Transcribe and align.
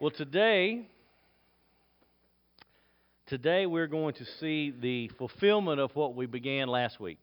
Well, 0.00 0.10
today, 0.10 0.86
today 3.26 3.66
we're 3.66 3.86
going 3.86 4.14
to 4.14 4.24
see 4.40 4.70
the 4.70 5.08
fulfillment 5.18 5.78
of 5.78 5.94
what 5.94 6.14
we 6.14 6.24
began 6.24 6.68
last 6.68 6.98
week. 6.98 7.18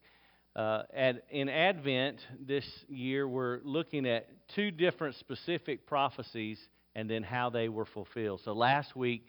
Uh, 0.56 0.84
at, 0.94 1.24
in 1.32 1.50
Advent 1.50 2.20
this 2.40 2.66
year, 2.88 3.28
we're 3.28 3.62
looking 3.64 4.06
at 4.06 4.30
two 4.54 4.70
different 4.70 5.16
specific 5.16 5.88
prophecies 5.88 6.60
and 6.94 7.10
then 7.10 7.24
how 7.24 7.50
they 7.50 7.68
were 7.68 7.88
fulfilled. 7.88 8.42
So 8.46 8.54
last 8.54 8.96
week, 8.96 9.26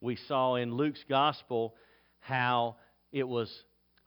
we 0.00 0.14
saw 0.14 0.54
in 0.54 0.76
Luke's 0.76 1.04
gospel 1.08 1.74
how 2.20 2.76
it 3.10 3.26
was 3.26 3.52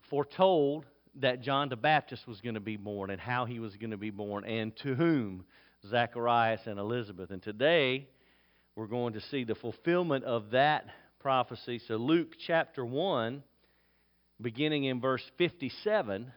foretold 0.09 0.85
that 1.15 1.41
John 1.41 1.67
the 1.67 1.75
Baptist 1.75 2.25
was 2.29 2.39
going 2.39 2.55
to 2.55 2.61
be 2.61 2.77
born 2.77 3.09
and 3.09 3.19
how 3.19 3.43
he 3.43 3.59
was 3.59 3.75
going 3.75 3.91
to 3.91 3.97
be 3.97 4.09
born 4.09 4.45
and 4.45 4.73
to 4.83 4.95
whom 4.95 5.43
Zacharias 5.85 6.61
and 6.65 6.79
Elizabeth. 6.79 7.31
And 7.31 7.43
today, 7.43 8.07
we're 8.75 8.87
going 8.87 9.13
to 9.13 9.21
see 9.21 9.45
the 9.45 9.55
fulfillment 9.55 10.25
of 10.25 10.51
that 10.51 10.85
prophecy. 11.19 11.79
So, 11.87 11.95
Luke 11.95 12.33
chapter 12.45 12.85
1, 12.85 13.41
beginning 14.41 14.83
in 14.83 14.99
verse 14.99 15.23
57, 15.37 16.31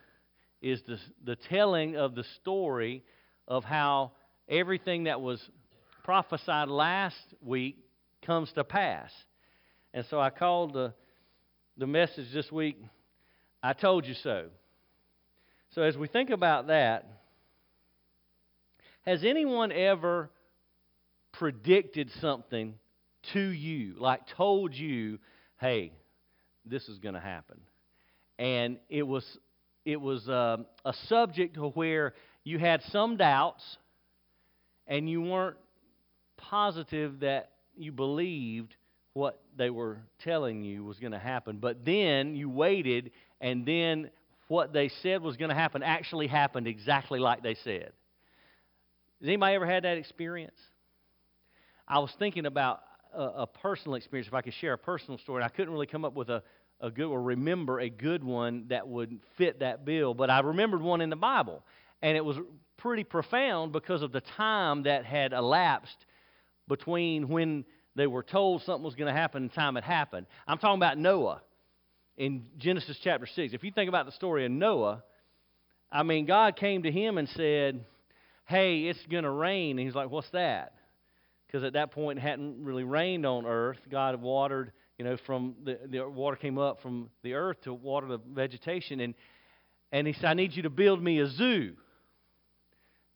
is 0.62 0.80
the, 0.86 0.98
the 1.24 1.36
telling 1.36 1.96
of 1.96 2.14
the 2.14 2.24
story 2.40 3.02
of 3.48 3.64
how 3.64 4.12
everything 4.48 5.04
that 5.04 5.20
was 5.20 5.40
prophesied 6.04 6.68
last 6.68 7.16
week 7.42 7.76
comes 8.24 8.52
to 8.52 8.62
pass. 8.62 9.10
And 9.92 10.04
so 10.08 10.20
I 10.20 10.30
called 10.30 10.74
the, 10.74 10.94
the 11.76 11.86
message 11.86 12.32
this 12.32 12.50
week, 12.52 12.80
I 13.62 13.72
Told 13.72 14.06
You 14.06 14.14
So. 14.14 14.46
So 15.74 15.82
as 15.82 15.96
we 15.96 16.06
think 16.06 16.30
about 16.30 16.68
that, 16.68 17.06
has 19.02 19.24
anyone 19.24 19.72
ever 19.72 20.30
predicted 21.38 22.10
something 22.20 22.74
to 23.32 23.40
you, 23.40 23.94
like 23.98 24.26
told 24.36 24.74
you, 24.74 25.18
hey, 25.60 25.92
this 26.66 26.88
is 26.88 26.98
going 26.98 27.14
to 27.14 27.20
happen. 27.20 27.60
And 28.38 28.78
it 28.88 29.04
was, 29.04 29.24
it 29.84 30.00
was 30.00 30.28
uh, 30.28 30.58
a 30.84 30.92
subject 31.06 31.56
where 31.56 32.14
you 32.44 32.58
had 32.58 32.82
some 32.90 33.16
doubts 33.16 33.78
and 34.86 35.08
you 35.08 35.22
weren't 35.22 35.56
positive 36.36 37.20
that 37.20 37.50
you 37.76 37.92
believed 37.92 38.74
what 39.12 39.40
they 39.56 39.70
were 39.70 39.98
telling 40.24 40.62
you 40.62 40.84
was 40.84 40.98
going 40.98 41.12
to 41.12 41.18
happen. 41.18 41.58
But 41.58 41.84
then 41.84 42.34
you 42.34 42.48
waited, 42.48 43.10
and 43.40 43.66
then 43.66 44.10
what 44.48 44.72
they 44.72 44.88
said 44.88 45.22
was 45.22 45.36
going 45.36 45.50
to 45.50 45.54
happen 45.54 45.82
actually 45.82 46.26
happened 46.26 46.66
exactly 46.66 47.18
like 47.18 47.42
they 47.42 47.54
said. 47.54 47.92
Has 49.20 49.28
anybody 49.28 49.54
ever 49.54 49.66
had 49.66 49.84
that 49.84 49.98
experience? 49.98 50.58
I 51.88 51.98
was 52.00 52.12
thinking 52.18 52.44
about 52.44 52.82
a, 53.14 53.22
a, 53.22 53.46
personal 53.46 53.94
experience, 53.94 54.28
if 54.28 54.34
I 54.34 54.42
could 54.42 54.52
share 54.54 54.74
a 54.74 54.78
personal 54.78 55.18
story. 55.18 55.42
I 55.42 55.48
couldn't 55.48 55.72
really 55.72 55.86
come 55.86 56.04
up 56.04 56.14
with 56.14 56.28
a, 56.28 56.42
a 56.80 56.90
good 56.90 57.06
or 57.06 57.22
remember 57.22 57.80
a 57.80 57.88
good 57.88 58.22
one 58.22 58.66
that 58.68 58.86
would 58.86 59.18
fit 59.38 59.60
that 59.60 59.86
bill, 59.86 60.12
but 60.12 60.28
I 60.28 60.40
remembered 60.40 60.82
one 60.82 61.00
in 61.00 61.08
the 61.08 61.16
Bible. 61.16 61.64
And 62.02 62.16
it 62.16 62.24
was 62.24 62.36
pretty 62.76 63.04
profound 63.04 63.72
because 63.72 64.02
of 64.02 64.12
the 64.12 64.20
time 64.36 64.82
that 64.82 65.06
had 65.06 65.32
elapsed 65.32 65.96
between 66.68 67.28
when 67.28 67.64
they 67.96 68.06
were 68.06 68.22
told 68.22 68.62
something 68.62 68.84
was 68.84 68.94
going 68.94 69.12
to 69.12 69.18
happen 69.18 69.44
and 69.44 69.52
time 69.52 69.76
it 69.76 69.84
happened. 69.84 70.26
I'm 70.46 70.58
talking 70.58 70.78
about 70.78 70.98
Noah 70.98 71.40
in 72.18 72.44
Genesis 72.58 72.98
chapter 73.02 73.26
6. 73.26 73.54
If 73.54 73.64
you 73.64 73.72
think 73.72 73.88
about 73.88 74.04
the 74.04 74.12
story 74.12 74.44
of 74.44 74.52
Noah, 74.52 75.02
I 75.90 76.02
mean, 76.02 76.26
God 76.26 76.56
came 76.56 76.82
to 76.82 76.92
him 76.92 77.16
and 77.16 77.28
said, 77.30 77.84
Hey, 78.44 78.82
it's 78.84 79.04
going 79.10 79.24
to 79.24 79.30
rain. 79.30 79.78
And 79.78 79.86
he's 79.86 79.94
like, 79.94 80.10
What's 80.10 80.30
that? 80.30 80.74
Because 81.48 81.64
at 81.64 81.72
that 81.72 81.90
point 81.92 82.18
it 82.18 82.22
hadn't 82.22 82.62
really 82.62 82.84
rained 82.84 83.24
on 83.24 83.46
earth. 83.46 83.78
God 83.90 84.12
had 84.12 84.22
watered, 84.22 84.70
you 84.98 85.04
know, 85.04 85.16
from 85.16 85.54
the, 85.64 85.78
the 85.88 86.06
water 86.06 86.36
came 86.36 86.58
up 86.58 86.82
from 86.82 87.08
the 87.22 87.34
earth 87.34 87.62
to 87.62 87.72
water 87.72 88.06
the 88.06 88.18
vegetation. 88.18 89.00
And, 89.00 89.14
and 89.90 90.06
he 90.06 90.12
said, 90.12 90.26
I 90.26 90.34
need 90.34 90.54
you 90.54 90.64
to 90.64 90.70
build 90.70 91.02
me 91.02 91.20
a 91.20 91.26
zoo. 91.26 91.72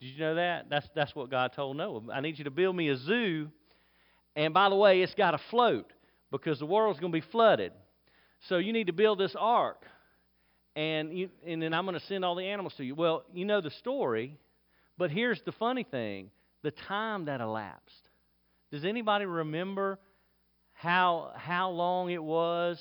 Did 0.01 0.07
you 0.07 0.19
know 0.19 0.35
that? 0.37 0.71
That's, 0.71 0.89
that's 0.95 1.15
what 1.15 1.31
God 1.31 1.53
told 1.53 1.77
Noah. 1.77 2.01
I 2.13 2.21
need 2.21 2.39
you 2.39 2.45
to 2.45 2.51
build 2.51 2.75
me 2.75 2.89
a 2.89 2.97
zoo. 2.97 3.51
And 4.35 4.55
by 4.55 4.71
the 4.71 4.77
way, 4.77 5.03
it's 5.03 5.15
got 5.15 5.33
to 5.33 5.39
float 5.51 5.93
because 6.31 6.59
the 6.59 6.67
world's 6.67 6.99
going 6.99 7.13
to 7.13 7.21
be 7.21 7.27
flooded. 7.31 7.73
So 8.49 8.57
you 8.57 8.73
need 8.73 8.87
to 8.87 8.95
build 8.95 9.21
this 9.21 9.37
ark. 9.39 9.85
And, 10.75 11.17
you, 11.17 11.29
and 11.47 11.63
then 11.63 11.75
I'm 11.75 11.85
going 11.85 12.01
to 12.01 12.07
send 12.07 12.25
all 12.25 12.35
the 12.35 12.47
animals 12.47 12.73
to 12.79 12.85
you. 12.85 12.95
Well, 12.95 13.25
you 13.35 13.45
know 13.45 13.61
the 13.61 13.71
story, 13.71 14.39
but 14.97 15.11
here's 15.11 15.43
the 15.43 15.53
funny 15.53 15.85
thing 15.85 16.31
the 16.63 16.71
time 16.71 17.27
that 17.27 17.43
elapsed. 17.43 18.09
Does 18.73 18.87
anybody 18.87 19.27
remember 19.27 19.99
how, 20.73 21.33
how 21.37 21.71
long 21.71 22.11
it 22.11 22.23
was 22.23 22.81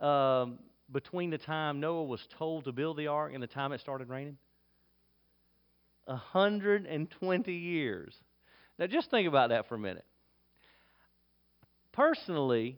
um, 0.00 0.58
between 0.90 1.30
the 1.30 1.38
time 1.38 1.78
Noah 1.78 2.02
was 2.02 2.20
told 2.36 2.64
to 2.64 2.72
build 2.72 2.96
the 2.96 3.06
ark 3.06 3.30
and 3.32 3.40
the 3.40 3.46
time 3.46 3.70
it 3.72 3.80
started 3.80 4.08
raining? 4.08 4.36
120 6.06 7.52
years. 7.52 8.12
Now, 8.76 8.88
just 8.88 9.08
think 9.08 9.28
about 9.28 9.50
that 9.50 9.68
for 9.68 9.76
a 9.76 9.78
minute. 9.78 10.04
Personally, 11.92 12.76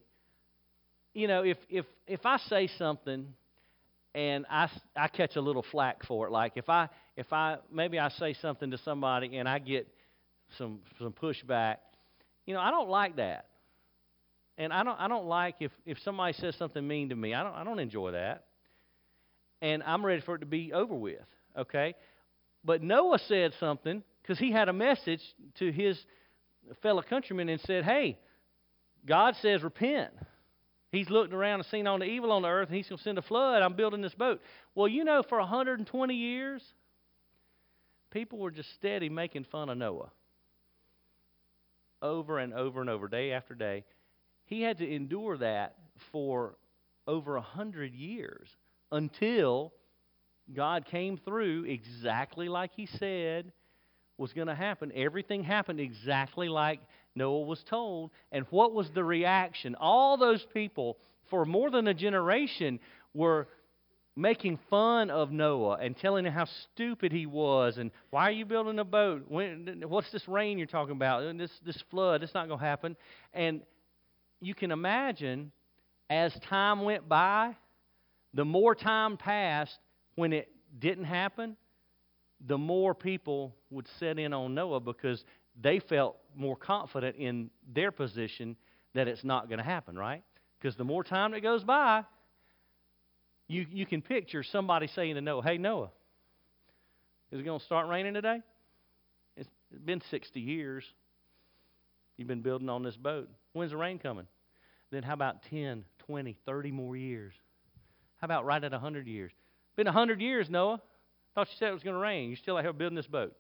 you 1.14 1.26
know, 1.26 1.42
if, 1.42 1.56
if, 1.70 1.86
if 2.06 2.26
I 2.26 2.36
say 2.36 2.68
something 2.76 3.28
and 4.14 4.44
I, 4.50 4.68
I 4.94 5.08
catch 5.08 5.36
a 5.36 5.40
little 5.40 5.64
flack 5.70 6.04
for 6.04 6.26
it, 6.26 6.32
like 6.32 6.52
if 6.56 6.68
I, 6.68 6.90
if 7.16 7.32
I, 7.32 7.56
maybe 7.72 7.98
I 7.98 8.10
say 8.10 8.34
something 8.34 8.72
to 8.72 8.78
somebody 8.78 9.38
and 9.38 9.48
I 9.48 9.58
get 9.58 9.88
some, 10.58 10.80
some 10.98 11.14
pushback, 11.14 11.76
you 12.46 12.54
know, 12.54 12.60
I 12.60 12.70
don't 12.70 12.88
like 12.88 13.16
that. 13.16 13.46
And 14.56 14.72
I 14.72 14.84
don't 14.84 14.98
I 15.00 15.08
don't 15.08 15.26
like 15.26 15.56
if, 15.60 15.72
if 15.84 15.98
somebody 16.04 16.32
says 16.34 16.54
something 16.56 16.86
mean 16.86 17.08
to 17.08 17.16
me. 17.16 17.34
I 17.34 17.42
don't 17.42 17.54
I 17.54 17.64
don't 17.64 17.80
enjoy 17.80 18.12
that. 18.12 18.44
And 19.60 19.82
I'm 19.82 20.04
ready 20.04 20.20
for 20.20 20.36
it 20.36 20.40
to 20.40 20.46
be 20.46 20.72
over 20.72 20.94
with. 20.94 21.24
Okay? 21.56 21.94
But 22.64 22.82
Noah 22.82 23.18
said 23.26 23.52
something 23.58 24.02
because 24.22 24.38
he 24.38 24.52
had 24.52 24.68
a 24.68 24.72
message 24.72 25.20
to 25.58 25.72
his 25.72 25.98
fellow 26.82 27.02
countrymen 27.02 27.48
and 27.48 27.60
said, 27.62 27.84
Hey, 27.84 28.18
God 29.06 29.34
says 29.42 29.62
repent. 29.62 30.12
He's 30.90 31.10
looked 31.10 31.34
around 31.34 31.60
and 31.60 31.68
seen 31.70 31.86
all 31.88 31.98
the 31.98 32.04
evil 32.04 32.30
on 32.30 32.42
the 32.42 32.48
earth, 32.48 32.68
and 32.68 32.76
he's 32.76 32.88
going 32.88 32.98
to 32.98 33.04
send 33.04 33.18
a 33.18 33.22
flood. 33.22 33.62
I'm 33.62 33.74
building 33.74 34.00
this 34.00 34.14
boat. 34.14 34.40
Well, 34.76 34.86
you 34.86 35.02
know, 35.02 35.24
for 35.28 35.38
120 35.38 36.14
years, 36.14 36.62
people 38.12 38.38
were 38.38 38.52
just 38.52 38.72
steady 38.76 39.08
making 39.08 39.44
fun 39.50 39.70
of 39.70 39.76
Noah 39.76 40.10
over 42.04 42.38
and 42.38 42.54
over 42.54 42.80
and 42.80 42.88
over, 42.88 43.08
day 43.08 43.32
after 43.32 43.54
day. 43.54 43.82
He 44.44 44.62
had 44.62 44.78
to 44.78 44.88
endure 44.88 45.38
that 45.38 45.74
for 46.12 46.56
over 47.06 47.36
a 47.36 47.40
hundred 47.40 47.94
years 47.94 48.48
until 48.92 49.72
God 50.54 50.84
came 50.84 51.16
through 51.16 51.64
exactly 51.64 52.48
like 52.48 52.70
He 52.76 52.86
said 52.86 53.50
was 54.18 54.32
going 54.32 54.46
to 54.46 54.54
happen. 54.54 54.92
Everything 54.94 55.42
happened 55.42 55.80
exactly 55.80 56.48
like 56.48 56.80
Noah 57.16 57.42
was 57.42 57.62
told. 57.64 58.10
And 58.30 58.46
what 58.50 58.72
was 58.72 58.90
the 58.90 59.02
reaction? 59.02 59.74
All 59.74 60.16
those 60.16 60.46
people, 60.54 60.98
for 61.30 61.44
more 61.44 61.70
than 61.70 61.88
a 61.88 61.94
generation, 61.94 62.78
were 63.12 63.48
making 64.16 64.58
fun 64.70 65.10
of 65.10 65.32
Noah 65.32 65.78
and 65.80 65.96
telling 65.96 66.24
him 66.24 66.32
how 66.32 66.44
stupid 66.44 67.10
he 67.10 67.26
was 67.26 67.78
and 67.78 67.90
why 68.10 68.28
are 68.28 68.32
you 68.32 68.44
building 68.44 68.78
a 68.78 68.84
boat? 68.84 69.24
When, 69.28 69.82
what's 69.88 70.10
this 70.12 70.28
rain 70.28 70.56
you're 70.56 70.66
talking 70.66 70.94
about? 70.94 71.36
This, 71.36 71.50
this 71.64 71.82
flood, 71.90 72.22
it's 72.22 72.34
not 72.34 72.46
going 72.46 72.60
to 72.60 72.64
happen. 72.64 72.96
And 73.32 73.62
you 74.40 74.54
can 74.54 74.70
imagine 74.70 75.50
as 76.08 76.32
time 76.48 76.82
went 76.82 77.08
by, 77.08 77.56
the 78.34 78.44
more 78.44 78.74
time 78.74 79.16
passed 79.16 79.78
when 80.14 80.32
it 80.32 80.48
didn't 80.78 81.04
happen, 81.04 81.56
the 82.46 82.58
more 82.58 82.94
people 82.94 83.54
would 83.70 83.88
set 83.98 84.18
in 84.18 84.32
on 84.32 84.54
Noah 84.54 84.80
because 84.80 85.24
they 85.60 85.80
felt 85.80 86.16
more 86.36 86.56
confident 86.56 87.16
in 87.16 87.50
their 87.72 87.90
position 87.90 88.56
that 88.94 89.08
it's 89.08 89.24
not 89.24 89.48
going 89.48 89.58
to 89.58 89.64
happen, 89.64 89.96
right? 89.96 90.22
Because 90.60 90.76
the 90.76 90.84
more 90.84 91.02
time 91.02 91.32
that 91.32 91.42
goes 91.42 91.64
by, 91.64 92.04
you, 93.48 93.66
you 93.70 93.86
can 93.86 94.02
picture 94.02 94.42
somebody 94.42 94.86
saying 94.86 95.14
to 95.14 95.20
Noah, 95.20 95.42
Hey, 95.42 95.58
Noah, 95.58 95.90
is 97.30 97.40
it 97.40 97.44
going 97.44 97.58
to 97.58 97.64
start 97.64 97.88
raining 97.88 98.14
today? 98.14 98.40
It's 99.36 99.48
been 99.84 100.00
60 100.10 100.40
years. 100.40 100.84
You've 102.16 102.28
been 102.28 102.42
building 102.42 102.68
on 102.68 102.82
this 102.82 102.96
boat. 102.96 103.28
When's 103.52 103.72
the 103.72 103.76
rain 103.76 103.98
coming? 103.98 104.26
Then 104.90 105.02
how 105.02 105.14
about 105.14 105.42
10, 105.50 105.84
20, 106.06 106.36
30 106.46 106.70
more 106.70 106.96
years? 106.96 107.34
How 108.18 108.26
about 108.26 108.44
right 108.44 108.62
at 108.62 108.72
100 108.72 109.06
years? 109.06 109.32
Been 109.76 109.86
100 109.86 110.20
years, 110.20 110.48
Noah. 110.48 110.80
Thought 111.34 111.48
you 111.50 111.56
said 111.58 111.70
it 111.70 111.74
was 111.74 111.82
going 111.82 111.94
to 111.94 112.00
rain. 112.00 112.28
You're 112.28 112.36
still 112.36 112.56
out 112.56 112.62
here 112.62 112.72
building 112.72 112.94
this 112.94 113.08
boat. 113.08 113.34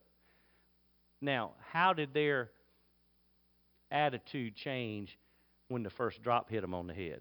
Now, 1.20 1.52
how 1.72 1.92
did 1.92 2.12
their 2.12 2.50
attitude 3.90 4.56
change 4.56 5.16
when 5.68 5.84
the 5.84 5.90
first 5.90 6.20
drop 6.22 6.50
hit 6.50 6.62
them 6.62 6.74
on 6.74 6.88
the 6.88 6.94
head? 6.94 7.20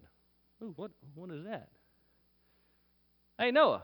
Ooh, 0.63 0.74
what, 0.75 0.91
what 1.13 1.30
is 1.30 1.45
that? 1.45 1.69
Hey, 3.44 3.51
Noah, 3.51 3.81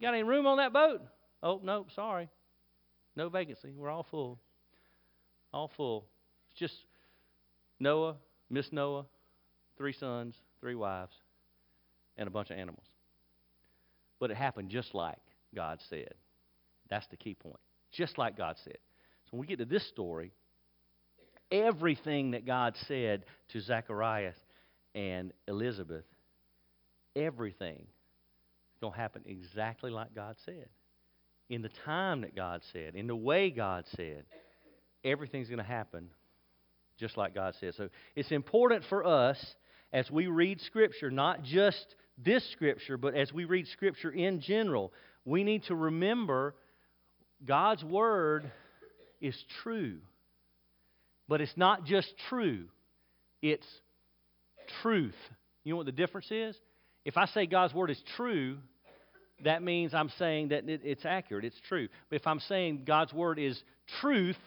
got 0.00 0.14
any 0.14 0.22
room 0.22 0.46
on 0.46 0.58
that 0.58 0.72
boat? 0.72 1.00
Oh, 1.42 1.60
no, 1.64 1.84
sorry. 1.96 2.28
No 3.16 3.28
vacancy. 3.28 3.72
We're 3.76 3.90
all 3.90 4.06
full. 4.08 4.38
All 5.52 5.68
full. 5.76 6.06
It's 6.52 6.60
just 6.60 6.76
Noah, 7.80 8.14
Miss 8.50 8.70
Noah, 8.70 9.06
three 9.76 9.94
sons, 9.94 10.36
three 10.60 10.76
wives, 10.76 11.12
and 12.16 12.28
a 12.28 12.30
bunch 12.30 12.50
of 12.50 12.56
animals. 12.56 12.86
But 14.20 14.30
it 14.30 14.36
happened 14.36 14.70
just 14.70 14.94
like 14.94 15.18
God 15.56 15.80
said. 15.90 16.14
That's 16.88 17.08
the 17.08 17.16
key 17.16 17.34
point. 17.34 17.58
Just 17.90 18.16
like 18.16 18.36
God 18.36 18.54
said. 18.62 18.78
So 19.24 19.30
when 19.32 19.40
we 19.40 19.48
get 19.48 19.58
to 19.58 19.64
this 19.64 19.88
story, 19.88 20.30
everything 21.50 22.30
that 22.30 22.46
God 22.46 22.76
said 22.86 23.24
to 23.48 23.60
Zacharias 23.60 24.36
and 24.94 25.32
Elizabeth, 25.48 26.04
everything 27.16 27.88
is 28.74 28.80
going 28.80 28.92
to 28.92 28.98
happen 28.98 29.22
exactly 29.26 29.90
like 29.90 30.14
God 30.14 30.36
said. 30.44 30.68
In 31.50 31.62
the 31.62 31.70
time 31.84 32.22
that 32.22 32.34
God 32.34 32.62
said, 32.72 32.94
in 32.94 33.06
the 33.06 33.16
way 33.16 33.50
God 33.50 33.84
said, 33.96 34.24
everything's 35.04 35.48
going 35.48 35.58
to 35.58 35.64
happen 35.64 36.08
just 36.98 37.16
like 37.16 37.34
God 37.34 37.54
said. 37.60 37.74
So 37.74 37.88
it's 38.16 38.30
important 38.32 38.84
for 38.88 39.04
us 39.04 39.38
as 39.92 40.10
we 40.10 40.26
read 40.26 40.60
Scripture, 40.60 41.10
not 41.10 41.42
just 41.42 41.94
this 42.16 42.48
Scripture, 42.52 42.96
but 42.96 43.14
as 43.14 43.32
we 43.32 43.44
read 43.44 43.66
Scripture 43.68 44.10
in 44.10 44.40
general, 44.40 44.92
we 45.24 45.44
need 45.44 45.64
to 45.64 45.74
remember 45.74 46.54
God's 47.44 47.84
Word 47.84 48.50
is 49.20 49.36
true. 49.62 49.98
But 51.28 51.40
it's 51.40 51.56
not 51.56 51.84
just 51.84 52.12
true, 52.28 52.64
it's 53.42 53.66
truth. 54.82 55.14
You 55.64 55.72
know 55.72 55.78
what 55.78 55.86
the 55.86 55.92
difference 55.92 56.30
is? 56.30 56.56
If 57.04 57.16
I 57.16 57.26
say 57.26 57.46
God's 57.46 57.74
Word 57.74 57.90
is 57.90 58.00
true, 58.16 58.58
that 59.44 59.62
means 59.62 59.94
I'm 59.94 60.10
saying 60.18 60.48
that 60.48 60.68
it, 60.68 60.80
it's 60.84 61.04
accurate, 61.04 61.44
it's 61.44 61.60
true. 61.68 61.88
But 62.08 62.16
if 62.16 62.26
I'm 62.26 62.40
saying 62.40 62.84
God's 62.86 63.12
Word 63.12 63.38
is 63.38 63.60
truth, 64.00 64.38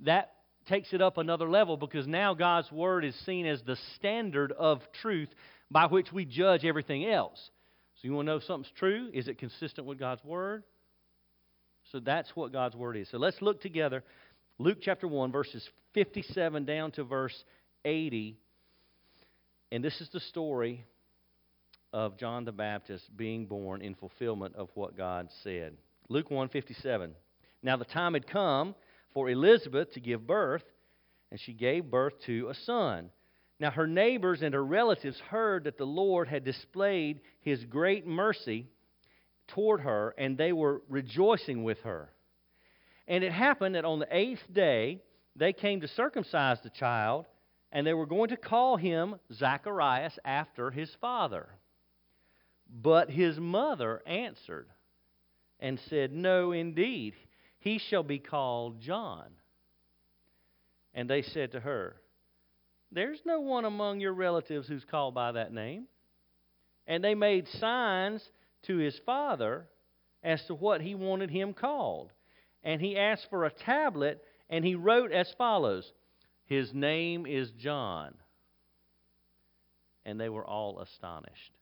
that 0.00 0.32
takes 0.68 0.92
it 0.92 1.02
up 1.02 1.18
another 1.18 1.48
level 1.48 1.76
because 1.76 2.06
now 2.06 2.34
God's 2.34 2.70
Word 2.70 3.04
is 3.04 3.14
seen 3.26 3.46
as 3.46 3.60
the 3.62 3.76
standard 3.96 4.52
of 4.52 4.80
truth 5.00 5.28
by 5.70 5.86
which 5.86 6.12
we 6.12 6.24
judge 6.24 6.64
everything 6.64 7.06
else. 7.06 7.50
So 7.96 8.08
you 8.08 8.14
want 8.14 8.26
to 8.26 8.32
know 8.32 8.36
if 8.38 8.44
something's 8.44 8.72
true? 8.78 9.10
Is 9.12 9.28
it 9.28 9.38
consistent 9.38 9.86
with 9.86 9.98
God's 9.98 10.24
Word? 10.24 10.64
So 11.90 12.00
that's 12.00 12.30
what 12.34 12.52
God's 12.52 12.74
Word 12.74 12.96
is. 12.96 13.08
So 13.10 13.18
let's 13.18 13.40
look 13.42 13.60
together. 13.60 14.02
Luke 14.58 14.78
chapter 14.80 15.08
1, 15.08 15.32
verses 15.32 15.66
57 15.94 16.64
down 16.64 16.92
to 16.92 17.04
verse 17.04 17.34
80. 17.84 18.38
And 19.70 19.82
this 19.82 20.00
is 20.00 20.08
the 20.12 20.20
story 20.20 20.84
of 21.92 22.16
John 22.16 22.44
the 22.44 22.52
Baptist 22.52 23.14
being 23.16 23.46
born 23.46 23.82
in 23.82 23.94
fulfillment 23.94 24.54
of 24.56 24.70
what 24.74 24.96
God 24.96 25.28
said. 25.42 25.76
Luke 26.08 26.30
1:57. 26.30 27.14
Now 27.62 27.76
the 27.76 27.84
time 27.84 28.14
had 28.14 28.26
come 28.26 28.74
for 29.12 29.28
Elizabeth 29.28 29.92
to 29.92 30.00
give 30.00 30.26
birth, 30.26 30.64
and 31.30 31.38
she 31.38 31.52
gave 31.52 31.90
birth 31.90 32.18
to 32.20 32.48
a 32.48 32.54
son. 32.54 33.10
Now 33.60 33.70
her 33.70 33.86
neighbors 33.86 34.42
and 34.42 34.54
her 34.54 34.64
relatives 34.64 35.20
heard 35.20 35.64
that 35.64 35.78
the 35.78 35.86
Lord 35.86 36.28
had 36.28 36.44
displayed 36.44 37.20
his 37.40 37.64
great 37.64 38.06
mercy 38.06 38.66
toward 39.48 39.80
her, 39.80 40.14
and 40.18 40.36
they 40.36 40.52
were 40.52 40.82
rejoicing 40.88 41.62
with 41.62 41.80
her. 41.82 42.10
And 43.06 43.22
it 43.22 43.32
happened 43.32 43.74
that 43.74 43.84
on 43.84 43.98
the 43.98 44.08
eighth 44.10 44.52
day 44.52 45.02
they 45.36 45.52
came 45.52 45.80
to 45.80 45.88
circumcise 45.88 46.60
the 46.62 46.70
child, 46.70 47.26
and 47.70 47.86
they 47.86 47.94
were 47.94 48.06
going 48.06 48.30
to 48.30 48.36
call 48.36 48.76
him 48.76 49.16
Zacharias 49.32 50.18
after 50.24 50.70
his 50.70 50.94
father. 51.00 51.48
But 52.72 53.10
his 53.10 53.38
mother 53.38 54.02
answered 54.06 54.68
and 55.60 55.78
said, 55.90 56.12
No, 56.12 56.52
indeed 56.52 57.14
he 57.58 57.78
shall 57.78 58.02
be 58.02 58.18
called 58.18 58.80
John. 58.80 59.26
And 60.94 61.08
they 61.08 61.22
said 61.22 61.52
to 61.52 61.60
her, 61.60 61.96
There's 62.90 63.20
no 63.26 63.40
one 63.40 63.66
among 63.66 64.00
your 64.00 64.14
relatives 64.14 64.68
who's 64.68 64.84
called 64.84 65.14
by 65.14 65.32
that 65.32 65.52
name. 65.52 65.86
And 66.86 67.04
they 67.04 67.14
made 67.14 67.46
signs 67.48 68.26
to 68.62 68.78
his 68.78 68.98
father 69.04 69.68
as 70.22 70.42
to 70.46 70.54
what 70.54 70.80
he 70.80 70.94
wanted 70.94 71.30
him 71.30 71.52
called. 71.52 72.10
And 72.64 72.80
he 72.80 72.96
asked 72.98 73.26
for 73.28 73.44
a 73.44 73.50
tablet, 73.50 74.22
and 74.48 74.64
he 74.64 74.74
wrote 74.74 75.12
as 75.12 75.32
follows 75.36 75.92
His 76.46 76.72
name 76.72 77.26
is 77.26 77.50
John. 77.52 78.14
And 80.04 80.18
they 80.18 80.28
were 80.28 80.46
all 80.46 80.80
astonished. 80.80 81.52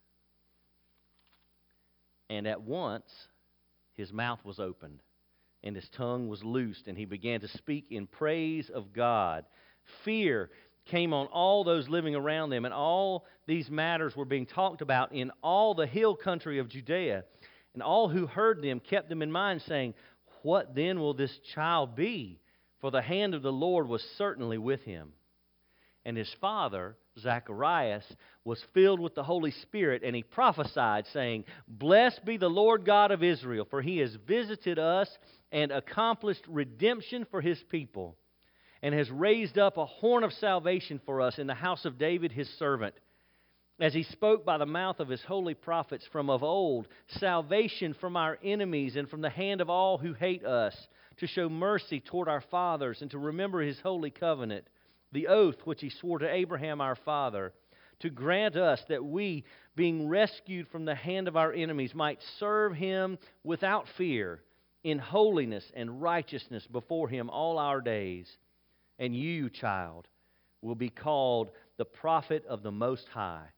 And 2.30 2.46
at 2.46 2.62
once 2.62 3.12
his 3.94 4.10
mouth 4.10 4.42
was 4.44 4.58
opened 4.58 5.02
and 5.62 5.76
his 5.76 5.88
tongue 5.90 6.28
was 6.28 6.42
loosed, 6.42 6.86
and 6.86 6.96
he 6.96 7.04
began 7.04 7.40
to 7.40 7.48
speak 7.48 7.88
in 7.90 8.06
praise 8.06 8.70
of 8.70 8.92
God. 8.92 9.44
Fear 10.04 10.50
came 10.86 11.12
on 11.12 11.26
all 11.26 11.64
those 11.64 11.88
living 11.88 12.14
around 12.14 12.50
them, 12.50 12.64
and 12.64 12.72
all 12.72 13.26
these 13.46 13.70
matters 13.70 14.16
were 14.16 14.24
being 14.24 14.46
talked 14.46 14.80
about 14.80 15.12
in 15.12 15.30
all 15.42 15.74
the 15.74 15.86
hill 15.86 16.16
country 16.16 16.58
of 16.58 16.68
Judea. 16.68 17.24
And 17.74 17.82
all 17.82 18.08
who 18.08 18.26
heard 18.26 18.62
them 18.62 18.80
kept 18.80 19.08
them 19.08 19.22
in 19.22 19.30
mind, 19.30 19.62
saying, 19.62 19.94
What 20.42 20.74
then 20.74 20.98
will 20.98 21.14
this 21.14 21.38
child 21.54 21.94
be? 21.94 22.40
For 22.80 22.90
the 22.90 23.02
hand 23.02 23.34
of 23.34 23.42
the 23.42 23.52
Lord 23.52 23.86
was 23.86 24.02
certainly 24.16 24.56
with 24.56 24.82
him. 24.82 25.12
And 26.04 26.16
his 26.16 26.32
father, 26.40 26.96
Zacharias, 27.18 28.04
was 28.44 28.64
filled 28.72 29.00
with 29.00 29.14
the 29.14 29.22
Holy 29.22 29.50
Spirit, 29.50 30.02
and 30.02 30.16
he 30.16 30.22
prophesied, 30.22 31.06
saying, 31.12 31.44
Blessed 31.68 32.24
be 32.24 32.38
the 32.38 32.48
Lord 32.48 32.86
God 32.86 33.10
of 33.10 33.22
Israel, 33.22 33.66
for 33.68 33.82
he 33.82 33.98
has 33.98 34.14
visited 34.26 34.78
us 34.78 35.08
and 35.52 35.70
accomplished 35.70 36.44
redemption 36.48 37.26
for 37.30 37.42
his 37.42 37.62
people, 37.70 38.16
and 38.82 38.94
has 38.94 39.10
raised 39.10 39.58
up 39.58 39.76
a 39.76 39.84
horn 39.84 40.24
of 40.24 40.32
salvation 40.32 41.00
for 41.04 41.20
us 41.20 41.38
in 41.38 41.46
the 41.46 41.54
house 41.54 41.84
of 41.84 41.98
David 41.98 42.32
his 42.32 42.48
servant. 42.58 42.94
As 43.78 43.92
he 43.92 44.02
spoke 44.02 44.44
by 44.44 44.58
the 44.58 44.66
mouth 44.66 45.00
of 45.00 45.08
his 45.08 45.22
holy 45.22 45.54
prophets 45.54 46.06
from 46.12 46.30
of 46.30 46.42
old, 46.42 46.88
salvation 47.08 47.94
from 47.94 48.16
our 48.16 48.38
enemies 48.42 48.96
and 48.96 49.08
from 49.08 49.20
the 49.20 49.30
hand 49.30 49.60
of 49.60 49.70
all 49.70 49.98
who 49.98 50.14
hate 50.14 50.44
us, 50.44 50.76
to 51.18 51.26
show 51.26 51.48
mercy 51.50 52.00
toward 52.00 52.28
our 52.28 52.40
fathers, 52.40 53.02
and 53.02 53.10
to 53.10 53.18
remember 53.18 53.60
his 53.60 53.80
holy 53.80 54.10
covenant, 54.10 54.66
the 55.12 55.28
oath 55.28 55.56
which 55.64 55.80
he 55.80 55.90
swore 55.90 56.18
to 56.18 56.32
Abraham 56.32 56.80
our 56.80 56.96
father, 56.96 57.52
to 58.00 58.10
grant 58.10 58.56
us 58.56 58.82
that 58.88 59.04
we, 59.04 59.44
being 59.76 60.08
rescued 60.08 60.68
from 60.68 60.84
the 60.84 60.94
hand 60.94 61.28
of 61.28 61.36
our 61.36 61.52
enemies, 61.52 61.94
might 61.94 62.22
serve 62.38 62.74
him 62.74 63.18
without 63.44 63.86
fear 63.96 64.40
in 64.84 64.98
holiness 64.98 65.70
and 65.74 66.00
righteousness 66.00 66.66
before 66.66 67.08
him 67.08 67.28
all 67.28 67.58
our 67.58 67.80
days. 67.80 68.38
And 68.98 69.14
you, 69.14 69.50
child, 69.50 70.08
will 70.62 70.74
be 70.74 70.90
called 70.90 71.50
the 71.76 71.84
prophet 71.84 72.44
of 72.46 72.62
the 72.62 72.72
Most 72.72 73.06
High. 73.08 73.48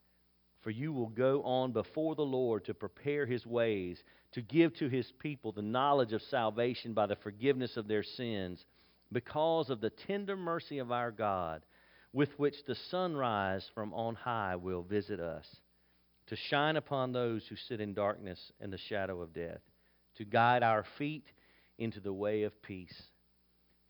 For 0.62 0.70
you 0.70 0.92
will 0.92 1.08
go 1.08 1.42
on 1.42 1.72
before 1.72 2.14
the 2.14 2.22
Lord 2.22 2.64
to 2.66 2.74
prepare 2.74 3.26
his 3.26 3.44
ways, 3.44 4.02
to 4.32 4.42
give 4.42 4.74
to 4.74 4.88
his 4.88 5.10
people 5.18 5.50
the 5.50 5.62
knowledge 5.62 6.12
of 6.12 6.22
salvation 6.22 6.92
by 6.92 7.06
the 7.06 7.16
forgiveness 7.16 7.76
of 7.76 7.88
their 7.88 8.04
sins, 8.04 8.64
because 9.12 9.70
of 9.70 9.80
the 9.80 9.90
tender 9.90 10.36
mercy 10.36 10.78
of 10.78 10.90
our 10.90 11.10
God, 11.10 11.62
with 12.12 12.38
which 12.38 12.64
the 12.66 12.74
sunrise 12.90 13.68
from 13.74 13.92
on 13.94 14.14
high 14.14 14.56
will 14.56 14.82
visit 14.82 15.20
us, 15.20 15.46
to 16.26 16.36
shine 16.36 16.76
upon 16.76 17.12
those 17.12 17.46
who 17.46 17.56
sit 17.56 17.80
in 17.80 17.94
darkness 17.94 18.52
and 18.60 18.72
the 18.72 18.78
shadow 18.78 19.20
of 19.20 19.32
death 19.32 19.60
to 20.16 20.24
guide 20.24 20.62
our 20.62 20.84
feet 20.98 21.26
into 21.78 22.00
the 22.00 22.12
way 22.12 22.42
of 22.42 22.62
peace. 22.62 23.02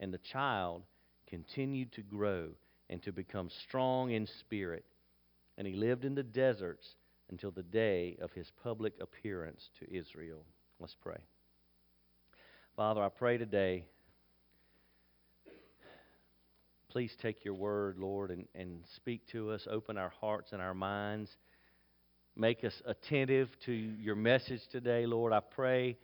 And 0.01 0.13
the 0.13 0.19
child 0.19 0.83
continued 1.29 1.93
to 1.93 2.03
grow 2.03 2.51
and 2.89 3.03
to 3.03 3.13
become 3.13 3.51
strong 3.67 4.11
in 4.11 4.27
spirit. 4.41 4.85
And 5.59 5.67
he 5.67 5.75
lived 5.75 6.05
in 6.05 6.15
the 6.15 6.23
deserts 6.23 6.87
until 7.31 7.51
the 7.51 7.63
day 7.63 8.17
of 8.21 8.33
his 8.33 8.51
public 8.63 8.95
appearance 9.01 9.71
to 9.81 9.95
Israel. 9.95 10.45
Let's 10.81 10.97
pray. 11.01 11.19
Father, 12.77 13.03
I 13.03 13.09
pray 13.09 13.39
today, 13.39 13.85
please 16.93 17.13
take 17.23 17.43
your 17.43 17.55
word, 17.55 17.97
Lord, 17.99 18.31
and, 18.31 18.47
and 18.55 18.85
speak 18.97 19.27
to 19.29 19.51
us. 19.51 19.67
Open 19.71 19.97
our 19.97 20.13
hearts 20.21 20.53
and 20.53 20.61
our 20.61 20.75
minds. 20.75 21.31
Make 22.37 22.65
us 22.65 22.75
attentive 22.85 23.49
to 23.65 23.73
your 23.73 24.15
message 24.15 24.61
today, 24.71 25.07
Lord. 25.07 25.33
I 25.33 25.41
pray 25.41 25.97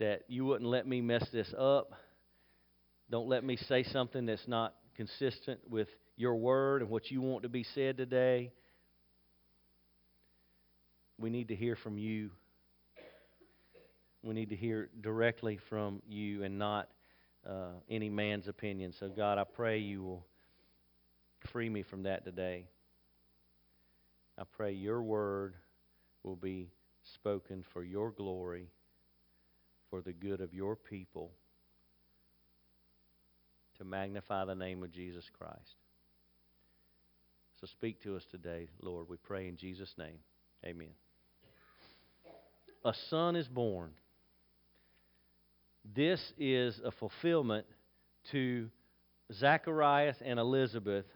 that 0.00 0.24
you 0.28 0.44
wouldn't 0.44 0.68
let 0.68 0.86
me 0.86 1.00
mess 1.00 1.26
this 1.32 1.52
up. 1.58 1.92
Don't 3.10 3.26
let 3.26 3.42
me 3.42 3.56
say 3.56 3.84
something 3.84 4.26
that's 4.26 4.46
not 4.46 4.74
consistent 4.96 5.60
with 5.70 5.88
your 6.16 6.36
word 6.36 6.82
and 6.82 6.90
what 6.90 7.10
you 7.10 7.22
want 7.22 7.44
to 7.44 7.48
be 7.48 7.64
said 7.74 7.96
today. 7.96 8.52
We 11.18 11.30
need 11.30 11.48
to 11.48 11.56
hear 11.56 11.74
from 11.74 11.96
you. 11.96 12.30
We 14.22 14.34
need 14.34 14.50
to 14.50 14.56
hear 14.56 14.90
directly 15.00 15.58
from 15.70 16.02
you 16.06 16.42
and 16.42 16.58
not 16.58 16.90
uh, 17.48 17.72
any 17.90 18.08
man's 18.08 18.48
opinion. 18.48 18.92
So, 18.92 19.08
God, 19.08 19.38
I 19.38 19.44
pray 19.44 19.78
you 19.78 20.02
will 20.02 20.26
free 21.52 21.68
me 21.68 21.82
from 21.82 22.04
that 22.04 22.24
today. 22.24 22.66
I 24.38 24.42
pray 24.56 24.72
your 24.72 25.02
word 25.02 25.54
will 26.22 26.36
be 26.36 26.70
spoken 27.02 27.64
for 27.72 27.84
your 27.84 28.10
glory 28.10 28.68
for 29.90 30.00
the 30.00 30.12
good 30.12 30.40
of 30.40 30.52
your 30.54 30.74
people 30.74 31.30
to 33.78 33.84
magnify 33.84 34.44
the 34.44 34.54
name 34.54 34.82
of 34.82 34.92
Jesus 34.92 35.24
Christ. 35.38 35.76
So 37.60 37.66
speak 37.66 38.02
to 38.02 38.16
us 38.16 38.24
today, 38.30 38.68
Lord. 38.82 39.08
We 39.08 39.16
pray 39.16 39.48
in 39.48 39.56
Jesus' 39.56 39.94
name. 39.98 40.18
Amen. 40.64 40.90
A 42.84 42.92
son 43.08 43.36
is 43.36 43.48
born. 43.48 43.90
This 45.84 46.32
is 46.38 46.80
a 46.84 46.90
fulfillment 46.90 47.66
to 48.30 48.70
Zacharias 49.32 50.16
and 50.24 50.38
Elizabeth. 50.38 51.06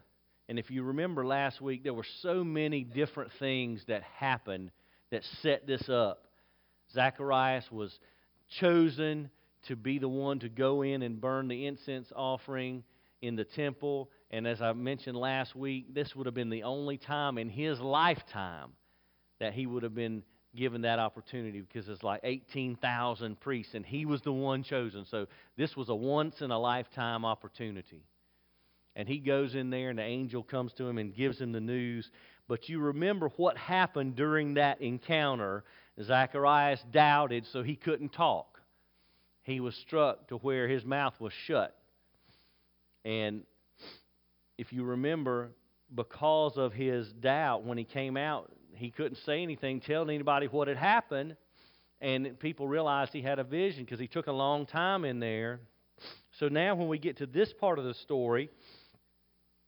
And 0.47 0.59
if 0.59 0.69
you 0.69 0.83
remember 0.83 1.25
last 1.25 1.61
week, 1.61 1.83
there 1.83 1.93
were 1.93 2.05
so 2.21 2.43
many 2.43 2.83
different 2.83 3.31
things 3.39 3.83
that 3.87 4.03
happened 4.03 4.71
that 5.11 5.23
set 5.41 5.65
this 5.65 5.89
up. 5.89 6.25
Zacharias 6.93 7.71
was 7.71 7.99
chosen 8.59 9.29
to 9.67 9.75
be 9.75 9.99
the 9.99 10.09
one 10.09 10.39
to 10.39 10.49
go 10.49 10.81
in 10.81 11.01
and 11.01 11.19
burn 11.19 11.47
the 11.47 11.65
incense 11.65 12.11
offering 12.15 12.83
in 13.21 13.35
the 13.35 13.43
temple. 13.43 14.09
And 14.31 14.47
as 14.47 14.61
I 14.61 14.73
mentioned 14.73 15.17
last 15.17 15.55
week, 15.55 15.93
this 15.93 16.15
would 16.15 16.25
have 16.25 16.35
been 16.35 16.49
the 16.49 16.63
only 16.63 16.97
time 16.97 17.37
in 17.37 17.49
his 17.49 17.79
lifetime 17.79 18.71
that 19.39 19.53
he 19.53 19.65
would 19.65 19.83
have 19.83 19.95
been 19.95 20.23
given 20.55 20.81
that 20.81 20.99
opportunity 20.99 21.61
because 21.61 21.85
there's 21.85 22.03
like 22.03 22.21
18,000 22.23 23.39
priests 23.39 23.75
and 23.75 23.85
he 23.85 24.05
was 24.05 24.21
the 24.21 24.31
one 24.31 24.63
chosen. 24.63 25.05
So 25.05 25.27
this 25.57 25.75
was 25.75 25.89
a 25.89 25.95
once 25.95 26.41
in 26.41 26.51
a 26.51 26.59
lifetime 26.59 27.23
opportunity. 27.25 28.03
And 28.95 29.07
he 29.07 29.19
goes 29.19 29.55
in 29.55 29.69
there 29.69 29.89
and 29.89 29.99
the 29.99 30.03
angel 30.03 30.43
comes 30.43 30.73
to 30.73 30.87
him 30.87 30.97
and 30.97 31.15
gives 31.15 31.39
him 31.39 31.51
the 31.51 31.61
news. 31.61 32.09
But 32.47 32.67
you 32.67 32.79
remember 32.79 33.29
what 33.37 33.57
happened 33.57 34.15
during 34.15 34.55
that 34.55 34.81
encounter. 34.81 35.63
Zacharias 36.01 36.83
doubted, 36.91 37.45
so 37.51 37.61
he 37.61 37.75
couldn't 37.75 38.09
talk. 38.09 38.59
He 39.43 39.59
was 39.59 39.75
struck 39.75 40.27
to 40.29 40.37
where 40.37 40.67
his 40.67 40.83
mouth 40.83 41.13
was 41.19 41.33
shut. 41.45 41.75
And 43.05 43.43
if 44.57 44.73
you 44.73 44.83
remember, 44.83 45.51
because 45.93 46.57
of 46.57 46.73
his 46.73 47.11
doubt, 47.13 47.63
when 47.63 47.77
he 47.77 47.83
came 47.83 48.17
out, 48.17 48.51
he 48.73 48.91
couldn't 48.91 49.17
say 49.25 49.41
anything, 49.41 49.81
tell 49.81 50.09
anybody 50.09 50.47
what 50.47 50.67
had 50.67 50.77
happened. 50.77 51.35
And 52.01 52.39
people 52.39 52.67
realized 52.67 53.11
he 53.11 53.21
had 53.21 53.39
a 53.39 53.43
vision 53.43 53.83
because 53.83 53.99
he 53.99 54.07
took 54.07 54.27
a 54.27 54.31
long 54.31 54.65
time 54.65 55.03
in 55.03 55.19
there. 55.19 55.59
So 56.39 56.47
now, 56.47 56.75
when 56.75 56.87
we 56.87 56.97
get 56.97 57.17
to 57.17 57.25
this 57.25 57.51
part 57.51 57.77
of 57.77 57.85
the 57.85 57.93
story, 57.93 58.49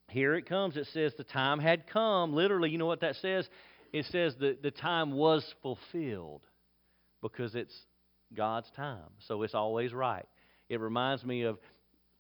here 0.07 0.35
it 0.35 0.45
comes. 0.45 0.77
It 0.77 0.87
says 0.93 1.13
the 1.17 1.23
time 1.23 1.59
had 1.59 1.87
come. 1.87 2.33
Literally, 2.33 2.69
you 2.69 2.77
know 2.77 2.85
what 2.85 3.01
that 3.01 3.17
says? 3.17 3.49
It 3.91 4.05
says 4.05 4.35
that 4.39 4.61
the 4.63 4.71
time 4.71 5.11
was 5.11 5.53
fulfilled 5.61 6.45
because 7.21 7.55
it's 7.55 7.77
God's 8.33 8.71
time. 8.71 9.09
So 9.27 9.43
it's 9.43 9.55
always 9.55 9.93
right. 9.93 10.25
It 10.69 10.79
reminds 10.79 11.25
me 11.25 11.43
of 11.43 11.59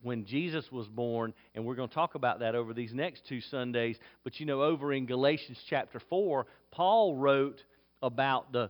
when 0.01 0.25
Jesus 0.25 0.71
was 0.71 0.87
born, 0.87 1.33
and 1.55 1.65
we're 1.65 1.75
going 1.75 1.89
to 1.89 1.95
talk 1.95 2.15
about 2.15 2.39
that 2.39 2.55
over 2.55 2.73
these 2.73 2.93
next 2.93 3.25
two 3.27 3.41
Sundays. 3.41 3.97
But 4.23 4.39
you 4.39 4.45
know, 4.45 4.61
over 4.61 4.93
in 4.93 5.05
Galatians 5.05 5.59
chapter 5.69 6.01
4, 6.09 6.45
Paul 6.71 7.15
wrote 7.15 7.63
about 8.01 8.51
the 8.51 8.69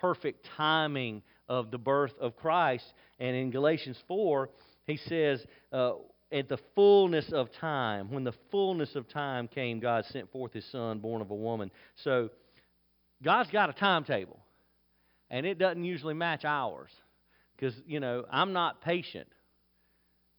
perfect 0.00 0.46
timing 0.56 1.22
of 1.48 1.70
the 1.70 1.78
birth 1.78 2.12
of 2.20 2.36
Christ. 2.36 2.84
And 3.18 3.36
in 3.36 3.50
Galatians 3.50 3.98
4, 4.08 4.50
he 4.86 4.96
says, 4.96 5.44
uh, 5.72 5.92
At 6.32 6.48
the 6.48 6.58
fullness 6.74 7.32
of 7.32 7.52
time, 7.52 8.10
when 8.10 8.24
the 8.24 8.34
fullness 8.50 8.94
of 8.94 9.08
time 9.08 9.48
came, 9.48 9.80
God 9.80 10.04
sent 10.06 10.30
forth 10.32 10.52
his 10.52 10.64
Son, 10.66 10.98
born 10.98 11.22
of 11.22 11.30
a 11.30 11.34
woman. 11.34 11.70
So, 11.96 12.30
God's 13.22 13.50
got 13.50 13.70
a 13.70 13.72
timetable, 13.72 14.38
and 15.30 15.46
it 15.46 15.58
doesn't 15.58 15.84
usually 15.84 16.12
match 16.12 16.44
ours. 16.44 16.90
Because, 17.56 17.74
you 17.86 18.00
know, 18.00 18.26
I'm 18.30 18.52
not 18.52 18.82
patient 18.82 19.28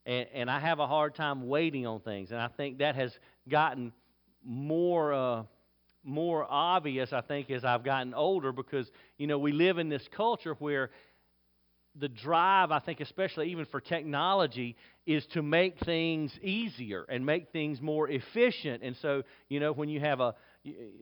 and, 0.08 0.28
and 0.34 0.50
I 0.50 0.60
have 0.60 0.80
a 0.80 0.88
hard 0.88 1.14
time 1.14 1.48
waiting 1.48 1.86
on 1.86 2.00
things. 2.00 2.32
And 2.32 2.40
I 2.40 2.48
think 2.48 2.80
that 2.80 2.96
has 2.96 3.12
gotten 3.48 3.92
more 4.44 5.14
uh, 5.14 5.44
more 6.04 6.48
obvious, 6.50 7.12
I 7.12 7.20
think, 7.22 7.52
as 7.52 7.66
I've 7.66 7.84
gotten 7.84 8.14
older 8.14 8.54
because, 8.54 8.90
you 9.18 9.28
know, 9.28 9.38
we 9.38 9.52
live 9.52 9.78
in 9.78 9.90
this 9.90 10.08
culture 10.16 10.56
where 10.60 10.90
the 12.00 12.08
drive, 12.08 12.72
I 12.72 12.80
think, 12.80 13.02
especially 13.02 13.52
even 13.52 13.66
for 13.66 13.82
technology, 13.82 14.78
is 15.06 15.26
to 15.28 15.42
make 15.42 15.78
things 15.80 16.32
easier 16.42 17.06
and 17.10 17.26
make 17.26 17.52
things 17.52 17.82
more 17.82 18.08
efficient. 18.10 18.84
And 18.84 18.96
so, 19.02 19.24
you 19.50 19.60
know, 19.60 19.74
when 19.74 19.90
you 19.90 20.00
have 20.00 20.22
a 20.22 20.36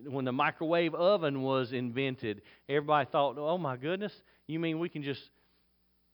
when 0.07 0.25
the 0.25 0.31
microwave 0.31 0.93
oven 0.95 1.41
was 1.41 1.71
invented, 1.71 2.41
everybody 2.69 3.07
thought, 3.11 3.37
"Oh 3.37 3.57
my 3.57 3.77
goodness, 3.77 4.13
you 4.47 4.59
mean 4.59 4.79
we 4.79 4.89
can 4.89 5.03
just 5.03 5.21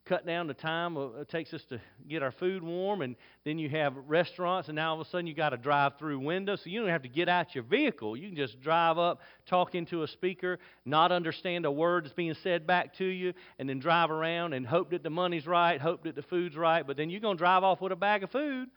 cut 0.05 0.25
down 0.25 0.47
the 0.47 0.53
time 0.53 0.97
it 0.97 1.29
takes 1.29 1.53
us 1.53 1.63
to 1.69 1.79
get 2.09 2.23
our 2.23 2.31
food 2.31 2.63
warm, 2.63 3.01
and 3.01 3.15
then 3.45 3.59
you 3.59 3.69
have 3.69 3.93
restaurants, 4.07 4.67
and 4.67 4.75
now 4.75 4.93
all 4.93 5.01
of 5.01 5.05
a 5.05 5.09
sudden 5.09 5.27
you 5.27 5.33
got 5.33 5.53
a 5.53 5.57
drive-through 5.57 6.19
window, 6.19 6.55
so 6.55 6.63
you 6.65 6.81
don't 6.81 6.89
have 6.89 7.03
to 7.03 7.09
get 7.09 7.29
out 7.29 7.53
your 7.53 7.63
vehicle. 7.63 8.17
You 8.17 8.27
can 8.29 8.35
just 8.35 8.59
drive 8.61 8.97
up, 8.97 9.21
talk 9.45 9.75
into 9.75 10.01
a 10.03 10.07
speaker, 10.07 10.57
not 10.85 11.11
understand 11.11 11.65
a 11.65 11.71
word 11.71 12.05
that's 12.05 12.13
being 12.15 12.33
said 12.41 12.65
back 12.65 12.95
to 12.97 13.05
you, 13.05 13.33
and 13.59 13.69
then 13.69 13.79
drive 13.79 14.09
around 14.09 14.53
and 14.53 14.65
hope 14.65 14.89
that 14.89 15.03
the 15.03 15.09
money's 15.11 15.45
right, 15.45 15.79
hope 15.79 16.03
that 16.03 16.15
the 16.15 16.23
food's 16.23 16.57
right, 16.57 16.85
but 16.85 16.97
then 16.97 17.09
you're 17.09 17.21
going 17.21 17.37
to 17.37 17.41
drive 17.41 17.63
off 17.63 17.79
with 17.79 17.91
a 17.91 17.95
bag 17.95 18.23
of 18.23 18.31
food, 18.31 18.69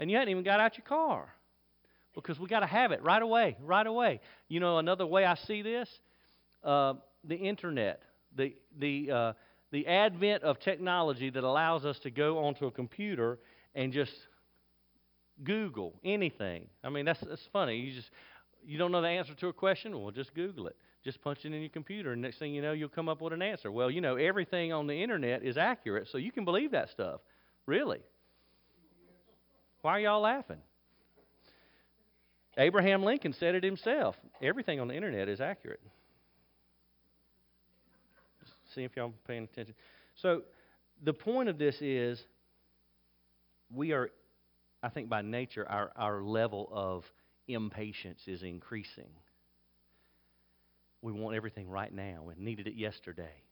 and 0.00 0.10
you 0.10 0.16
hadn't 0.16 0.30
even 0.30 0.44
got 0.44 0.58
out 0.58 0.76
your 0.76 0.86
car 0.86 1.32
because 2.14 2.40
we 2.40 2.48
got 2.48 2.60
to 2.60 2.66
have 2.66 2.90
it 2.90 3.02
right 3.04 3.22
away, 3.22 3.56
right 3.62 3.86
away. 3.86 4.20
You 4.48 4.58
know, 4.58 4.78
another 4.78 5.06
way 5.06 5.24
I 5.24 5.36
see 5.36 5.62
this, 5.62 5.88
uh, 6.64 6.94
the 7.22 7.36
internet, 7.36 8.02
the 8.34 8.56
the 8.78 9.10
uh, 9.10 9.32
the 9.70 9.86
advent 9.86 10.42
of 10.42 10.58
technology 10.58 11.30
that 11.30 11.44
allows 11.44 11.84
us 11.84 11.98
to 12.00 12.10
go 12.10 12.44
onto 12.44 12.66
a 12.66 12.70
computer 12.70 13.38
and 13.74 13.92
just 13.92 14.12
Google 15.44 15.94
anything. 16.04 16.66
I 16.84 16.90
mean, 16.90 17.04
that's 17.04 17.20
that's 17.20 17.46
funny. 17.52 17.76
You 17.76 17.94
just 17.94 18.10
you 18.64 18.78
don't 18.78 18.92
know 18.92 19.00
the 19.00 19.08
answer 19.08 19.34
to 19.34 19.48
a 19.48 19.52
question, 19.52 19.98
well, 19.98 20.10
just 20.10 20.34
Google 20.34 20.66
it. 20.66 20.76
Just 21.02 21.22
punch 21.22 21.44
it 21.44 21.52
in 21.52 21.60
your 21.60 21.70
computer, 21.70 22.12
and 22.12 22.20
next 22.20 22.38
thing 22.38 22.52
you 22.52 22.60
know, 22.60 22.72
you'll 22.72 22.90
come 22.90 23.08
up 23.08 23.22
with 23.22 23.32
an 23.32 23.40
answer. 23.40 23.72
Well, 23.72 23.90
you 23.90 24.02
know, 24.02 24.16
everything 24.16 24.70
on 24.72 24.86
the 24.86 24.94
internet 24.94 25.42
is 25.42 25.56
accurate, 25.56 26.08
so 26.08 26.18
you 26.18 26.30
can 26.30 26.44
believe 26.44 26.72
that 26.72 26.90
stuff. 26.90 27.20
Really? 27.64 28.00
Why 29.80 29.92
are 29.92 30.00
y'all 30.00 30.20
laughing? 30.20 30.58
Abraham 32.58 33.02
Lincoln 33.02 33.32
said 33.32 33.54
it 33.54 33.64
himself. 33.64 34.16
Everything 34.42 34.78
on 34.78 34.88
the 34.88 34.94
internet 34.94 35.28
is 35.28 35.40
accurate. 35.40 35.80
See 38.74 38.84
if 38.84 38.96
y'all 38.96 39.08
are 39.08 39.26
paying 39.26 39.44
attention. 39.44 39.74
So, 40.16 40.42
the 41.02 41.12
point 41.12 41.48
of 41.48 41.58
this 41.58 41.80
is 41.80 42.22
we 43.72 43.92
are, 43.92 44.10
I 44.82 44.88
think 44.88 45.08
by 45.08 45.22
nature, 45.22 45.66
our, 45.68 45.92
our 45.96 46.22
level 46.22 46.68
of 46.72 47.04
impatience 47.48 48.20
is 48.26 48.42
increasing. 48.42 49.08
We 51.02 51.12
want 51.12 51.36
everything 51.36 51.68
right 51.68 51.92
now. 51.92 52.22
We 52.26 52.34
needed 52.36 52.66
it 52.66 52.74
yesterday. 52.74 53.42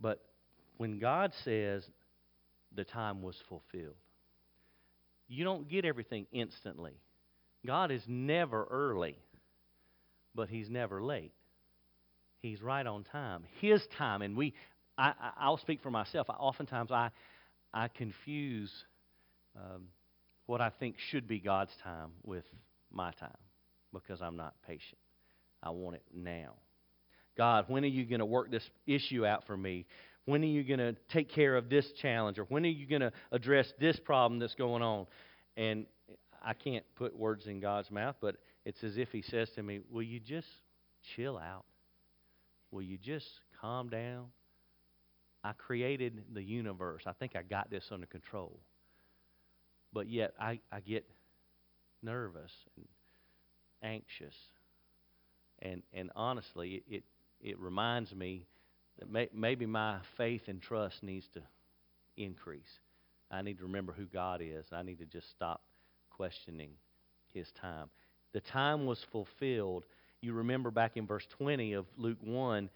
But 0.00 0.24
when 0.76 0.98
God 0.98 1.32
says 1.44 1.88
the 2.74 2.84
time 2.84 3.22
was 3.22 3.36
fulfilled, 3.48 3.94
you 5.28 5.44
don't 5.44 5.68
get 5.68 5.84
everything 5.84 6.26
instantly. 6.32 6.94
God 7.66 7.90
is 7.90 8.02
never 8.06 8.66
early, 8.70 9.16
but 10.34 10.48
He's 10.48 10.70
never 10.70 11.02
late. 11.02 11.32
He's 12.48 12.62
right 12.62 12.86
on 12.86 13.04
time. 13.04 13.44
His 13.60 13.82
time, 13.98 14.22
and 14.22 14.36
we, 14.36 14.54
I, 14.96 15.12
will 15.48 15.58
speak 15.58 15.82
for 15.82 15.90
myself. 15.90 16.28
I, 16.30 16.34
oftentimes, 16.34 16.90
I, 16.90 17.10
I 17.74 17.88
confuse 17.88 18.72
um, 19.54 19.84
what 20.46 20.60
I 20.62 20.70
think 20.70 20.96
should 21.10 21.28
be 21.28 21.40
God's 21.40 21.72
time 21.84 22.10
with 22.24 22.44
my 22.90 23.12
time 23.12 23.36
because 23.92 24.22
I'm 24.22 24.36
not 24.36 24.54
patient. 24.66 24.98
I 25.62 25.70
want 25.70 25.96
it 25.96 26.02
now. 26.14 26.54
God, 27.36 27.66
when 27.68 27.84
are 27.84 27.88
you 27.88 28.06
going 28.06 28.20
to 28.20 28.26
work 28.26 28.50
this 28.50 28.68
issue 28.86 29.26
out 29.26 29.46
for 29.46 29.56
me? 29.56 29.84
When 30.24 30.42
are 30.42 30.46
you 30.46 30.64
going 30.64 30.80
to 30.80 30.96
take 31.12 31.30
care 31.30 31.54
of 31.54 31.68
this 31.68 31.86
challenge? 32.00 32.38
Or 32.38 32.44
when 32.44 32.64
are 32.64 32.70
you 32.70 32.86
going 32.86 33.02
to 33.02 33.12
address 33.30 33.70
this 33.78 33.98
problem 34.00 34.40
that's 34.40 34.54
going 34.54 34.82
on? 34.82 35.06
And 35.56 35.84
I 36.42 36.54
can't 36.54 36.84
put 36.96 37.16
words 37.16 37.46
in 37.46 37.60
God's 37.60 37.90
mouth, 37.90 38.16
but 38.20 38.36
it's 38.64 38.82
as 38.82 38.96
if 38.96 39.10
He 39.10 39.22
says 39.22 39.50
to 39.56 39.62
me, 39.62 39.80
Will 39.90 40.02
you 40.02 40.18
just 40.18 40.48
chill 41.14 41.36
out? 41.36 41.64
Will 42.70 42.82
you 42.82 42.98
just 42.98 43.28
calm 43.60 43.88
down? 43.88 44.26
I 45.44 45.52
created 45.52 46.24
the 46.32 46.42
universe. 46.42 47.04
I 47.06 47.12
think 47.12 47.36
I 47.36 47.42
got 47.42 47.70
this 47.70 47.84
under 47.90 48.06
control. 48.06 48.58
But 49.92 50.08
yet 50.08 50.34
I, 50.38 50.60
I 50.70 50.80
get 50.80 51.06
nervous 52.02 52.52
and 52.76 52.86
anxious. 53.82 54.34
And, 55.60 55.82
and 55.92 56.10
honestly, 56.14 56.82
it, 56.88 57.04
it, 57.40 57.58
reminds 57.58 58.14
me 58.14 58.46
that 58.98 59.10
may, 59.10 59.28
maybe 59.32 59.66
my 59.66 59.98
faith 60.16 60.42
and 60.48 60.60
trust 60.60 61.02
needs 61.02 61.26
to 61.34 61.40
increase. 62.16 62.80
I 63.30 63.42
need 63.42 63.58
to 63.58 63.64
remember 63.64 63.92
who 63.92 64.04
God 64.06 64.40
is. 64.42 64.66
I 64.72 64.82
need 64.82 64.98
to 64.98 65.06
just 65.06 65.30
stop 65.30 65.62
questioning 66.10 66.70
His 67.32 67.50
time. 67.52 67.90
The 68.32 68.40
time 68.40 68.86
was 68.86 69.04
fulfilled 69.10 69.84
you 70.20 70.32
remember 70.32 70.70
back 70.70 70.96
in 70.96 71.06
verse 71.06 71.26
20 71.30 71.74
of 71.74 71.86
Luke 71.96 72.18
1, 72.22 72.70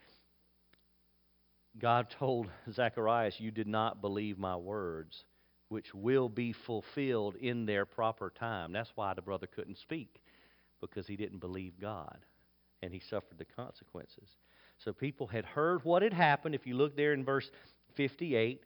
God 1.79 2.09
told 2.19 2.49
Zacharias, 2.73 3.39
You 3.39 3.51
did 3.51 3.67
not 3.67 4.01
believe 4.01 4.39
my 4.39 4.57
words, 4.57 5.25
which 5.69 5.95
will 5.95 6.29
be 6.29 6.53
fulfilled 6.53 7.37
in 7.37 7.67
their 7.67 7.85
proper 7.85 8.31
time. 8.31 8.73
That's 8.73 8.93
why 8.95 9.15
the 9.15 9.23
brother 9.23 9.47
couldn't 9.47 9.79
speak, 9.79 10.23
because 10.81 11.07
he 11.07 11.17
didn't 11.17 11.39
believe 11.39 11.81
God 11.81 12.19
and 12.83 12.93
he 12.93 13.01
suffered 13.01 13.39
the 13.39 13.45
consequences. 13.45 14.29
So 14.79 14.93
people 14.93 15.29
had 15.29 15.45
heard 15.45 15.85
what 15.85 16.03
had 16.03 16.13
happened. 16.13 16.55
If 16.55 16.67
you 16.67 16.75
look 16.75 16.97
there 16.97 17.13
in 17.13 17.25
verse 17.25 17.49
58, 17.95 18.63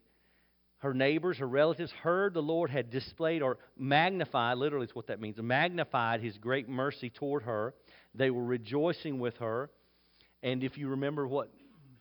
her 0.78 0.94
neighbors, 0.94 1.38
her 1.38 1.48
relatives 1.48 1.92
heard 1.92 2.34
the 2.34 2.42
Lord 2.42 2.70
had 2.70 2.90
displayed 2.90 3.42
or 3.42 3.58
magnified, 3.78 4.58
literally 4.58 4.86
is 4.86 4.94
what 4.94 5.06
that 5.08 5.20
means, 5.20 5.36
magnified 5.38 6.20
his 6.20 6.38
great 6.38 6.68
mercy 6.68 7.10
toward 7.10 7.42
her. 7.42 7.74
They 8.16 8.30
were 8.30 8.44
rejoicing 8.44 9.18
with 9.18 9.36
her. 9.38 9.70
And 10.42 10.62
if 10.62 10.78
you 10.78 10.88
remember 10.88 11.26
what, 11.26 11.50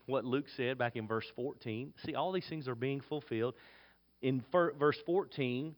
what 0.05 0.25
Luke 0.25 0.45
said 0.55 0.77
back 0.77 0.95
in 0.95 1.07
verse 1.07 1.25
14, 1.35 1.93
see, 2.05 2.15
all 2.15 2.31
these 2.31 2.47
things 2.47 2.67
are 2.67 2.75
being 2.75 3.01
fulfilled. 3.01 3.55
In 4.21 4.43
verse 4.51 4.97
14, 5.05 5.75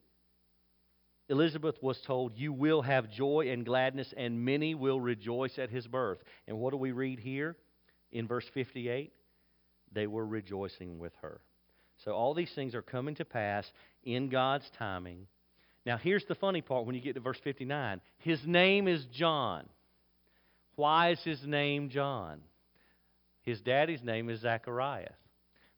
Elizabeth 1.30 1.76
was 1.82 2.00
told, 2.06 2.38
You 2.38 2.54
will 2.54 2.82
have 2.82 3.12
joy 3.12 3.50
and 3.52 3.66
gladness, 3.66 4.14
and 4.16 4.46
many 4.46 4.76
will 4.76 5.00
rejoice 5.00 5.58
at 5.58 5.70
his 5.70 5.88
birth. 5.88 6.20
And 6.48 6.58
what 6.60 6.72
do 6.72 6.78
we 6.78 6.92
read 6.92 7.20
here 7.20 7.56
in 8.12 8.28
verse 8.28 8.46
58? 8.54 9.12
They 9.92 10.08
were 10.08 10.26
rejoicing 10.26 11.00
with 11.00 11.14
her. 11.22 11.42
So 12.06 12.12
all 12.12 12.34
these 12.34 12.52
things 12.54 12.76
are 12.76 12.82
coming 12.82 13.16
to 13.16 13.26
pass 13.26 13.66
in 14.04 14.30
God's 14.30 14.70
timing. 14.78 15.28
Now, 15.86 15.98
here's 15.98 16.26
the 16.26 16.36
funny 16.36 16.62
part 16.62 16.86
when 16.86 16.96
you 16.96 17.02
get 17.02 17.16
to 17.16 17.22
verse 17.22 17.40
59 17.44 18.02
His 18.20 18.40
name 18.46 18.88
is 18.88 19.06
John. 19.14 19.68
Why 20.78 21.10
is 21.10 21.20
his 21.24 21.44
name 21.44 21.90
John? 21.90 22.40
His 23.42 23.60
daddy's 23.62 24.04
name 24.04 24.30
is 24.30 24.42
Zacharias, 24.42 25.16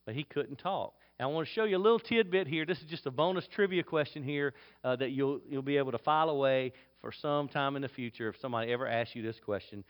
but 0.06 0.14
he 0.14 0.24
couldn't 0.24 0.58
talk. 0.58 0.94
And 1.18 1.26
I 1.26 1.32
want 1.32 1.48
to 1.48 1.54
show 1.54 1.64
you 1.64 1.78
a 1.78 1.80
little 1.80 2.00
tidbit 2.00 2.48
here. 2.48 2.66
This 2.66 2.80
is 2.80 2.90
just 2.90 3.06
a 3.06 3.12
bonus 3.12 3.48
trivia 3.56 3.82
question 3.82 4.24
here 4.24 4.54
uh, 4.84 4.98
that 4.98 5.12
you'll, 5.12 5.40
you'll 5.48 5.62
be 5.62 5.78
able 5.78 5.94
to 5.94 5.98
file 6.00 6.30
away 6.30 6.74
for 7.00 7.14
some 7.14 7.48
time 7.48 7.78
in 7.78 7.82
the 7.82 7.88
future 7.88 8.28
if 8.28 8.36
somebody 8.42 8.74
ever 8.74 8.88
asks 8.88 9.16
you 9.16 9.24
this 9.24 9.40
question. 9.40 9.86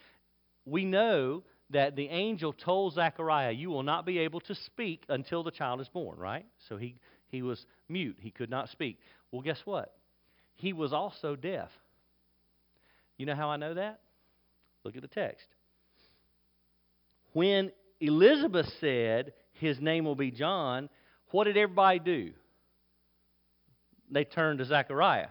We 0.65 0.85
know 0.85 1.43
that 1.71 1.95
the 1.95 2.07
angel 2.07 2.53
told 2.53 2.93
Zechariah, 2.93 3.51
You 3.51 3.71
will 3.71 3.83
not 3.83 4.05
be 4.05 4.19
able 4.19 4.41
to 4.41 4.53
speak 4.53 5.05
until 5.09 5.41
the 5.41 5.51
child 5.51 5.81
is 5.81 5.89
born, 5.89 6.19
right? 6.19 6.45
So 6.67 6.77
he, 6.77 6.99
he 7.29 7.41
was 7.41 7.65
mute. 7.87 8.17
He 8.21 8.29
could 8.29 8.51
not 8.51 8.69
speak. 8.69 8.99
Well, 9.31 9.41
guess 9.41 9.61
what? 9.65 9.95
He 10.53 10.71
was 10.71 10.93
also 10.93 11.35
deaf. 11.35 11.69
You 13.17 13.25
know 13.25 13.35
how 13.35 13.49
I 13.49 13.57
know 13.57 13.73
that? 13.73 14.01
Look 14.83 14.95
at 14.95 15.01
the 15.01 15.07
text. 15.07 15.47
When 17.33 17.71
Elizabeth 17.99 18.71
said, 18.79 19.33
His 19.53 19.79
name 19.79 20.05
will 20.05 20.15
be 20.15 20.31
John, 20.31 20.89
what 21.31 21.45
did 21.45 21.57
everybody 21.57 21.99
do? 21.99 22.31
They 24.11 24.23
turned 24.23 24.59
to 24.59 24.65
Zechariah. 24.65 25.27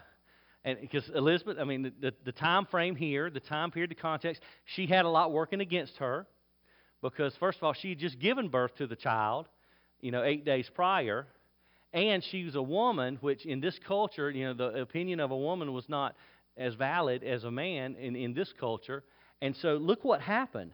And 0.65 0.79
because 0.81 1.09
Elizabeth, 1.15 1.57
I 1.59 1.65
mean, 1.65 1.83
the, 1.83 1.93
the, 2.01 2.15
the 2.27 2.33
time 2.33 2.67
frame 2.67 2.95
here, 2.95 3.31
the 3.31 3.41
time 3.41 3.71
period, 3.71 3.91
the 3.91 3.95
context, 3.95 4.43
she 4.65 4.87
had 4.87 5.05
a 5.05 5.09
lot 5.09 5.33
working 5.33 5.61
against 5.61 5.97
her 5.97 6.27
because, 7.01 7.35
first 7.37 7.59
of 7.59 7.65
all, 7.65 7.73
she 7.73 7.91
had 7.91 7.99
just 7.99 8.19
given 8.19 8.49
birth 8.49 8.75
to 8.77 8.87
the 8.87 8.97
child, 8.97 9.49
you 10.01 10.11
know, 10.11 10.23
eight 10.23 10.45
days 10.45 10.69
prior. 10.75 11.27
And 11.93 12.23
she 12.23 12.45
was 12.45 12.55
a 12.55 12.63
woman, 12.63 13.19
which 13.21 13.47
in 13.47 13.61
this 13.61 13.79
culture, 13.87 14.31
you 14.31 14.47
know, 14.47 14.55
the 14.55 14.81
opinion 14.81 15.21
of 15.21 15.31
a 15.31 15.37
woman 15.37 15.73
was 15.73 15.89
not 15.89 16.15
as 16.57 16.75
valid 16.75 17.23
as 17.23 17.45
a 17.45 17.51
man 17.51 17.95
in, 17.97 18.15
in 18.15 18.35
this 18.35 18.53
culture. 18.59 19.05
And 19.41 19.57
so 19.57 19.75
look 19.75 20.05
what 20.05 20.21
happened. 20.21 20.73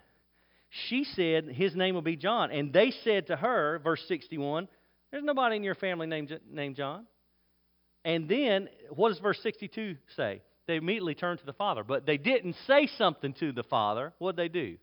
She 0.89 1.05
said, 1.05 1.47
His 1.47 1.77
name 1.77 1.95
will 1.95 2.03
be 2.03 2.17
John. 2.17 2.51
And 2.51 2.73
they 2.73 2.91
said 3.05 3.29
to 3.29 3.37
her, 3.37 3.81
verse 3.83 4.03
61, 4.09 4.69
there's 5.11 5.23
nobody 5.23 5.57
in 5.57 5.63
your 5.63 5.77
family 5.77 6.07
named, 6.07 6.39
named 6.51 6.77
John. 6.77 7.07
And 8.05 8.29
then, 8.29 8.69
what 8.91 9.11
does 9.11 9.19
verse 9.21 9.39
62 9.43 9.97
say? 10.17 10.43
They 10.67 10.77
immediately 10.77 11.15
turned 11.15 11.41
to 11.41 11.47
the 11.47 11.53
father. 11.53 11.85
But 11.85 12.07
they 12.07 12.17
didn't 12.17 12.57
say 12.67 12.89
something 12.99 13.35
to 13.35 13.53
the 13.53 13.63
father. 13.63 14.13
What'd 14.19 14.37
they 14.37 14.49
do? 14.49 14.77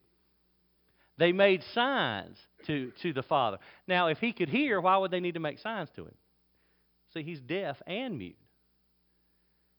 They 1.18 1.34
made 1.34 1.62
signs 1.74 2.38
to, 2.68 2.92
to 3.02 3.14
the 3.14 3.24
father. 3.24 3.58
Now, 3.88 4.08
if 4.08 4.20
he 4.20 4.32
could 4.32 4.50
hear, 4.50 4.80
why 4.80 4.98
would 4.98 5.12
they 5.12 5.20
need 5.20 5.34
to 5.34 5.40
make 5.40 5.60
signs 5.60 5.90
to 5.96 6.04
him? 6.04 6.16
See, 7.14 7.24
he's 7.24 7.42
deaf 7.42 7.78
and 7.86 8.18
mute. 8.18 8.38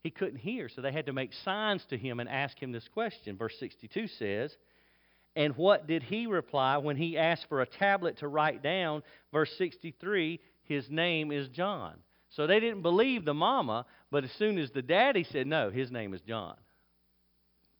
He 0.03 0.11
couldn't 0.11 0.39
hear, 0.39 0.69
so 0.69 0.83
they 0.83 0.93
had 0.93 1.07
to 1.07 1.13
make 1.13 1.33
signs 1.33 1.85
to 1.91 1.97
him 1.97 2.21
and 2.21 2.29
ask 2.29 2.59
him 2.59 2.73
this 2.73 2.89
question. 2.89 3.37
Verse 3.37 3.55
62 3.59 4.09
says, 4.09 4.57
and 5.35 5.57
what 5.57 5.87
did 5.87 6.03
he 6.03 6.27
reply 6.27 6.77
when 6.77 6.97
he 6.97 7.17
asked 7.17 7.47
for 7.49 7.63
a 7.63 7.67
tablet 7.67 8.19
to 8.19 8.29
write 8.29 8.63
down? 8.63 9.03
Verse 9.33 9.51
63 9.57 10.41
His 10.65 10.91
name 10.91 11.33
is 11.33 11.49
John. 11.49 11.95
So 12.31 12.47
they 12.47 12.61
didn't 12.61 12.83
believe 12.83 13.25
the 13.25 13.35
mama, 13.35 13.87
but 14.11 14.25
as 14.25 14.33
soon 14.33 14.59
as 14.59 14.71
the 14.71 14.83
daddy 14.83 15.25
said, 15.25 15.47
No, 15.47 15.71
his 15.71 15.91
name 15.91 16.15
is 16.15 16.21
John, 16.23 16.57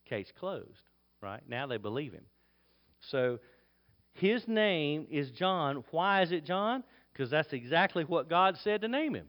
case 0.07 0.31
closed, 0.39 0.89
right? 1.21 1.43
Now 1.47 1.67
they 1.67 1.79
believe 1.79 2.13
him. 2.13 2.25
So 3.11 3.39
his 4.15 4.47
name 4.47 5.07
is 5.11 5.31
John. 5.31 5.85
Why 5.91 6.23
is 6.23 6.33
it 6.33 6.45
John? 6.45 6.85
Because 7.13 7.31
that's 7.31 7.53
exactly 7.53 8.05
what 8.05 8.31
God 8.31 8.57
said 8.63 8.83
to 8.83 8.89
name 8.89 9.15
him. 9.15 9.27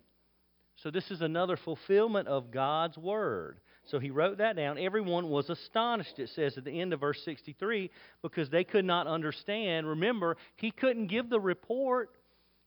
So 0.84 0.92
this 0.92 1.12
is 1.12 1.22
another 1.22 1.56
fulfillment 1.56 2.28
of 2.28 2.52
God's 2.52 2.98
word. 2.98 3.62
So 3.86 4.00
he 4.00 4.12
wrote 4.12 4.40
that 4.40 4.58
down. 4.58 4.78
Everyone 4.78 5.30
was 5.30 5.50
astonished, 5.50 6.20
it 6.20 6.30
says 6.36 6.58
at 6.58 6.66
the 6.66 6.82
end 6.82 6.92
of 6.92 7.00
verse 7.00 7.24
63, 7.24 7.90
because 8.22 8.50
they 8.50 8.66
could 8.66 8.84
not 8.84 9.08
understand. 9.08 9.88
Remember, 9.88 10.36
he 10.58 10.72
couldn't 10.72 11.08
give 11.08 11.30
the 11.30 11.40
report 11.40 12.10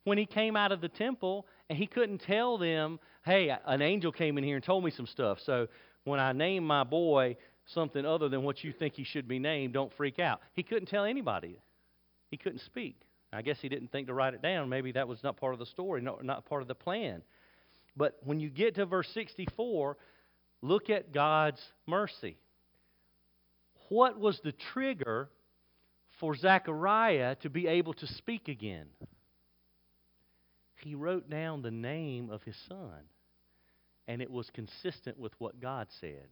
when 0.04 0.16
he 0.16 0.24
came 0.24 0.56
out 0.56 0.72
of 0.72 0.80
the 0.80 0.88
temple, 0.88 1.46
and 1.68 1.78
he 1.78 1.86
couldn't 1.86 2.22
tell 2.22 2.56
them, 2.56 2.98
hey, 3.26 3.54
an 3.66 3.82
angel 3.82 4.12
came 4.12 4.38
in 4.38 4.44
here 4.44 4.56
and 4.56 4.64
told 4.64 4.82
me 4.82 4.90
some 4.90 5.06
stuff. 5.06 5.38
So 5.44 5.66
when 6.04 6.18
I 6.18 6.32
name 6.32 6.66
my 6.66 6.84
boy 6.84 7.36
something 7.66 8.06
other 8.06 8.30
than 8.30 8.44
what 8.44 8.64
you 8.64 8.72
think 8.72 8.94
he 8.94 9.04
should 9.04 9.28
be 9.28 9.38
named, 9.38 9.74
don't 9.74 9.92
freak 9.92 10.18
out. 10.18 10.40
He 10.54 10.62
couldn't 10.62 10.86
tell 10.86 11.04
anybody. 11.04 11.60
He 12.30 12.38
couldn't 12.38 12.60
speak. 12.60 12.98
I 13.30 13.42
guess 13.42 13.58
he 13.60 13.68
didn't 13.68 13.92
think 13.92 14.06
to 14.06 14.14
write 14.14 14.32
it 14.32 14.40
down. 14.40 14.70
Maybe 14.70 14.92
that 14.92 15.06
was 15.06 15.22
not 15.22 15.36
part 15.36 15.52
of 15.52 15.58
the 15.58 15.66
story, 15.66 16.00
not, 16.00 16.24
not 16.24 16.46
part 16.46 16.62
of 16.62 16.68
the 16.68 16.74
plan. 16.74 17.20
But 17.96 18.18
when 18.24 18.40
you 18.40 18.50
get 18.50 18.74
to 18.76 18.86
verse 18.86 19.08
64, 19.14 19.96
Look 20.62 20.90
at 20.90 21.12
God's 21.12 21.60
mercy. 21.86 22.38
What 23.88 24.18
was 24.18 24.40
the 24.42 24.52
trigger 24.72 25.30
for 26.18 26.34
Zechariah 26.34 27.36
to 27.36 27.50
be 27.50 27.66
able 27.66 27.94
to 27.94 28.06
speak 28.06 28.48
again? 28.48 28.86
He 30.82 30.94
wrote 30.94 31.28
down 31.30 31.62
the 31.62 31.70
name 31.70 32.30
of 32.30 32.42
his 32.42 32.56
son, 32.68 33.04
and 34.08 34.20
it 34.20 34.30
was 34.30 34.50
consistent 34.50 35.18
with 35.18 35.32
what 35.38 35.60
God 35.60 35.88
said. 36.00 36.26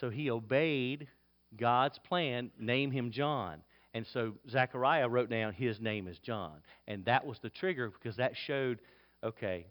So 0.00 0.10
he 0.10 0.30
obeyed 0.30 1.08
God's 1.56 1.98
plan, 1.98 2.50
name 2.58 2.90
him 2.90 3.10
John. 3.10 3.62
And 3.92 4.06
so 4.12 4.34
Zechariah 4.48 5.08
wrote 5.08 5.30
down 5.30 5.52
his 5.52 5.80
name 5.80 6.06
is 6.06 6.18
John. 6.20 6.58
And 6.86 7.04
that 7.06 7.26
was 7.26 7.38
the 7.40 7.50
trigger 7.50 7.90
because 7.90 8.16
that 8.18 8.36
showed, 8.36 8.80
okay, 9.24 9.66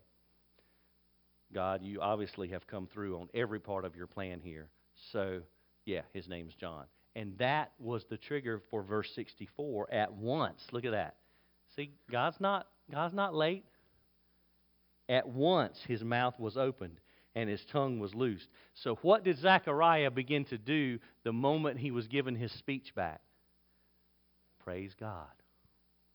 God, 1.53 1.81
you 1.83 2.01
obviously 2.01 2.49
have 2.49 2.67
come 2.67 2.87
through 2.87 3.19
on 3.19 3.29
every 3.33 3.59
part 3.59 3.85
of 3.85 3.95
your 3.95 4.07
plan 4.07 4.39
here. 4.41 4.69
So, 5.11 5.41
yeah, 5.85 6.01
his 6.13 6.27
name's 6.27 6.53
John. 6.53 6.85
And 7.15 7.37
that 7.39 7.71
was 7.79 8.05
the 8.09 8.17
trigger 8.17 8.61
for 8.69 8.83
verse 8.83 9.11
64 9.15 9.91
at 9.91 10.13
once. 10.13 10.61
Look 10.71 10.85
at 10.85 10.91
that. 10.91 11.15
See, 11.75 11.91
God's 12.11 12.39
not 12.39 12.67
God's 12.91 13.13
not 13.13 13.35
late. 13.35 13.65
At 15.07 15.27
once 15.27 15.79
his 15.87 16.03
mouth 16.03 16.39
was 16.39 16.55
opened 16.55 16.99
and 17.35 17.49
his 17.49 17.63
tongue 17.71 17.99
was 17.99 18.13
loosed. 18.13 18.47
So 18.75 18.95
what 19.01 19.23
did 19.23 19.37
Zechariah 19.37 20.11
begin 20.11 20.45
to 20.45 20.57
do 20.57 20.99
the 21.23 21.33
moment 21.33 21.79
he 21.79 21.91
was 21.91 22.07
given 22.07 22.35
his 22.35 22.51
speech 22.51 22.93
back? 22.95 23.21
Praise 24.63 24.93
God. 24.99 25.27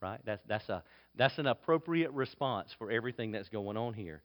Right? 0.01 0.19
That's 0.25 0.41
that's 0.47 0.69
a 0.69 0.83
that's 1.15 1.37
an 1.37 1.47
appropriate 1.47 2.11
response 2.11 2.73
for 2.77 2.91
everything 2.91 3.31
that's 3.31 3.49
going 3.49 3.77
on 3.77 3.93
here. 3.93 4.21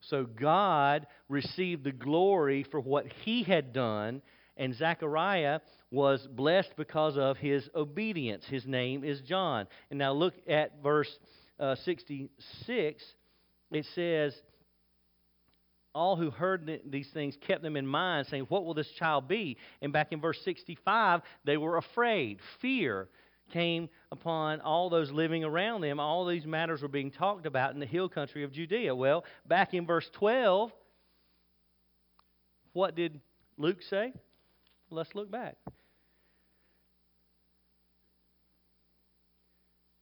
So 0.00 0.24
God 0.24 1.06
received 1.28 1.84
the 1.84 1.92
glory 1.92 2.64
for 2.70 2.80
what 2.80 3.06
he 3.24 3.42
had 3.42 3.72
done, 3.72 4.22
and 4.56 4.74
Zechariah 4.74 5.60
was 5.90 6.26
blessed 6.26 6.72
because 6.76 7.16
of 7.16 7.36
his 7.36 7.68
obedience. 7.74 8.44
His 8.46 8.66
name 8.66 9.04
is 9.04 9.20
John. 9.22 9.66
And 9.90 9.98
now 9.98 10.12
look 10.12 10.34
at 10.48 10.82
verse 10.82 11.10
uh, 11.58 11.74
66. 11.74 13.04
It 13.72 13.86
says, 13.94 14.34
all 15.94 16.16
who 16.16 16.30
heard 16.30 16.80
these 16.86 17.08
things 17.12 17.36
kept 17.46 17.62
them 17.62 17.76
in 17.76 17.86
mind, 17.86 18.26
saying, 18.28 18.46
What 18.48 18.64
will 18.64 18.74
this 18.74 18.90
child 18.92 19.26
be? 19.28 19.56
And 19.82 19.92
back 19.92 20.12
in 20.12 20.20
verse 20.20 20.40
65, 20.44 21.22
they 21.44 21.56
were 21.56 21.76
afraid. 21.76 22.38
Fear 22.60 23.08
came 23.50 23.88
upon 24.10 24.60
all 24.60 24.88
those 24.88 25.10
living 25.10 25.44
around 25.44 25.82
them. 25.82 26.00
All 26.00 26.24
these 26.26 26.46
matters 26.46 26.82
were 26.82 26.88
being 26.88 27.10
talked 27.10 27.46
about 27.46 27.74
in 27.74 27.80
the 27.80 27.86
hill 27.86 28.08
country 28.08 28.44
of 28.44 28.52
Judea. 28.52 28.94
Well, 28.94 29.24
back 29.46 29.74
in 29.74 29.86
verse 29.86 30.08
12, 30.14 30.72
what 32.72 32.94
did 32.94 33.20
Luke 33.58 33.82
say? 33.82 34.12
Let's 34.90 35.14
look 35.14 35.30
back. 35.30 35.56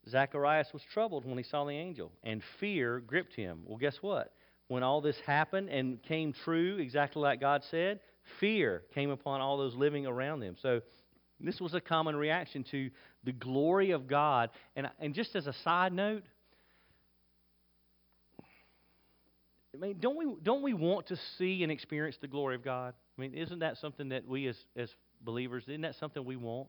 Zacharias 0.08 0.72
was 0.72 0.82
troubled 0.82 1.26
when 1.26 1.36
he 1.36 1.44
saw 1.44 1.64
the 1.64 1.72
angel, 1.72 2.12
and 2.22 2.42
fear 2.60 3.00
gripped 3.00 3.34
him. 3.34 3.60
Well, 3.66 3.76
guess 3.76 3.96
what? 4.00 4.32
When 4.68 4.82
all 4.82 5.00
this 5.00 5.18
happened 5.20 5.68
and 5.68 6.02
came 6.02 6.32
true, 6.32 6.78
exactly 6.78 7.22
like 7.22 7.40
God 7.40 7.62
said, 7.64 8.00
fear 8.38 8.82
came 8.94 9.10
upon 9.10 9.40
all 9.40 9.56
those 9.56 9.74
living 9.74 10.06
around 10.06 10.40
them. 10.40 10.56
So 10.60 10.80
this 11.40 11.60
was 11.60 11.74
a 11.74 11.80
common 11.80 12.16
reaction 12.16 12.64
to 12.64 12.90
the 13.24 13.32
glory 13.32 13.92
of 13.92 14.08
God. 14.08 14.50
And, 14.74 14.88
and 14.98 15.14
just 15.14 15.36
as 15.36 15.46
a 15.46 15.52
side 15.52 15.92
note, 15.92 16.24
I 19.74 19.76
mean, 19.78 19.96
don't 20.00 20.16
we, 20.16 20.34
don't 20.42 20.62
we 20.62 20.74
want 20.74 21.06
to 21.08 21.16
see 21.38 21.62
and 21.62 21.70
experience 21.70 22.16
the 22.20 22.26
glory 22.26 22.56
of 22.56 22.64
God? 22.64 22.94
I 23.16 23.20
mean, 23.20 23.34
isn't 23.34 23.60
that 23.60 23.78
something 23.78 24.08
that 24.08 24.26
we 24.26 24.48
as, 24.48 24.56
as 24.76 24.90
believers, 25.20 25.64
isn't 25.68 25.82
that 25.82 25.94
something 25.96 26.24
we 26.24 26.36
want? 26.36 26.68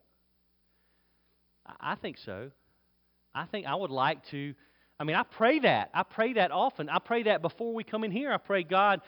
I, 1.66 1.92
I 1.92 1.94
think 1.96 2.18
so. 2.18 2.50
I 3.34 3.46
think 3.46 3.66
I 3.66 3.74
would 3.74 3.90
like 3.90 4.24
to. 4.30 4.54
I 4.98 5.04
mean, 5.04 5.16
I 5.16 5.22
pray 5.22 5.60
that. 5.60 5.90
I 5.94 6.02
pray 6.02 6.34
that 6.34 6.52
often. 6.52 6.88
I 6.88 6.98
pray 6.98 7.24
that 7.24 7.42
before 7.42 7.74
we 7.74 7.84
come 7.84 8.04
in 8.04 8.10
here. 8.10 8.32
I 8.32 8.36
pray, 8.36 8.62
God, 8.62 9.00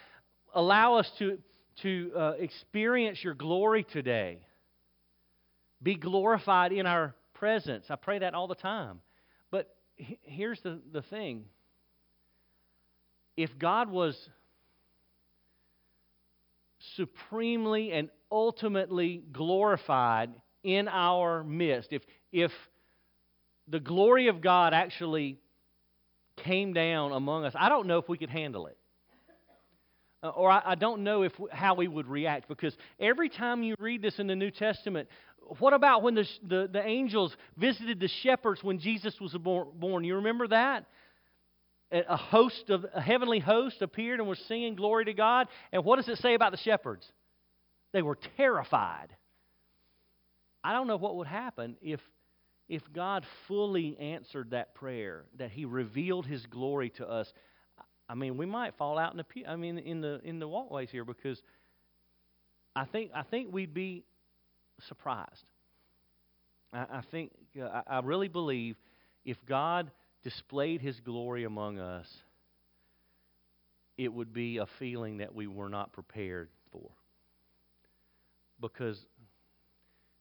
allow 0.55 0.97
us 0.97 1.11
to, 1.19 1.39
to 1.83 2.13
uh, 2.17 2.33
experience 2.39 3.23
your 3.23 3.35
glory 3.35 3.85
today. 3.85 4.39
Be 5.83 5.95
glorified 5.95 6.73
in 6.73 6.87
our 6.87 7.15
presence. 7.35 7.87
I 7.91 7.97
pray 7.97 8.21
that 8.21 8.35
all 8.35 8.47
the 8.47 8.55
time. 8.55 9.01
But 9.51 9.75
here's 9.97 10.61
the, 10.61 10.81
the 10.93 11.03
thing 11.03 11.45
if 13.37 13.59
God 13.59 13.91
was 13.91 14.29
supremely 16.97 17.93
and 17.93 18.11
ultimately 18.31 19.23
glorified 19.33 20.31
in 20.63 20.89
our 20.89 21.43
midst, 21.43 21.93
if, 21.93 22.03
if 22.31 22.53
the 23.69 23.81
glory 23.81 24.29
of 24.29 24.41
God 24.41 24.75
actually 24.75 25.39
came 26.37 26.73
down 26.73 27.13
among 27.13 27.45
us, 27.45 27.55
I 27.57 27.69
don't 27.69 27.87
know 27.87 27.99
if 27.99 28.09
we 28.09 28.19
could 28.19 28.31
handle 28.31 28.67
it. 28.67 28.77
Uh, 30.23 30.29
or 30.29 30.51
I, 30.51 30.63
I, 30.65 30.75
don't 30.77 31.03
know 31.03 31.23
if 31.23 31.33
how 31.51 31.75
we 31.75 31.89
would 31.89 32.07
react 32.07 32.49
because 32.49 32.77
every 33.01 33.29
time 33.29 33.63
you 33.63 33.75
read 33.81 34.03
this 34.03 34.21
in 34.21 34.29
the 34.29 34.37
New 34.37 34.53
Testament, 34.53 35.09
what 35.59 35.73
about 35.73 36.03
when 36.03 36.15
the, 36.15 36.29
the, 36.47 36.69
the 36.73 36.87
angels 36.87 37.37
visited 37.57 37.99
the 37.99 38.09
shepherds 38.23 38.63
when 38.63 38.79
Jesus 38.79 39.19
was 39.21 39.35
born? 39.35 40.05
You 40.05 40.17
remember 40.17 40.47
that? 40.49 40.87
A 41.91 42.17
host 42.17 42.71
of 42.71 42.87
a 42.95 43.01
heavenly 43.01 43.39
host 43.39 43.83
appeared 43.83 44.21
and 44.21 44.29
was 44.29 44.39
singing 44.49 44.77
glory 44.77 45.05
to 45.07 45.13
God. 45.13 45.49
And 45.73 45.85
what 45.85 45.97
does 45.97 46.09
it 46.09 46.19
say 46.23 46.35
about 46.35 46.53
the 46.53 46.59
shepherds? 46.59 47.07
They 47.93 48.01
were 48.01 48.17
terrified. 48.37 49.09
I 50.65 50.73
don't 50.73 50.87
know 50.87 50.97
what 50.97 51.17
would 51.17 51.27
happen 51.27 51.77
if 51.83 52.01
if 52.69 52.83
God 52.95 53.27
fully 53.49 53.99
answered 53.99 54.53
that 54.53 54.75
prayer, 54.75 55.25
that 55.37 55.51
He 55.51 55.67
revealed 55.67 56.25
His 56.25 56.47
glory 56.47 56.89
to 56.91 57.07
us. 57.07 57.31
I 58.09 58.15
mean, 58.15 58.37
we 58.37 58.47
might 58.47 58.75
fall 58.77 58.99
out 58.99 59.13
in 59.13 59.19
the 59.19 59.47
I 59.47 59.57
mean, 59.57 59.79
in 59.79 60.01
the 60.01 60.21
in 60.25 60.39
the 60.39 60.49
walkways 60.49 60.91
here 60.91 61.05
because 61.05 61.41
I 62.75 62.85
think 62.85 63.11
I 63.15 63.23
think 63.23 63.53
we'd 63.53 63.75
be 63.75 64.05
surprised. 64.89 65.45
I, 66.73 66.87
I 66.91 67.01
think, 67.11 67.33
I, 67.61 67.83
I 67.87 67.99
really 68.01 68.29
believe 68.29 68.77
if 69.25 69.37
God 69.47 69.91
displayed 70.23 70.81
his 70.81 70.99
glory 71.01 71.45
among 71.45 71.79
us, 71.79 72.09
it 73.99 74.13
would 74.13 74.33
be 74.33 74.59
a 74.59 74.67
feeling 74.79 75.19
that 75.19 75.35
we 75.35 75.47
were 75.47 75.69
not 75.69 75.93
prepared 75.93 76.49
for. 76.71 76.91
Because 78.61 78.99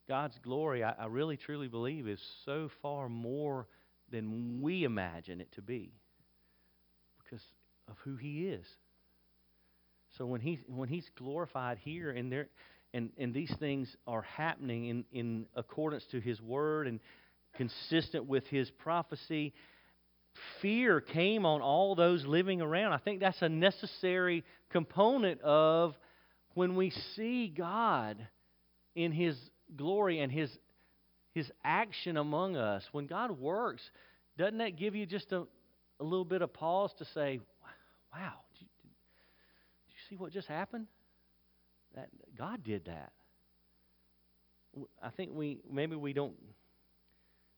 God's 0.08 0.38
glory, 0.44 0.84
I, 0.84 0.91
I, 0.91 1.06
really 1.06 1.38
truly 1.38 1.67
believe, 1.67 2.08
is 2.08 2.22
so 2.44 2.70
far 2.82 3.08
more 3.08 3.67
than 4.12 4.62
we 4.62 4.84
imagine 4.84 5.39
it 5.39 5.52
to 5.54 5.62
be 5.62 5.94
of 7.92 7.98
who 8.04 8.16
He 8.16 8.48
is. 8.48 8.66
So 10.18 10.26
when, 10.26 10.42
he, 10.42 10.60
when 10.68 10.90
He's 10.90 11.08
glorified 11.18 11.78
here, 11.84 12.12
and 12.12 12.32
there, 12.32 12.48
and, 12.94 13.12
and 13.18 13.34
these 13.34 13.54
things 13.60 13.96
are 14.08 14.24
happening 14.24 14.86
in, 14.86 15.06
in 15.14 15.46
accordance 15.56 16.06
to 16.12 16.20
his 16.20 16.42
word 16.42 16.88
and 16.88 17.00
consistent 17.56 18.26
with 18.26 18.46
his 18.48 18.70
prophecy, 18.70 19.54
fear 20.62 21.00
came 21.00 21.46
on 21.46 21.62
all 21.62 21.96
those 21.96 22.26
living 22.26 22.62
around. 22.62 22.94
I 22.94 22.98
think 22.98 23.20
that's 23.20 23.42
a 23.42 23.50
necessary 23.50 24.44
component 24.70 25.42
of 25.42 25.96
when 26.54 26.76
we 26.76 26.90
see 27.16 27.48
God 27.48 28.28
in 28.96 29.12
his 29.12 29.38
glory 29.78 30.20
and 30.20 30.32
his 30.32 30.50
his 31.34 31.50
action 31.64 32.18
among 32.18 32.58
us. 32.58 32.84
When 32.92 33.08
God 33.08 33.40
works, 33.40 33.82
doesn't 34.38 34.58
that 34.58 34.76
give 34.76 34.96
you 34.96 35.06
just 35.06 35.32
a, 35.32 35.44
a 36.02 36.04
little 36.04 36.26
bit 36.26 36.42
of 36.42 36.52
pause 36.54 36.92
to 36.98 37.06
say, 37.06 37.40
wow, 38.13 38.34
did 38.54 38.62
you, 38.62 38.67
did 39.88 39.93
you 39.93 40.00
see 40.10 40.15
what 40.15 40.32
just 40.32 40.47
happened? 40.47 40.88
That 41.95 42.10
God 42.38 42.63
did 42.63 42.86
that. 42.86 43.12
I 45.04 45.10
think 45.10 45.32
we 45.34 45.60
maybe 45.69 45.95
we 45.95 46.13
don't 46.13 46.34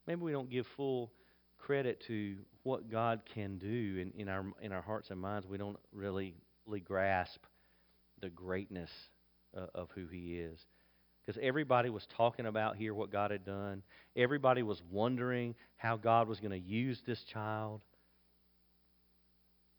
maybe 0.06 0.22
we 0.22 0.32
don't 0.32 0.50
give 0.50 0.66
full 0.76 1.12
credit 1.58 2.02
to 2.08 2.36
what 2.64 2.90
God 2.90 3.22
can 3.32 3.58
do 3.58 3.98
in, 4.00 4.12
in 4.20 4.28
our 4.28 4.44
in 4.60 4.72
our 4.72 4.82
hearts 4.82 5.10
and 5.10 5.20
minds. 5.20 5.46
We 5.46 5.58
don't 5.58 5.78
really 5.92 6.34
really 6.66 6.80
grasp 6.80 7.40
the 8.20 8.30
greatness 8.30 8.90
uh, 9.56 9.66
of 9.74 9.88
who 9.94 10.06
He 10.06 10.38
is. 10.38 10.58
Because 11.24 11.40
everybody 11.42 11.88
was 11.88 12.06
talking 12.16 12.46
about 12.46 12.76
here 12.76 12.92
what 12.92 13.10
God 13.10 13.30
had 13.30 13.46
done. 13.46 13.82
Everybody 14.14 14.62
was 14.62 14.82
wondering 14.90 15.54
how 15.76 15.96
God 15.96 16.28
was 16.28 16.38
going 16.38 16.50
to 16.50 16.58
use 16.58 17.00
this 17.06 17.22
child. 17.24 17.80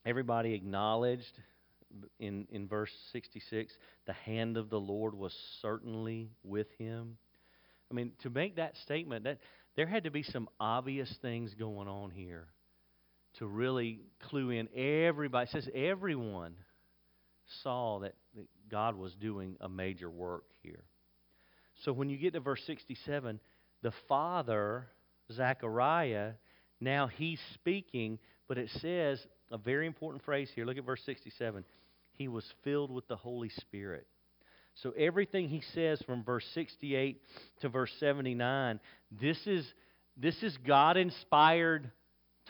Everybody 0.06 0.54
acknowledged 0.54 1.40
in, 2.20 2.48
in 2.52 2.68
verse 2.68 2.92
66 3.12 3.74
the 4.06 4.14
hand 4.14 4.58
of 4.58 4.70
the 4.70 4.80
Lord 4.80 5.16
was 5.16 5.34
certainly 5.62 6.30
with 6.44 6.68
him. 6.78 7.18
I 7.90 7.94
mean, 7.94 8.12
to 8.24 8.30
make 8.30 8.58
that 8.58 8.76
statement, 8.78 9.26
that 9.26 9.40
there 9.76 9.88
had 9.88 10.04
to 10.04 10.12
be 10.12 10.24
some 10.24 10.48
obvious 10.60 11.14
things 11.22 11.54
going 11.54 11.88
on 11.88 12.12
here 12.12 12.48
to 13.40 13.48
really 13.48 14.02
clue 14.30 14.50
in. 14.52 14.68
Everybody 14.76 15.50
says 15.52 15.68
everyone 15.74 16.56
saw 17.64 18.00
that, 18.00 18.16
that 18.36 18.48
God 18.70 18.96
was 18.96 19.14
doing 19.16 19.56
a 19.62 19.70
major 19.70 20.10
work 20.10 20.46
here. 20.64 20.84
So 21.84 21.92
when 21.92 22.10
you 22.10 22.18
get 22.18 22.34
to 22.34 22.40
verse 22.40 22.62
67, 22.66 23.40
the 23.82 23.92
father, 24.08 24.88
Zechariah, 25.32 26.34
now 26.80 27.08
he's 27.08 27.40
speaking, 27.54 28.20
but 28.48 28.58
it 28.58 28.70
says 28.82 29.20
a 29.52 29.58
very 29.58 29.88
important 29.88 30.24
phrase 30.24 30.50
here. 30.56 30.66
Look 30.66 30.78
at 30.78 30.86
verse 30.86 31.02
67 31.06 31.64
he 32.18 32.28
was 32.28 32.46
filled 32.64 32.92
with 32.92 33.08
the 33.08 33.16
Holy 33.16 33.50
Spirit. 33.50 34.08
So 34.76 34.92
everything 34.92 35.48
he 35.48 35.62
says 35.74 36.02
from 36.06 36.24
verse 36.24 36.46
68 36.54 37.22
to 37.62 37.70
verse 37.70 37.92
79, 38.00 38.80
this 39.12 39.38
is 39.46 39.66
this 40.18 40.42
is 40.44 40.58
God 40.66 40.98
inspired 40.98 41.92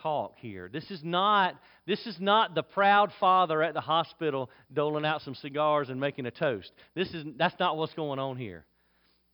talk 0.02 0.36
here. 0.38 0.70
This 0.72 0.90
is 0.92 1.02
not 1.04 1.56
this 1.86 2.06
is 2.06 2.18
not 2.20 2.56
the 2.56 2.64
proud 2.64 3.12
father 3.20 3.62
at 3.62 3.74
the 3.74 3.82
hospital 3.82 4.50
doling 4.74 5.06
out 5.06 5.22
some 5.22 5.36
cigars 5.36 5.90
and 5.90 6.00
making 6.00 6.26
a 6.26 6.32
toast. 6.32 6.72
This 6.96 7.10
is 7.14 7.26
that's 7.38 7.60
not 7.60 7.78
what's 7.78 7.94
going 7.94 8.20
on 8.20 8.38
here. 8.38 8.66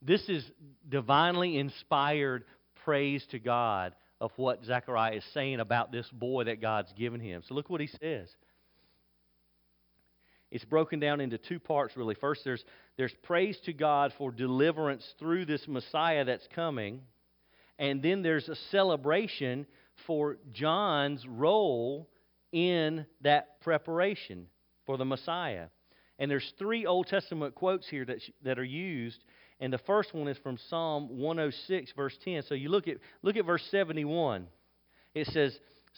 This 0.02 0.28
is 0.28 0.44
divinely 0.88 1.58
inspired 1.58 2.44
praise 2.84 3.26
to 3.32 3.40
God 3.40 3.94
of 4.22 4.32
what 4.38 4.64
Zechariah 4.64 5.16
is 5.16 5.26
saying 5.34 5.60
about 5.60 5.92
this 5.92 6.08
boy 6.12 6.46
that 6.46 6.62
God's 6.62 6.94
given 6.94 7.20
him. 7.20 7.42
So 7.46 7.56
look 7.56 7.70
what 7.70 7.82
he 7.82 7.88
says 7.88 8.30
it's 10.52 10.66
broken 10.66 11.00
down 11.00 11.22
into 11.22 11.38
two 11.38 11.60
parts, 11.60 11.96
really. 11.96 12.14
First, 12.14 12.42
there's, 12.44 12.64
there's 12.98 13.14
praise 13.24 13.58
to 13.66 13.74
God 13.74 14.14
for 14.18 14.32
deliverance 14.32 15.16
through 15.18 15.46
this 15.46 15.66
Messiah 15.66 16.26
that's 16.26 16.48
coming. 16.54 17.02
And 17.80 18.04
then 18.04 18.22
there's 18.22 18.50
a 18.50 18.56
celebration 18.70 19.66
for 20.06 20.38
John's 20.52 21.26
role 21.26 22.10
in 22.52 23.06
that 23.22 23.62
preparation 23.62 24.48
for 24.86 24.98
the 24.98 25.06
Messiah. 25.06 25.68
And 26.20 26.30
there's 26.30 26.54
three 26.60 26.86
Old 26.86 27.08
Testament 27.08 27.56
quotes 27.56 27.88
here 27.88 28.04
that, 28.06 28.18
that 28.44 28.60
are 28.60 28.64
used. 28.64 29.24
And 29.62 29.72
the 29.72 29.78
first 29.78 30.14
one 30.14 30.28
is 30.28 30.38
from 30.40 30.58
Psalm 30.70 31.20
106, 31.20 31.94
verse 31.96 32.18
10. 32.26 32.44
So 32.48 32.56
you 32.56 32.70
look 32.70 32.88
at, 32.88 32.98
look 33.22 33.38
at 33.38 33.46
verse 33.46 33.64
71. 33.70 34.48
It 35.14 35.28
says, 35.28 35.58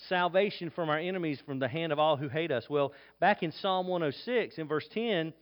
salvation 0.10 0.70
from 0.70 0.90
our 0.90 1.00
enemies 1.00 1.42
from 1.46 1.60
the 1.60 1.68
hand 1.68 1.94
of 1.94 1.98
all 1.98 2.18
who 2.18 2.28
hate 2.28 2.52
us. 2.52 2.70
Well, 2.70 2.92
back 3.22 3.42
in 3.42 3.54
Psalm 3.54 3.88
106, 3.88 4.58
in 4.58 4.68
verse 4.68 4.88
10, 4.94 5.34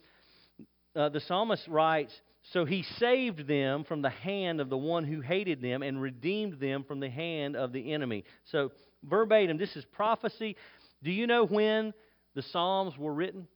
uh, 0.96 1.10
the 1.10 1.22
psalmist 1.22 1.68
writes, 1.68 2.14
So 2.52 2.64
he 2.64 2.84
saved 3.00 3.48
them 3.48 3.86
from 3.86 4.04
the 4.04 4.10
hand 4.10 4.62
of 4.62 4.70
the 4.70 4.78
one 4.78 5.04
who 5.04 5.22
hated 5.22 5.62
them 5.62 5.82
and 5.82 6.00
redeemed 6.00 6.60
them 6.60 6.84
from 6.84 7.00
the 7.00 7.10
hand 7.10 7.56
of 7.56 7.72
the 7.74 7.92
enemy. 7.92 8.26
So, 8.46 8.72
verbatim, 9.04 9.58
this 9.58 9.76
is 9.76 9.86
prophecy. 9.86 10.58
Do 11.02 11.12
you 11.12 11.26
know 11.26 11.46
when 11.46 11.94
the 12.36 12.44
Psalms 12.44 12.98
were 12.98 13.14
written? 13.14 13.48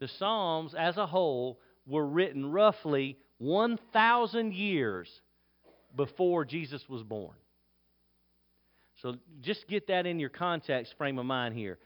The 0.00 0.08
Psalms, 0.08 0.74
as 0.76 0.96
a 0.96 1.06
whole, 1.06 1.60
were 1.86 2.06
written 2.06 2.50
roughly 2.50 3.16
1,000 3.38 4.54
years 4.54 5.08
before 5.96 6.44
Jesus 6.44 6.86
was 6.88 7.02
born. 7.02 7.34
So 9.02 9.16
just 9.40 9.66
get 9.66 9.86
that 9.88 10.06
in 10.06 10.20
your 10.20 10.28
context 10.28 10.94
frame 10.98 11.18
of 11.18 11.26
mind 11.26 11.54
here. 11.54 11.78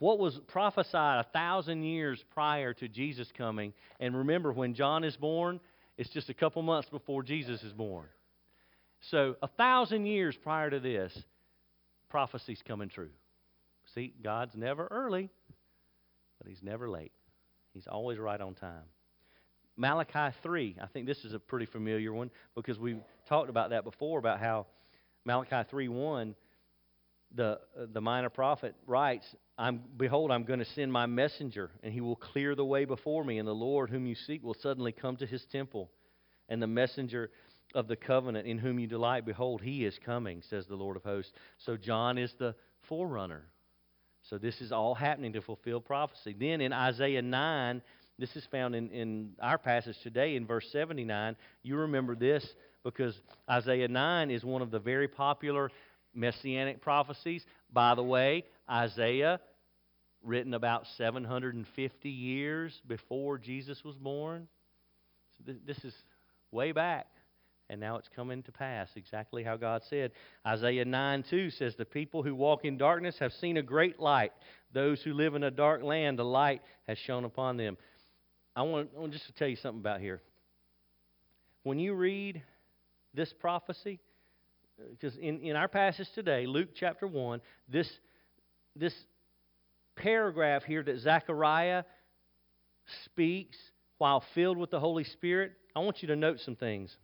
what 0.00 0.18
was 0.18 0.38
prophesied 0.48 1.24
a 1.24 1.28
thousand 1.30 1.84
years 1.84 2.22
prior 2.34 2.74
to 2.74 2.88
Jesus 2.88 3.30
coming. 3.38 3.72
And 4.00 4.16
remember, 4.16 4.52
when 4.52 4.74
John 4.74 5.04
is 5.04 5.16
born, 5.16 5.60
it's 5.96 6.10
just 6.10 6.28
a 6.28 6.34
couple 6.34 6.60
months 6.62 6.90
before 6.90 7.22
Jesus 7.22 7.62
is 7.62 7.72
born. 7.72 8.06
So, 9.10 9.36
a 9.42 9.48
thousand 9.48 10.06
years 10.06 10.36
prior 10.36 10.68
to 10.70 10.80
this, 10.80 11.16
prophecy's 12.08 12.62
coming 12.66 12.88
true. 12.88 13.10
See, 13.94 14.12
God's 14.22 14.56
never 14.56 14.88
early, 14.90 15.30
but 16.38 16.48
He's 16.48 16.62
never 16.62 16.88
late. 16.88 17.12
He's 17.72 17.86
always 17.86 18.18
right 18.18 18.40
on 18.40 18.54
time. 18.54 18.84
Malachi 19.76 20.34
3, 20.42 20.76
I 20.80 20.86
think 20.86 21.06
this 21.06 21.24
is 21.24 21.34
a 21.34 21.38
pretty 21.38 21.66
familiar 21.66 22.12
one 22.12 22.30
because 22.54 22.78
we 22.78 22.96
talked 23.28 23.50
about 23.50 23.70
that 23.70 23.84
before 23.84 24.18
about 24.18 24.38
how 24.38 24.66
Malachi 25.24 25.68
3 25.68 25.88
1, 25.88 26.34
the, 27.34 27.44
uh, 27.78 27.86
the 27.92 28.00
minor 28.00 28.30
prophet 28.30 28.74
writes, 28.86 29.26
I'm, 29.58 29.82
Behold, 29.96 30.30
I'm 30.30 30.44
going 30.44 30.60
to 30.60 30.64
send 30.64 30.92
my 30.92 31.06
messenger, 31.06 31.70
and 31.82 31.92
he 31.92 32.00
will 32.00 32.16
clear 32.16 32.54
the 32.54 32.64
way 32.64 32.84
before 32.84 33.24
me, 33.24 33.38
and 33.38 33.48
the 33.48 33.52
Lord 33.52 33.90
whom 33.90 34.06
you 34.06 34.14
seek 34.14 34.42
will 34.42 34.54
suddenly 34.54 34.92
come 34.92 35.16
to 35.16 35.26
his 35.26 35.44
temple. 35.50 35.90
And 36.48 36.62
the 36.62 36.66
messenger 36.66 37.30
of 37.74 37.88
the 37.88 37.96
covenant 37.96 38.46
in 38.46 38.58
whom 38.58 38.78
you 38.78 38.86
delight, 38.86 39.26
behold, 39.26 39.60
he 39.62 39.84
is 39.84 39.98
coming, 40.04 40.42
says 40.48 40.66
the 40.66 40.76
Lord 40.76 40.96
of 40.96 41.02
hosts. 41.02 41.32
So 41.58 41.76
John 41.76 42.18
is 42.18 42.32
the 42.38 42.54
forerunner. 42.88 43.46
So 44.30 44.38
this 44.38 44.60
is 44.60 44.72
all 44.72 44.94
happening 44.94 45.32
to 45.34 45.42
fulfill 45.42 45.80
prophecy. 45.80 46.34
Then 46.38 46.60
in 46.60 46.72
Isaiah 46.72 47.22
9, 47.22 47.82
this 48.18 48.34
is 48.36 48.46
found 48.50 48.74
in, 48.74 48.90
in 48.90 49.30
our 49.40 49.58
passage 49.58 49.96
today 50.02 50.36
in 50.36 50.46
verse 50.46 50.68
79. 50.70 51.36
You 51.62 51.76
remember 51.76 52.14
this 52.14 52.46
because 52.84 53.18
Isaiah 53.50 53.88
9 53.88 54.30
is 54.30 54.44
one 54.44 54.62
of 54.62 54.70
the 54.70 54.78
very 54.78 55.08
popular 55.08 55.70
messianic 56.14 56.80
prophecies. 56.80 57.44
By 57.72 57.94
the 57.94 58.02
way, 58.02 58.44
Isaiah, 58.70 59.40
written 60.22 60.54
about 60.54 60.86
750 60.96 62.08
years 62.08 62.80
before 62.86 63.38
Jesus 63.38 63.82
was 63.84 63.96
born. 63.96 64.48
So 65.36 65.52
this 65.66 65.78
is 65.84 65.94
way 66.50 66.72
back. 66.72 67.06
And 67.70 67.80
now 67.80 67.96
it's 67.96 68.08
coming 68.14 68.42
to 68.42 68.52
pass 68.52 68.88
exactly 68.94 69.42
how 69.42 69.56
God 69.56 69.82
said. 69.88 70.12
Isaiah 70.46 70.84
9 70.84 71.24
2 71.28 71.50
says, 71.50 71.74
The 71.74 71.84
people 71.86 72.22
who 72.22 72.34
walk 72.34 72.64
in 72.64 72.76
darkness 72.76 73.16
have 73.20 73.32
seen 73.32 73.56
a 73.56 73.62
great 73.62 73.98
light. 73.98 74.32
Those 74.74 75.00
who 75.02 75.14
live 75.14 75.34
in 75.34 75.44
a 75.44 75.50
dark 75.50 75.82
land, 75.82 76.18
the 76.18 76.24
light 76.24 76.60
has 76.86 76.98
shone 76.98 77.24
upon 77.24 77.56
them. 77.56 77.78
I 78.56 78.62
want, 78.62 78.90
I 78.96 79.00
want 79.00 79.12
just 79.12 79.26
to 79.26 79.32
tell 79.32 79.48
you 79.48 79.56
something 79.56 79.80
about 79.80 80.00
here. 80.00 80.22
When 81.64 81.78
you 81.78 81.94
read 81.94 82.42
this 83.14 83.32
prophecy, 83.32 84.00
uh, 84.78 84.84
because 84.90 85.16
in, 85.16 85.40
in 85.40 85.56
our 85.56 85.68
passage 85.68 86.06
today, 86.14 86.46
Luke 86.46 86.68
chapter 86.74 87.06
1, 87.06 87.40
this, 87.68 87.90
this 88.76 88.94
paragraph 89.96 90.62
here 90.62 90.82
that 90.82 90.98
Zechariah 90.98 91.84
speaks 93.04 93.56
while 93.98 94.22
filled 94.34 94.58
with 94.58 94.70
the 94.70 94.80
Holy 94.80 95.04
Spirit, 95.04 95.52
I 95.74 95.80
want 95.80 96.02
you 96.02 96.08
to 96.08 96.16
note 96.16 96.38
some 96.40 96.56
things. 96.56 96.94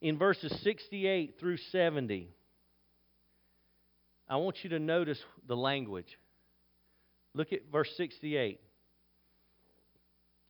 In 0.00 0.16
verses 0.16 0.52
68 0.62 1.36
through 1.40 1.56
70, 1.72 2.28
I 4.28 4.36
want 4.36 4.58
you 4.62 4.70
to 4.70 4.78
notice 4.78 5.18
the 5.48 5.56
language. 5.56 6.18
Look 7.34 7.52
at 7.52 7.60
verse 7.72 7.90
68 7.96 8.60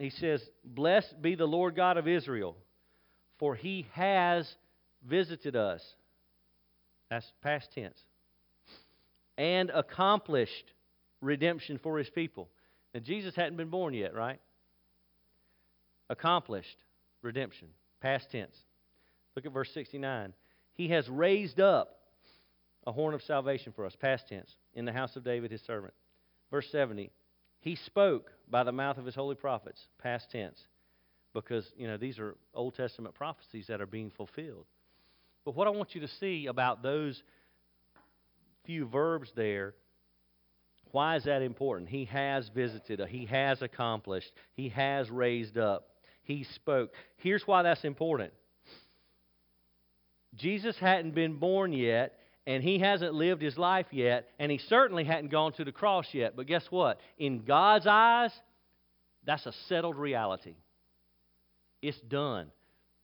he 0.01 0.11
says, 0.11 0.43
Blessed 0.65 1.21
be 1.21 1.35
the 1.35 1.47
Lord 1.47 1.77
God 1.77 1.99
of 1.99 2.09
Israel, 2.09 2.57
for 3.39 3.55
he 3.55 3.87
has 3.93 4.51
visited 5.07 5.57
us. 5.57 5.83
That's 7.11 7.31
past 7.43 7.73
tense. 7.75 7.99
And 9.37 9.71
accomplished 9.71 10.73
redemption 11.21 11.79
for 11.83 11.99
his 11.99 12.09
people. 12.09 12.49
Now, 12.95 13.01
Jesus 13.01 13.35
hadn't 13.35 13.57
been 13.57 13.69
born 13.69 13.93
yet, 13.93 14.15
right? 14.15 14.41
Accomplished 16.09 16.77
redemption, 17.23 17.69
past 18.01 18.31
tense. 18.31 18.57
Look 19.37 19.45
at 19.45 19.53
verse 19.53 19.71
69. 19.75 20.33
He 20.75 20.89
has 20.89 21.09
raised 21.09 21.61
up 21.61 22.01
a 22.87 22.93
horn 22.93 23.13
of 23.13 23.23
salvation 23.23 23.73
for 23.77 23.85
us, 23.85 23.95
past 24.01 24.29
tense, 24.29 24.51
in 24.75 24.87
the 24.87 24.93
house 24.93 25.15
of 25.17 25.25
David, 25.25 25.51
his 25.51 25.61
servant. 25.63 25.93
Verse 26.51 26.67
70. 26.73 27.11
He 27.61 27.77
spoke 27.77 28.33
by 28.51 28.65
the 28.65 28.73
mouth 28.73 28.99
of 28.99 29.07
his 29.07 29.15
holy 29.15 29.37
prophets, 29.37 29.81
past 30.03 30.31
tense, 30.31 30.59
because, 31.33 31.65
you 31.77 31.87
know, 31.87 31.97
these 31.97 32.19
are 32.19 32.37
Old 32.55 32.75
Testament 32.75 33.15
prophecies 33.15 33.67
that 33.69 33.81
are 33.81 33.87
being 33.87 34.11
fulfilled. 34.11 34.67
But 35.45 35.55
what 35.55 35.67
I 35.67 35.71
want 35.71 35.95
you 35.95 36.01
to 36.03 36.09
see 36.09 36.47
about 36.47 36.83
those 36.83 37.23
few 38.67 38.87
verbs 38.87 39.31
there, 39.35 39.75
why 40.93 41.17
is 41.17 41.25
that 41.25 41.43
important? 41.43 41.89
He 41.89 42.05
has 42.07 42.49
visited, 42.55 43.01
uh, 43.01 43.07
he 43.07 43.27
has 43.27 43.63
accomplished, 43.63 44.31
he 44.55 44.69
has 44.71 45.09
raised 45.11 45.57
up, 45.57 45.89
he 46.23 46.45
spoke. 46.55 46.91
Here's 47.17 47.47
why 47.47 47.63
that's 47.63 47.85
important. 47.85 48.33
Jesus 50.35 50.77
hadn't 50.79 51.15
been 51.15 51.35
born 51.35 51.73
yet, 51.73 52.20
and 52.47 52.63
he 52.63 52.79
hasn't 52.79 53.15
lived 53.15 53.43
his 53.43 53.59
life 53.59 53.87
yet, 53.91 54.29
and 54.39 54.51
he 54.51 54.59
certainly 54.59 55.05
hadn't 55.05 55.31
gone 55.31 55.53
to 55.55 55.65
the 55.65 55.73
cross 55.73 56.07
yet. 56.13 56.37
But 56.37 56.47
guess 56.47 56.67
what? 56.71 56.99
In 57.19 57.45
God's 57.45 57.87
eyes, 57.87 58.33
that's 59.25 59.47
a 59.47 59.53
settled 59.69 59.97
reality. 59.97 60.55
It's 61.83 62.01
done. 62.01 62.51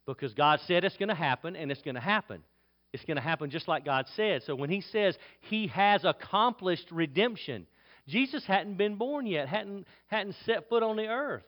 Because 0.06 0.34
God 0.34 0.60
said 0.66 0.84
it's 0.84 0.96
going 0.96 1.08
to 1.08 1.14
happen, 1.14 1.56
and 1.56 1.70
it's 1.70 1.82
going 1.82 1.96
to 1.96 2.00
happen. 2.00 2.42
It's 2.92 3.04
going 3.04 3.16
to 3.16 3.22
happen 3.22 3.50
just 3.50 3.68
like 3.68 3.84
God 3.84 4.06
said. 4.14 4.42
So 4.44 4.54
when 4.54 4.70
he 4.70 4.80
says 4.80 5.18
he 5.40 5.66
has 5.68 6.04
accomplished 6.04 6.86
redemption, 6.90 7.66
Jesus 8.08 8.44
hadn't 8.46 8.76
been 8.76 8.96
born 8.96 9.26
yet, 9.26 9.48
hadn't, 9.48 9.86
hadn't 10.06 10.36
set 10.44 10.68
foot 10.68 10.82
on 10.82 10.96
the 10.96 11.08
earth. 11.08 11.42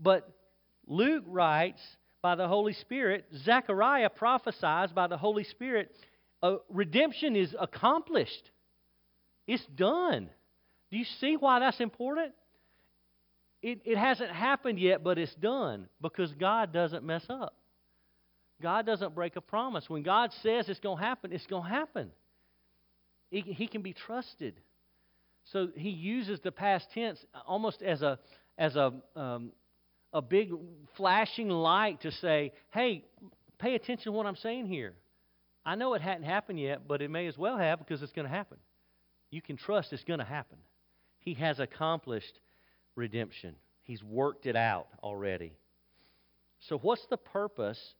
But 0.00 0.30
Luke 0.86 1.24
writes 1.26 1.80
by 2.22 2.36
the 2.36 2.48
Holy 2.48 2.72
Spirit, 2.72 3.26
Zechariah 3.44 4.10
prophesies 4.10 4.92
by 4.92 5.08
the 5.08 5.16
Holy 5.16 5.44
Spirit 5.44 5.90
uh, 6.46 6.56
redemption 6.68 7.36
is 7.36 7.54
accomplished, 7.58 8.50
it's 9.46 9.64
done. 9.74 10.28
Do 10.90 10.96
you 10.96 11.04
see 11.20 11.36
why 11.36 11.60
that's 11.60 11.80
important? 11.80 12.32
It, 13.62 13.80
it 13.84 13.98
hasn't 13.98 14.30
happened 14.30 14.78
yet, 14.78 15.02
but 15.02 15.18
it's 15.18 15.34
done 15.34 15.88
because 16.00 16.32
God 16.34 16.72
doesn't 16.72 17.04
mess 17.04 17.24
up. 17.28 17.54
God 18.62 18.86
doesn't 18.86 19.14
break 19.14 19.36
a 19.36 19.40
promise. 19.40 19.84
When 19.88 20.02
God 20.02 20.30
says 20.42 20.68
it's 20.68 20.80
going 20.80 20.98
to 20.98 21.04
happen, 21.04 21.32
it's 21.32 21.46
going 21.46 21.64
to 21.64 21.68
happen. 21.68 22.10
He, 23.30 23.40
he 23.40 23.66
can 23.66 23.82
be 23.82 23.92
trusted. 23.92 24.54
So 25.52 25.68
he 25.74 25.90
uses 25.90 26.40
the 26.40 26.52
past 26.52 26.86
tense 26.94 27.18
almost 27.46 27.82
as 27.82 28.02
a 28.02 28.18
as 28.58 28.74
a 28.74 28.92
um, 29.14 29.52
a 30.12 30.22
big 30.22 30.50
flashing 30.96 31.50
light 31.50 32.00
to 32.02 32.10
say, 32.10 32.52
"Hey, 32.72 33.04
pay 33.58 33.74
attention 33.74 34.04
to 34.04 34.12
what 34.12 34.26
I'm 34.26 34.36
saying 34.36 34.66
here. 34.66 34.94
I 35.66 35.74
know 35.74 35.94
it 35.94 36.00
hadn't 36.00 36.22
happened 36.22 36.60
yet, 36.60 36.86
but 36.86 37.02
it 37.02 37.10
may 37.10 37.26
as 37.26 37.36
well 37.36 37.58
have 37.58 37.80
because 37.80 38.00
it's 38.00 38.12
going 38.12 38.26
to 38.26 38.32
happen. 38.32 38.58
You 39.30 39.42
can 39.42 39.56
trust 39.56 39.92
it's 39.92 40.04
going 40.04 40.20
to 40.20 40.24
happen. 40.24 40.58
He 41.18 41.34
has 41.34 41.58
accomplished 41.58 42.38
redemption, 42.94 43.56
He's 43.82 44.02
worked 44.02 44.46
it 44.46 44.56
out 44.56 44.88
already. 45.02 45.52
So, 46.60 46.78
what's 46.78 47.06
the 47.06 47.16
purpose 47.16 47.94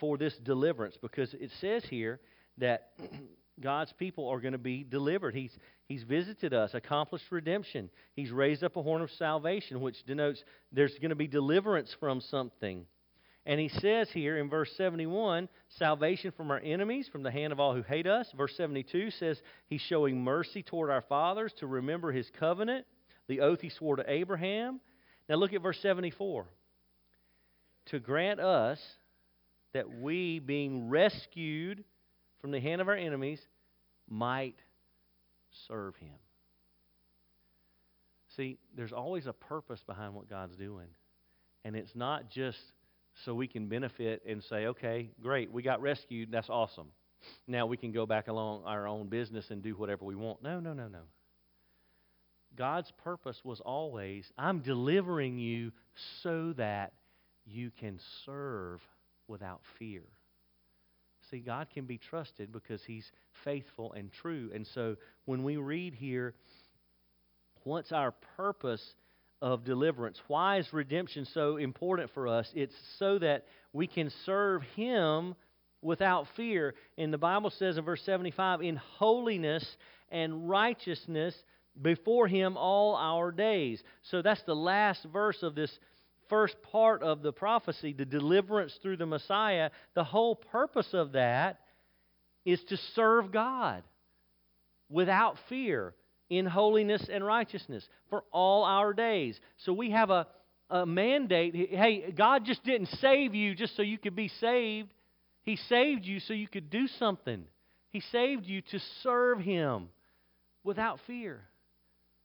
for 0.00 0.16
this 0.16 0.36
deliverance? 0.38 0.96
Because 1.00 1.34
it 1.34 1.50
says 1.60 1.84
here 1.84 2.20
that 2.58 2.92
God's 3.60 3.92
people 3.92 4.28
are 4.28 4.40
going 4.40 4.52
to 4.52 4.58
be 4.58 4.84
delivered. 4.84 5.34
He's, 5.34 5.56
he's 5.86 6.04
visited 6.04 6.54
us, 6.54 6.74
accomplished 6.74 7.26
redemption. 7.30 7.90
He's 8.14 8.30
raised 8.30 8.64
up 8.64 8.76
a 8.76 8.82
horn 8.82 9.02
of 9.02 9.10
salvation, 9.10 9.80
which 9.80 10.04
denotes 10.04 10.42
there's 10.72 10.94
going 10.94 11.10
to 11.10 11.16
be 11.16 11.26
deliverance 11.26 11.94
from 11.98 12.20
something. 12.20 12.86
And 13.48 13.58
he 13.58 13.70
says 13.70 14.10
here 14.10 14.36
in 14.36 14.50
verse 14.50 14.70
71 14.76 15.48
salvation 15.78 16.32
from 16.36 16.50
our 16.50 16.60
enemies, 16.60 17.08
from 17.10 17.22
the 17.22 17.30
hand 17.30 17.50
of 17.50 17.58
all 17.58 17.74
who 17.74 17.80
hate 17.80 18.06
us. 18.06 18.30
Verse 18.36 18.54
72 18.58 19.10
says 19.12 19.40
he's 19.68 19.80
showing 19.80 20.22
mercy 20.22 20.62
toward 20.62 20.90
our 20.90 21.00
fathers 21.00 21.54
to 21.58 21.66
remember 21.66 22.12
his 22.12 22.30
covenant, 22.38 22.84
the 23.26 23.40
oath 23.40 23.62
he 23.62 23.70
swore 23.70 23.96
to 23.96 24.04
Abraham. 24.06 24.80
Now 25.30 25.36
look 25.36 25.54
at 25.54 25.62
verse 25.62 25.78
74. 25.80 26.44
To 27.86 27.98
grant 27.98 28.38
us 28.38 28.78
that 29.72 29.90
we, 29.90 30.40
being 30.40 30.90
rescued 30.90 31.84
from 32.42 32.50
the 32.50 32.60
hand 32.60 32.82
of 32.82 32.88
our 32.88 32.96
enemies, 32.96 33.40
might 34.10 34.56
serve 35.68 35.96
him. 35.96 36.16
See, 38.36 38.58
there's 38.76 38.92
always 38.92 39.26
a 39.26 39.32
purpose 39.32 39.82
behind 39.86 40.12
what 40.12 40.28
God's 40.28 40.56
doing. 40.56 40.88
And 41.64 41.74
it's 41.74 41.94
not 41.94 42.30
just 42.30 42.58
so 43.24 43.34
we 43.34 43.46
can 43.46 43.68
benefit 43.68 44.22
and 44.26 44.42
say, 44.42 44.66
okay, 44.66 45.10
great, 45.22 45.52
we 45.52 45.62
got 45.62 45.80
rescued. 45.80 46.30
That's 46.30 46.50
awesome. 46.50 46.88
Now 47.46 47.66
we 47.66 47.76
can 47.76 47.92
go 47.92 48.06
back 48.06 48.28
along 48.28 48.62
our 48.64 48.86
own 48.86 49.08
business 49.08 49.50
and 49.50 49.62
do 49.62 49.74
whatever 49.74 50.04
we 50.04 50.14
want. 50.14 50.42
No, 50.42 50.60
no, 50.60 50.72
no, 50.72 50.88
no. 50.88 51.00
God's 52.56 52.92
purpose 53.02 53.40
was 53.44 53.60
always 53.60 54.30
I'm 54.36 54.60
delivering 54.60 55.38
you 55.38 55.72
so 56.22 56.52
that 56.54 56.92
you 57.46 57.70
can 57.78 57.98
serve 58.24 58.80
without 59.26 59.60
fear. 59.78 60.02
See, 61.30 61.40
God 61.40 61.68
can 61.72 61.84
be 61.84 61.98
trusted 61.98 62.52
because 62.52 62.82
He's 62.84 63.10
faithful 63.44 63.92
and 63.92 64.10
true. 64.12 64.50
And 64.54 64.66
so 64.66 64.96
when 65.26 65.44
we 65.44 65.56
read 65.56 65.94
here 65.94 66.34
What's 67.68 67.92
our 67.92 68.12
purpose 68.36 68.94
of 69.40 69.64
deliverance? 69.64 70.20
Why 70.26 70.58
is 70.58 70.72
redemption 70.72 71.24
so 71.24 71.56
important 71.56 72.10
for 72.12 72.28
us? 72.28 72.50
It's 72.54 72.74
so 72.98 73.18
that 73.18 73.44
we 73.72 73.86
can 73.86 74.10
serve 74.24 74.62
Him 74.76 75.34
without 75.82 76.26
fear. 76.36 76.74
And 76.96 77.12
the 77.12 77.18
Bible 77.18 77.50
says 77.50 77.76
in 77.76 77.84
verse 77.84 78.02
75 78.02 78.62
in 78.62 78.76
holiness 78.76 79.64
and 80.10 80.48
righteousness 80.48 81.34
before 81.80 82.26
Him 82.26 82.56
all 82.56 82.96
our 82.96 83.30
days. 83.30 83.82
So 84.02 84.22
that's 84.22 84.42
the 84.42 84.56
last 84.56 85.04
verse 85.12 85.42
of 85.42 85.54
this 85.54 85.78
first 86.28 86.56
part 86.62 87.02
of 87.02 87.22
the 87.22 87.32
prophecy, 87.32 87.92
the 87.92 88.04
deliverance 88.04 88.78
through 88.82 88.96
the 88.98 89.06
Messiah. 89.06 89.70
The 89.94 90.04
whole 90.04 90.34
purpose 90.36 90.92
of 90.92 91.12
that 91.12 91.60
is 92.44 92.62
to 92.64 92.76
serve 92.94 93.30
God 93.32 93.82
without 94.88 95.36
fear 95.48 95.94
in 96.30 96.46
holiness 96.46 97.06
and 97.10 97.24
righteousness 97.24 97.88
for 98.10 98.24
all 98.32 98.64
our 98.64 98.92
days. 98.92 99.38
So 99.58 99.72
we 99.72 99.90
have 99.90 100.10
a, 100.10 100.26
a 100.70 100.84
mandate. 100.84 101.54
Hey, 101.54 102.12
God 102.16 102.44
just 102.44 102.62
didn't 102.64 102.88
save 103.00 103.34
you 103.34 103.54
just 103.54 103.76
so 103.76 103.82
you 103.82 103.98
could 103.98 104.16
be 104.16 104.28
saved. 104.40 104.92
He 105.42 105.56
saved 105.56 106.04
you 106.04 106.20
so 106.20 106.34
you 106.34 106.48
could 106.48 106.70
do 106.70 106.86
something. 106.98 107.44
He 107.90 108.00
saved 108.12 108.46
you 108.46 108.60
to 108.60 108.78
serve 109.02 109.40
Him 109.40 109.88
without 110.64 111.00
fear 111.06 111.40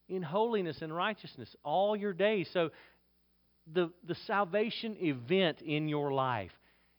in 0.09 0.21
holiness 0.21 0.81
and 0.81 0.93
righteousness 0.93 1.55
all 1.63 1.95
your 1.95 2.13
days. 2.13 2.49
So 2.53 2.71
the, 3.71 3.91
the 4.05 4.15
salvation 4.27 4.97
event 4.99 5.61
in 5.61 5.87
your 5.87 6.11
life 6.11 6.51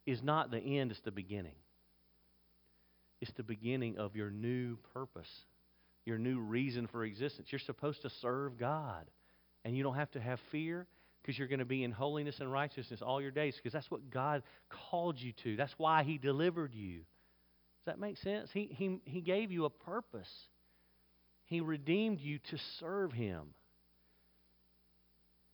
is 0.06 0.22
not 0.22 0.50
the 0.50 0.58
end, 0.58 0.90
it's 0.90 1.00
the 1.04 1.10
beginning. 1.10 1.54
It's 3.20 3.32
the 3.36 3.42
beginning 3.42 3.98
of 3.98 4.16
your 4.16 4.30
new 4.30 4.76
purpose, 4.92 5.30
your 6.04 6.18
new 6.18 6.38
reason 6.38 6.86
for 6.86 7.04
existence. 7.04 7.48
You're 7.50 7.58
supposed 7.60 8.02
to 8.02 8.10
serve 8.20 8.58
God. 8.58 9.04
And 9.64 9.76
you 9.76 9.82
don't 9.82 9.94
have 9.94 10.10
to 10.12 10.20
have 10.20 10.38
fear 10.50 10.86
because 11.22 11.38
you're 11.38 11.48
going 11.48 11.60
to 11.60 11.64
be 11.64 11.84
in 11.84 11.90
holiness 11.90 12.40
and 12.40 12.52
righteousness 12.52 13.00
all 13.00 13.20
your 13.20 13.30
days 13.30 13.56
because 13.56 13.72
that's 13.72 13.90
what 13.90 14.10
God 14.10 14.42
called 14.90 15.18
you 15.18 15.32
to. 15.44 15.56
That's 15.56 15.74
why 15.78 16.02
He 16.02 16.18
delivered 16.18 16.74
you. 16.74 16.98
Does 16.98 17.86
that 17.86 17.98
make 17.98 18.18
sense? 18.18 18.50
He, 18.52 18.68
he, 18.70 19.00
he 19.04 19.20
gave 19.20 19.50
you 19.50 19.64
a 19.64 19.70
purpose, 19.70 20.30
He 21.46 21.60
redeemed 21.60 22.20
you 22.20 22.38
to 22.50 22.58
serve 22.78 23.12
Him. 23.12 23.54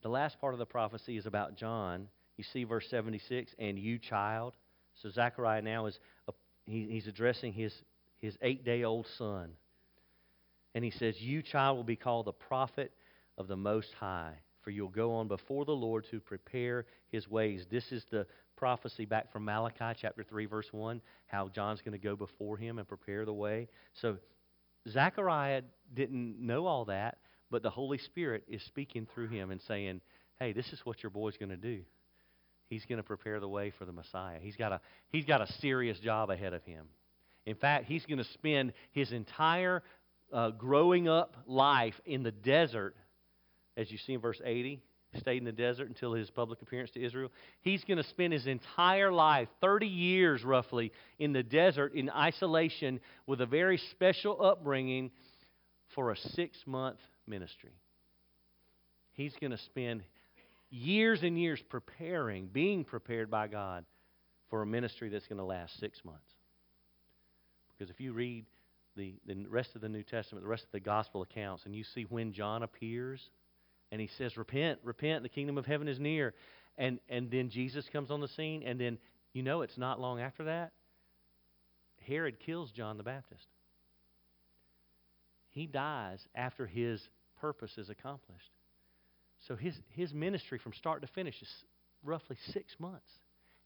The 0.02 0.08
last 0.08 0.40
part 0.40 0.54
of 0.54 0.58
the 0.58 0.66
prophecy 0.66 1.16
is 1.16 1.26
about 1.26 1.56
John. 1.56 2.08
You 2.36 2.44
see 2.52 2.64
verse 2.64 2.86
76, 2.88 3.54
and 3.58 3.78
you, 3.78 3.98
child. 3.98 4.54
So 5.02 5.10
Zechariah 5.10 5.62
now 5.62 5.86
is 5.86 5.98
a, 6.26 6.32
he, 6.64 6.86
he's 6.90 7.06
addressing 7.06 7.52
his, 7.52 7.74
his 8.18 8.36
eight 8.40 8.64
day 8.64 8.82
old 8.82 9.06
son. 9.18 9.50
And 10.74 10.84
he 10.84 10.90
says, 10.90 11.20
You, 11.20 11.42
child, 11.42 11.76
will 11.76 11.84
be 11.84 11.96
called 11.96 12.26
the 12.26 12.32
prophet 12.32 12.92
of 13.38 13.48
the 13.48 13.56
Most 13.56 13.92
High, 13.98 14.34
for 14.62 14.70
you'll 14.70 14.88
go 14.88 15.14
on 15.14 15.28
before 15.28 15.64
the 15.64 15.72
Lord 15.72 16.06
to 16.10 16.20
prepare 16.20 16.86
his 17.10 17.28
ways. 17.28 17.66
This 17.70 17.90
is 17.92 18.04
the 18.10 18.26
prophecy 18.56 19.04
back 19.04 19.32
from 19.32 19.44
Malachi 19.44 19.98
chapter 20.00 20.22
3, 20.22 20.46
verse 20.46 20.68
1, 20.70 21.00
how 21.26 21.48
John's 21.48 21.80
going 21.80 21.98
to 21.98 22.04
go 22.04 22.14
before 22.14 22.56
him 22.56 22.78
and 22.78 22.86
prepare 22.86 23.24
the 23.24 23.32
way. 23.32 23.68
So 23.94 24.18
Zechariah 24.88 25.62
didn't 25.94 26.38
know 26.38 26.66
all 26.66 26.84
that, 26.86 27.18
but 27.50 27.62
the 27.62 27.70
Holy 27.70 27.98
Spirit 27.98 28.44
is 28.48 28.62
speaking 28.62 29.06
through 29.14 29.28
him 29.28 29.50
and 29.50 29.60
saying, 29.62 30.00
hey, 30.38 30.52
this 30.52 30.72
is 30.72 30.80
what 30.84 31.02
your 31.02 31.10
boy's 31.10 31.36
going 31.36 31.50
to 31.50 31.56
do. 31.56 31.80
He's 32.68 32.84
going 32.84 32.98
to 32.98 33.02
prepare 33.02 33.40
the 33.40 33.48
way 33.48 33.72
for 33.78 33.84
the 33.84 33.92
Messiah. 33.92 34.38
He's 34.40 34.56
got 34.56 34.72
a, 34.72 34.80
he's 35.08 35.24
got 35.24 35.40
a 35.40 35.52
serious 35.54 35.98
job 35.98 36.30
ahead 36.30 36.54
of 36.54 36.62
him. 36.64 36.86
In 37.46 37.56
fact, 37.56 37.86
he's 37.86 38.06
going 38.06 38.18
to 38.18 38.32
spend 38.32 38.72
his 38.92 39.12
entire 39.12 39.82
uh, 40.32 40.50
growing 40.50 41.08
up 41.08 41.36
life 41.46 41.94
in 42.06 42.22
the 42.22 42.30
desert, 42.30 42.94
as 43.76 43.90
you 43.90 43.98
see 43.98 44.14
in 44.14 44.20
verse 44.20 44.40
80, 44.44 44.80
stayed 45.18 45.38
in 45.38 45.44
the 45.44 45.52
desert 45.52 45.88
until 45.88 46.12
his 46.12 46.30
public 46.30 46.62
appearance 46.62 46.90
to 46.92 47.04
Israel. 47.04 47.30
He's 47.62 47.82
going 47.84 47.98
to 47.98 48.08
spend 48.08 48.32
his 48.32 48.46
entire 48.46 49.12
life, 49.12 49.48
30 49.60 49.86
years 49.86 50.44
roughly, 50.44 50.92
in 51.18 51.32
the 51.32 51.42
desert 51.42 51.94
in 51.94 52.10
isolation 52.10 53.00
with 53.26 53.40
a 53.40 53.46
very 53.46 53.78
special 53.90 54.40
upbringing 54.44 55.10
for 55.94 56.12
a 56.12 56.16
six 56.16 56.56
month 56.66 56.98
ministry. 57.26 57.72
He's 59.12 59.34
going 59.40 59.50
to 59.50 59.58
spend 59.58 60.02
years 60.70 61.22
and 61.22 61.38
years 61.38 61.60
preparing, 61.68 62.46
being 62.46 62.84
prepared 62.84 63.30
by 63.30 63.48
God 63.48 63.84
for 64.48 64.62
a 64.62 64.66
ministry 64.66 65.08
that's 65.08 65.26
going 65.26 65.38
to 65.38 65.44
last 65.44 65.78
six 65.80 66.04
months. 66.04 66.20
Because 67.76 67.90
if 67.90 68.00
you 68.00 68.12
read 68.12 68.44
the, 68.96 69.14
the 69.26 69.46
rest 69.48 69.74
of 69.74 69.80
the 69.80 69.88
New 69.88 70.02
Testament, 70.02 70.44
the 70.44 70.50
rest 70.50 70.64
of 70.64 70.72
the 70.72 70.80
gospel 70.80 71.22
accounts, 71.22 71.64
and 71.66 71.74
you 71.74 71.84
see 71.84 72.02
when 72.04 72.32
John 72.32 72.62
appears 72.62 73.20
and 73.92 74.00
he 74.00 74.08
says, 74.18 74.36
Repent, 74.36 74.78
repent, 74.84 75.22
the 75.22 75.28
kingdom 75.28 75.58
of 75.58 75.66
heaven 75.66 75.88
is 75.88 75.98
near. 75.98 76.34
And, 76.78 77.00
and 77.08 77.30
then 77.30 77.50
Jesus 77.50 77.84
comes 77.92 78.10
on 78.10 78.20
the 78.20 78.28
scene, 78.28 78.62
and 78.62 78.80
then 78.80 78.98
you 79.32 79.42
know 79.42 79.62
it's 79.62 79.76
not 79.76 80.00
long 80.00 80.20
after 80.20 80.44
that. 80.44 80.72
Herod 82.06 82.38
kills 82.40 82.70
John 82.70 82.96
the 82.96 83.02
Baptist. 83.02 83.44
He 85.50 85.66
dies 85.66 86.20
after 86.34 86.66
his 86.66 87.00
purpose 87.40 87.76
is 87.76 87.90
accomplished. 87.90 88.50
So 89.48 89.56
his, 89.56 89.74
his 89.90 90.12
ministry 90.12 90.58
from 90.58 90.72
start 90.72 91.02
to 91.02 91.08
finish 91.08 91.40
is 91.42 91.48
roughly 92.04 92.36
six 92.52 92.74
months. 92.78 93.10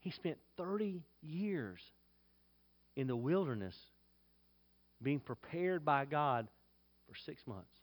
He 0.01 0.11
spent 0.11 0.39
30 0.57 1.03
years 1.23 1.81
in 2.97 3.07
the 3.07 3.17
wilderness 3.17 3.75
being 5.03 5.21
prepared 5.21 5.85
by 5.85 6.05
God 6.05 6.49
for 7.09 7.15
six 7.27 7.43
months. 7.47 7.75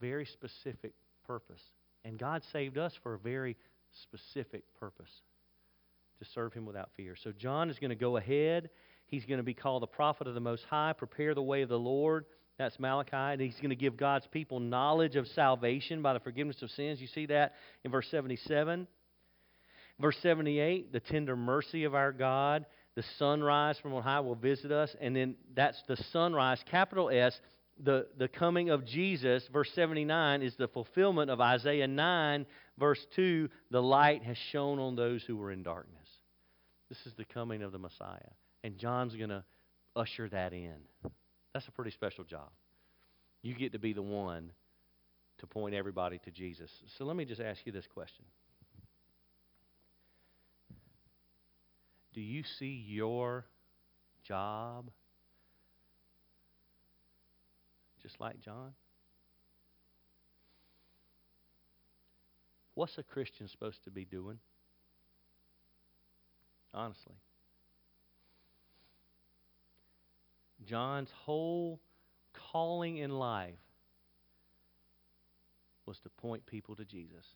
Very 0.00 0.26
specific 0.26 0.92
purpose. 1.26 1.60
And 2.04 2.18
God 2.18 2.42
saved 2.52 2.78
us 2.78 2.92
for 3.02 3.14
a 3.14 3.18
very 3.18 3.56
specific 4.02 4.62
purpose 4.78 5.10
to 6.18 6.24
serve 6.34 6.52
Him 6.52 6.64
without 6.64 6.90
fear. 6.96 7.16
So 7.22 7.32
John 7.32 7.70
is 7.70 7.78
going 7.78 7.90
to 7.90 7.96
go 7.96 8.16
ahead. 8.16 8.70
He's 9.06 9.24
going 9.24 9.38
to 9.38 9.44
be 9.44 9.54
called 9.54 9.82
the 9.82 9.88
prophet 9.88 10.26
of 10.26 10.34
the 10.34 10.40
Most 10.40 10.64
High, 10.68 10.92
prepare 10.92 11.34
the 11.34 11.42
way 11.42 11.62
of 11.62 11.68
the 11.68 11.78
Lord. 11.78 12.26
That's 12.58 12.78
Malachi. 12.80 13.16
And 13.16 13.40
he's 13.40 13.56
going 13.56 13.70
to 13.70 13.76
give 13.76 13.96
God's 13.96 14.26
people 14.26 14.58
knowledge 14.60 15.16
of 15.16 15.26
salvation 15.28 16.02
by 16.02 16.12
the 16.12 16.20
forgiveness 16.20 16.60
of 16.62 16.70
sins. 16.70 17.00
You 17.00 17.06
see 17.06 17.26
that 17.26 17.54
in 17.84 17.90
verse 17.90 18.08
77. 18.10 18.86
Verse 20.00 20.16
78, 20.22 20.92
the 20.92 21.00
tender 21.00 21.36
mercy 21.36 21.84
of 21.84 21.94
our 21.94 22.12
God. 22.12 22.66
The 22.98 23.04
sunrise 23.16 23.78
from 23.78 23.94
on 23.94 24.02
high 24.02 24.18
will 24.18 24.34
visit 24.34 24.72
us. 24.72 24.96
And 25.00 25.14
then 25.14 25.36
that's 25.54 25.80
the 25.86 25.96
sunrise, 26.10 26.60
capital 26.68 27.10
S. 27.10 27.40
The, 27.84 28.08
the 28.18 28.26
coming 28.26 28.70
of 28.70 28.84
Jesus, 28.84 29.48
verse 29.52 29.70
79, 29.76 30.42
is 30.42 30.56
the 30.56 30.66
fulfillment 30.66 31.30
of 31.30 31.40
Isaiah 31.40 31.86
9, 31.86 32.44
verse 32.76 32.98
2. 33.14 33.48
The 33.70 33.80
light 33.80 34.24
has 34.24 34.36
shone 34.50 34.80
on 34.80 34.96
those 34.96 35.22
who 35.22 35.36
were 35.36 35.52
in 35.52 35.62
darkness. 35.62 36.08
This 36.88 36.98
is 37.06 37.12
the 37.16 37.24
coming 37.24 37.62
of 37.62 37.70
the 37.70 37.78
Messiah. 37.78 38.32
And 38.64 38.76
John's 38.76 39.14
going 39.14 39.28
to 39.28 39.44
usher 39.94 40.28
that 40.30 40.52
in. 40.52 40.74
That's 41.54 41.68
a 41.68 41.70
pretty 41.70 41.92
special 41.92 42.24
job. 42.24 42.50
You 43.42 43.54
get 43.54 43.70
to 43.74 43.78
be 43.78 43.92
the 43.92 44.02
one 44.02 44.50
to 45.38 45.46
point 45.46 45.72
everybody 45.72 46.18
to 46.24 46.32
Jesus. 46.32 46.72
So 46.96 47.04
let 47.04 47.14
me 47.14 47.24
just 47.24 47.40
ask 47.40 47.60
you 47.64 47.70
this 47.70 47.86
question 47.86 48.24
Do 52.18 52.24
you 52.24 52.42
see 52.58 52.84
your 52.84 53.44
job 54.24 54.90
just 58.02 58.20
like 58.20 58.40
John? 58.40 58.72
What's 62.74 62.98
a 62.98 63.04
Christian 63.04 63.46
supposed 63.46 63.84
to 63.84 63.92
be 63.92 64.04
doing? 64.04 64.40
Honestly. 66.74 67.14
John's 70.66 71.10
whole 71.24 71.78
calling 72.50 72.96
in 72.96 73.12
life 73.12 73.54
was 75.86 76.00
to 76.00 76.08
point 76.08 76.44
people 76.46 76.74
to 76.74 76.84
Jesus. 76.84 77.26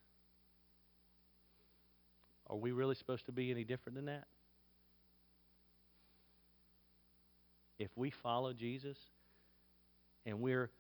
Are 2.50 2.56
we 2.56 2.72
really 2.72 2.96
supposed 2.96 3.26
to 3.26 3.32
be 3.32 3.52
any 3.52 3.62
different 3.62 3.94
than 3.94 4.06
that? 4.06 4.24
If 7.82 7.90
we 7.96 8.12
follow 8.22 8.52
Jesus 8.52 8.96
and 10.24 10.40
we're 10.40 10.70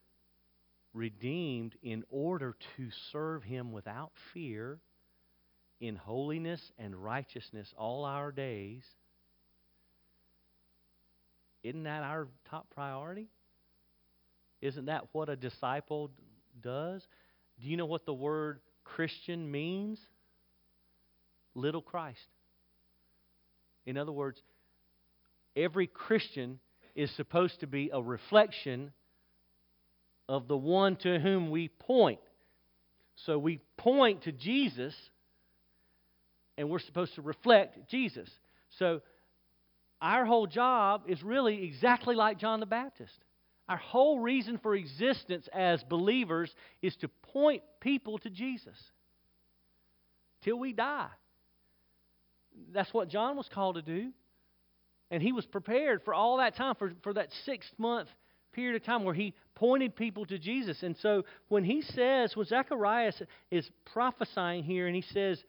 redeemed 0.94 1.74
in 1.82 2.04
order 2.10 2.54
to 2.76 2.88
serve 3.10 3.42
Him 3.42 3.72
without 3.72 4.12
fear, 4.32 4.78
in 5.80 5.96
holiness 5.96 6.60
and 6.78 6.94
righteousness 6.94 7.66
all 7.76 8.04
our 8.04 8.30
days, 8.30 8.84
isn't 11.64 11.82
that 11.82 12.04
our 12.04 12.28
top 12.48 12.68
priority? 12.72 13.26
Isn't 14.60 14.84
that 14.84 15.08
what 15.10 15.28
a 15.28 15.34
disciple 15.34 16.12
does? 16.62 17.02
Do 17.60 17.68
you 17.68 17.76
know 17.76 17.86
what 17.86 18.06
the 18.06 18.14
word 18.14 18.60
Christian 18.84 19.50
means? 19.50 19.98
Little 21.56 21.82
Christ. 21.82 22.28
In 23.86 23.96
other 23.98 24.12
words, 24.12 24.40
every 25.56 25.88
Christian 25.88 26.60
is 26.94 27.10
supposed 27.12 27.60
to 27.60 27.66
be 27.66 27.90
a 27.92 28.02
reflection 28.02 28.92
of 30.28 30.48
the 30.48 30.56
one 30.56 30.96
to 30.96 31.18
whom 31.18 31.50
we 31.50 31.68
point. 31.68 32.20
So 33.26 33.38
we 33.38 33.60
point 33.76 34.22
to 34.22 34.32
Jesus, 34.32 34.94
and 36.56 36.70
we're 36.70 36.78
supposed 36.78 37.14
to 37.16 37.22
reflect 37.22 37.90
Jesus. 37.90 38.28
So 38.78 39.00
our 40.00 40.24
whole 40.24 40.46
job 40.46 41.02
is 41.06 41.22
really 41.22 41.64
exactly 41.64 42.14
like 42.14 42.38
John 42.38 42.60
the 42.60 42.66
Baptist. 42.66 43.12
Our 43.68 43.76
whole 43.76 44.18
reason 44.18 44.58
for 44.58 44.74
existence 44.74 45.48
as 45.52 45.82
believers 45.84 46.52
is 46.82 46.96
to 46.96 47.08
point 47.08 47.62
people 47.80 48.18
to 48.18 48.30
Jesus 48.30 48.76
till 50.42 50.58
we 50.58 50.72
die. 50.72 51.08
That's 52.72 52.92
what 52.92 53.08
John 53.08 53.36
was 53.36 53.48
called 53.48 53.76
to 53.76 53.82
do. 53.82 54.12
And 55.12 55.22
he 55.22 55.30
was 55.30 55.44
prepared 55.44 56.02
for 56.02 56.14
all 56.14 56.38
that 56.38 56.56
time, 56.56 56.74
for, 56.74 56.94
for 57.02 57.12
that 57.12 57.28
six 57.44 57.70
month 57.76 58.08
period 58.54 58.76
of 58.76 58.84
time 58.84 59.04
where 59.04 59.14
he 59.14 59.34
pointed 59.54 59.94
people 59.94 60.24
to 60.24 60.38
Jesus. 60.38 60.82
And 60.82 60.96
so 60.96 61.24
when 61.48 61.64
he 61.64 61.82
says, 61.82 62.34
when 62.34 62.46
Zacharias 62.46 63.20
is 63.50 63.68
prophesying 63.92 64.64
here 64.64 64.86
and 64.86 64.96
he 64.96 65.02
says, 65.02 65.42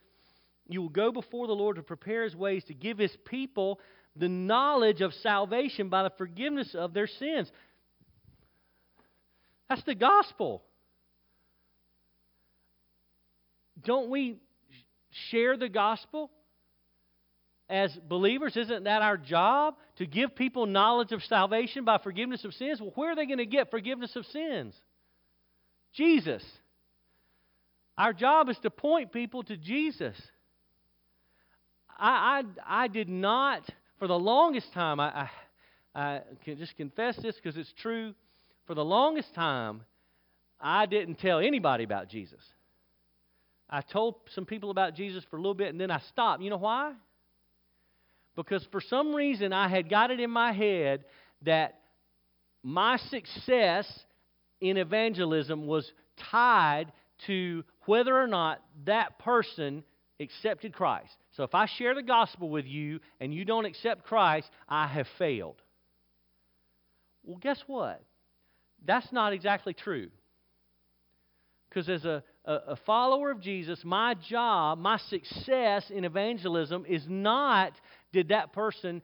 You 0.67 0.81
will 0.81 0.89
go 0.89 1.13
before 1.13 1.47
the 1.47 1.53
Lord 1.53 1.77
to 1.77 1.81
prepare 1.81 2.25
his 2.25 2.35
ways 2.35 2.65
to 2.65 2.73
give 2.73 2.97
his 2.97 3.15
people 3.23 3.79
the 4.17 4.27
knowledge 4.27 4.99
of 4.99 5.13
salvation 5.13 5.87
by 5.87 6.03
the 6.03 6.11
forgiveness 6.17 6.75
of 6.75 6.93
their 6.93 7.07
sins. 7.07 7.49
That's 9.69 9.83
the 9.83 9.95
gospel. 9.95 10.61
Don't 13.81 14.09
we 14.09 14.39
share 15.29 15.55
the 15.55 15.69
gospel? 15.69 16.31
As 17.73 17.91
believers, 18.07 18.55
isn't 18.55 18.83
that 18.83 19.01
our 19.01 19.17
job? 19.17 19.75
To 19.95 20.05
give 20.05 20.35
people 20.35 20.67
knowledge 20.67 21.11
of 21.11 21.23
salvation 21.23 21.85
by 21.85 21.97
forgiveness 21.97 22.45
of 22.45 22.53
sins? 22.53 22.79
Well, 22.79 22.91
where 22.93 23.11
are 23.11 23.15
they 23.15 23.25
going 23.25 23.39
to 23.39 23.47
get 23.47 23.71
forgiveness 23.71 24.15
of 24.15 24.27
sins? 24.27 24.75
Jesus. 25.93 26.43
Our 27.97 28.13
job 28.13 28.49
is 28.49 28.59
to 28.59 28.69
point 28.69 29.11
people 29.11 29.41
to 29.43 29.57
Jesus. 29.57 30.15
I, 31.97 32.43
I, 32.67 32.83
I 32.83 32.87
did 32.89 33.09
not, 33.09 33.67
for 33.97 34.07
the 34.07 34.19
longest 34.19 34.71
time, 34.73 34.99
I, 34.99 35.29
I, 35.95 35.99
I 35.99 36.21
can 36.45 36.59
just 36.59 36.77
confess 36.77 37.17
this 37.23 37.35
because 37.35 37.57
it's 37.57 37.73
true. 37.81 38.13
For 38.67 38.75
the 38.75 38.85
longest 38.85 39.33
time, 39.33 39.81
I 40.61 40.85
didn't 40.85 41.15
tell 41.15 41.39
anybody 41.39 41.83
about 41.83 42.07
Jesus. 42.07 42.41
I 43.67 43.81
told 43.81 44.15
some 44.35 44.45
people 44.45 44.69
about 44.69 44.93
Jesus 44.93 45.23
for 45.31 45.37
a 45.37 45.39
little 45.39 45.55
bit 45.55 45.69
and 45.69 45.81
then 45.81 45.89
I 45.89 45.99
stopped. 46.09 46.43
You 46.43 46.51
know 46.51 46.57
why? 46.57 46.93
Because 48.35 48.65
for 48.71 48.81
some 48.81 49.13
reason 49.13 49.53
I 49.53 49.67
had 49.67 49.89
got 49.89 50.11
it 50.11 50.19
in 50.19 50.29
my 50.29 50.51
head 50.51 51.05
that 51.43 51.79
my 52.63 52.97
success 52.97 53.87
in 54.61 54.77
evangelism 54.77 55.67
was 55.67 55.91
tied 56.31 56.91
to 57.27 57.63
whether 57.85 58.17
or 58.17 58.27
not 58.27 58.61
that 58.85 59.19
person 59.19 59.83
accepted 60.19 60.73
Christ. 60.73 61.13
So 61.35 61.43
if 61.43 61.53
I 61.53 61.65
share 61.65 61.93
the 61.95 62.03
gospel 62.03 62.49
with 62.49 62.65
you 62.65 62.99
and 63.19 63.33
you 63.33 63.45
don't 63.45 63.65
accept 63.65 64.05
Christ, 64.05 64.49
I 64.67 64.87
have 64.87 65.07
failed. 65.17 65.61
Well, 67.23 67.37
guess 67.37 67.61
what? 67.67 68.01
That's 68.85 69.11
not 69.11 69.33
exactly 69.33 69.73
true. 69.73 70.09
Because 71.69 71.89
as 71.89 72.05
a, 72.05 72.23
a, 72.45 72.53
a, 72.53 72.75
follower 72.85 73.31
of 73.31 73.41
Jesus, 73.41 73.79
my 73.83 74.13
job, 74.13 74.77
my 74.77 74.97
success 75.09 75.89
in 75.89 76.05
evangelism 76.05 76.85
is 76.87 77.03
not 77.07 77.73
did 78.13 78.29
that 78.29 78.53
person 78.53 79.01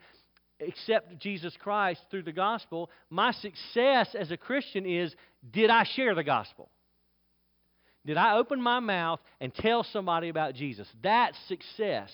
accept 0.66 1.20
Jesus 1.20 1.53
Christ 1.60 2.01
through 2.10 2.24
the 2.24 2.32
gospel? 2.32 2.89
My 3.10 3.32
success 3.32 4.16
as 4.18 4.32
a 4.32 4.38
Christian 4.38 4.86
is 4.86 5.14
did 5.51 5.70
I 5.70 5.84
share 5.84 6.16
the 6.16 6.24
gospel? 6.24 6.70
Did 8.05 8.18
I 8.18 8.38
open 8.38 8.62
my 8.62 8.80
mouth 8.80 9.20
and 9.41 9.53
tell 9.53 9.84
somebody 9.84 10.30
about 10.30 10.55
Jesus? 10.55 10.88
That's 11.03 11.38
success. 11.47 12.10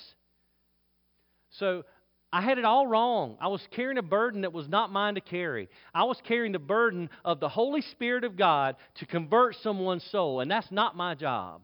So 1.51 1.83
I 2.33 2.41
had 2.41 2.57
it 2.57 2.65
all 2.65 2.87
wrong. 2.87 3.37
I 3.39 3.47
was 3.47 3.65
carrying 3.71 3.97
a 3.97 4.03
burden 4.03 4.41
that 4.41 4.51
was 4.51 4.67
not 4.67 4.91
mine 4.91 5.15
to 5.15 5.21
carry. 5.21 5.69
I 5.93 6.03
was 6.03 6.19
carrying 6.27 6.51
the 6.51 6.59
burden 6.59 7.09
of 7.23 7.39
the 7.39 7.47
Holy 7.47 7.81
Spirit 7.81 8.23
of 8.23 8.35
God 8.35 8.75
to 8.95 9.05
convert 9.05 9.55
someone's 9.61 10.03
soul, 10.11 10.41
and 10.41 10.49
that's 10.49 10.71
not 10.71 10.97
my 10.97 11.15
job. 11.15 11.61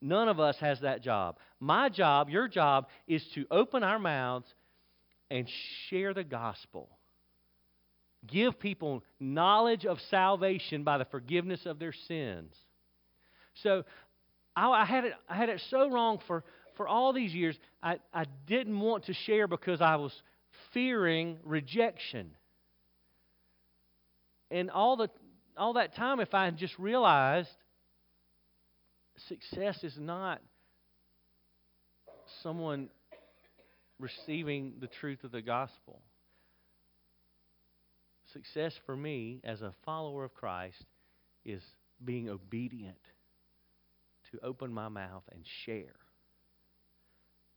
None 0.00 0.28
of 0.28 0.38
us 0.38 0.56
has 0.58 0.80
that 0.80 1.02
job. 1.02 1.38
My 1.58 1.88
job, 1.88 2.30
your 2.30 2.48
job, 2.48 2.86
is 3.06 3.24
to 3.34 3.46
open 3.50 3.82
our 3.82 3.98
mouths 3.98 4.46
and 5.30 5.48
share 5.88 6.14
the 6.14 6.24
gospel. 6.24 6.88
Give 8.26 8.58
people 8.58 9.02
knowledge 9.18 9.86
of 9.86 9.98
salvation 10.10 10.84
by 10.84 10.98
the 10.98 11.04
forgiveness 11.06 11.66
of 11.66 11.78
their 11.78 11.92
sins. 11.92 12.54
So 13.62 13.84
I, 14.54 14.68
I 14.68 14.84
had, 14.84 15.04
it, 15.04 15.12
I 15.28 15.36
had 15.36 15.48
it 15.48 15.62
so 15.68 15.90
wrong 15.90 16.20
for, 16.26 16.44
for 16.76 16.86
all 16.86 17.12
these 17.12 17.34
years. 17.34 17.58
I, 17.82 17.98
I 18.12 18.24
didn't 18.46 18.78
want 18.78 19.06
to 19.06 19.14
share 19.14 19.46
because 19.46 19.80
I 19.80 19.96
was 19.96 20.12
fearing 20.72 21.38
rejection. 21.44 22.30
And 24.50 24.70
all, 24.70 24.96
the, 24.96 25.08
all 25.56 25.74
that 25.74 25.94
time, 25.94 26.20
if 26.20 26.34
I 26.34 26.46
had 26.46 26.56
just 26.56 26.78
realized 26.78 27.50
success 29.28 29.82
is 29.82 29.96
not 29.98 30.40
someone 32.42 32.88
receiving 33.98 34.74
the 34.80 34.86
truth 34.86 35.24
of 35.24 35.32
the 35.32 35.42
gospel. 35.42 36.00
Success 38.32 38.74
for 38.84 38.96
me 38.96 39.40
as 39.44 39.62
a 39.62 39.72
follower 39.84 40.24
of 40.24 40.34
Christ 40.34 40.84
is 41.44 41.62
being 42.04 42.28
obedient 42.28 42.98
to 44.30 44.38
open 44.44 44.72
my 44.72 44.88
mouth 44.88 45.24
and 45.32 45.42
share. 45.64 45.96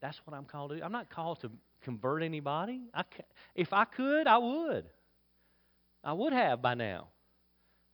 That's 0.00 0.18
what 0.24 0.36
I'm 0.36 0.46
called 0.46 0.70
to 0.70 0.78
do. 0.78 0.82
I'm 0.82 0.92
not 0.92 1.10
called 1.10 1.40
to 1.42 1.50
convert 1.82 2.22
anybody. 2.22 2.80
I 2.94 3.04
if 3.54 3.72
I 3.72 3.84
could, 3.84 4.26
I 4.26 4.38
would. 4.38 4.86
I 6.02 6.12
would 6.12 6.32
have 6.32 6.60
by 6.60 6.74
now. 6.74 7.08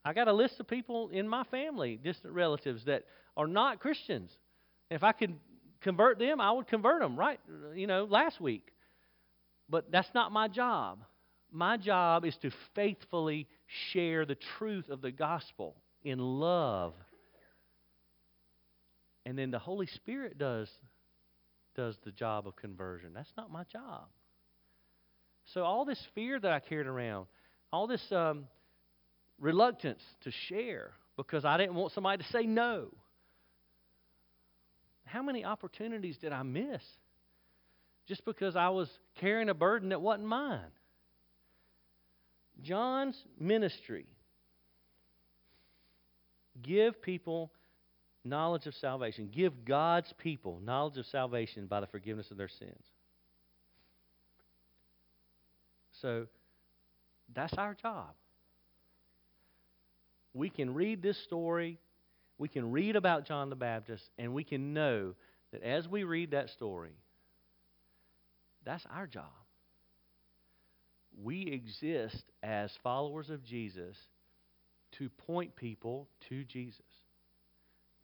I 0.05 0.15
got 0.15 0.29
a 0.29 0.33
list 0.33 0.59
of 0.61 0.67
people 0.67 1.11
in 1.11 1.29
my 1.29 1.45
family, 1.45 1.99
distant 2.03 2.33
relatives, 2.33 2.85
that 2.87 3.05
are 3.39 3.47
not 3.47 3.79
Christians. 3.79 4.31
If 4.91 5.05
I 5.05 5.13
could 5.13 5.37
convert 5.81 6.19
them, 6.19 6.41
I 6.41 6.51
would 6.51 6.67
convert 6.67 7.01
them, 7.01 7.17
right? 7.17 7.39
You 7.75 7.87
know, 7.87 8.05
last 8.05 8.41
week. 8.41 8.73
But 9.71 9.93
that's 9.93 10.09
not 10.15 10.33
my 10.33 10.49
job. 10.49 10.99
My 11.53 11.77
job 11.77 12.25
is 12.25 12.37
to 12.43 12.51
faithfully 12.75 13.47
share 13.93 14.27
the 14.27 14.37
truth 14.59 14.91
of 14.91 15.01
the 15.01 15.13
gospel 15.13 15.77
in 16.03 16.19
love. 16.19 16.95
And 19.25 19.39
then 19.39 19.51
the 19.51 19.59
Holy 19.59 19.87
Spirit 19.87 20.37
does 20.37 20.69
does 21.77 21.97
the 22.05 22.11
job 22.11 22.49
of 22.49 22.57
conversion. 22.57 23.11
That's 23.15 23.31
not 23.37 23.53
my 23.53 23.63
job. 23.73 24.07
So 25.55 25.63
all 25.63 25.85
this 25.85 26.03
fear 26.13 26.41
that 26.41 26.51
I 26.51 26.59
carried 26.59 26.89
around, 26.89 27.27
all 27.73 27.87
this 27.87 28.05
um, 28.11 28.47
reluctance 29.39 30.03
to 30.23 30.33
share 30.49 30.91
because 31.17 31.45
I 31.45 31.57
didn't 31.57 31.77
want 31.77 31.93
somebody 31.93 32.21
to 32.25 32.29
say 32.31 32.47
no 32.47 32.89
how 35.09 35.23
many 35.23 35.45
opportunities 35.45 36.19
did 36.19 36.33
I 36.33 36.43
miss 36.43 36.83
just 38.07 38.25
because 38.25 38.57
I 38.57 38.69
was 38.69 38.89
carrying 39.17 39.49
a 39.49 39.55
burden 39.55 39.91
that 39.91 40.01
wasn't 40.01 40.27
mine? 40.27 40.71
John's 42.63 43.23
ministry 43.39 44.07
give 46.63 47.01
people 47.01 47.53
knowledge 48.25 48.67
of 48.67 48.75
salvation, 48.75 49.31
give 49.33 49.65
God's 49.65 50.13
people 50.19 50.61
knowledge 50.65 50.99
of 50.99 51.07
salvation 51.07 51.67
by 51.67 51.81
the 51.81 51.87
forgiveness 51.87 52.31
of 52.31 52.37
their 52.37 52.49
sins. 52.49 52.85
So 56.01 56.27
that's 57.35 57.55
our 57.55 57.75
job. 57.75 58.11
We 60.35 60.51
can 60.51 60.75
read 60.75 61.03
this 61.03 61.19
story 61.19 61.79
we 62.39 62.49
can 62.49 62.71
read 62.71 62.97
about 62.97 63.27
John 63.27 63.51
the 63.51 63.57
Baptist 63.57 64.05
and 64.17 64.33
we 64.33 64.45
can 64.45 64.73
know 64.73 65.15
that 65.53 65.63
as 65.63 65.89
we 65.89 66.05
read 66.05 66.31
that 66.31 66.51
story, 66.51 66.97
that's 68.65 68.87
our 68.95 69.07
job. 69.07 69.25
We 71.23 71.43
exist 71.47 72.23
as 72.43 72.71
followers 72.83 73.29
of 73.29 73.45
Jesus 73.45 73.97
to 74.99 75.09
point 75.09 75.57
people 75.57 76.09
to 76.29 76.45
Jesus, 76.45 76.81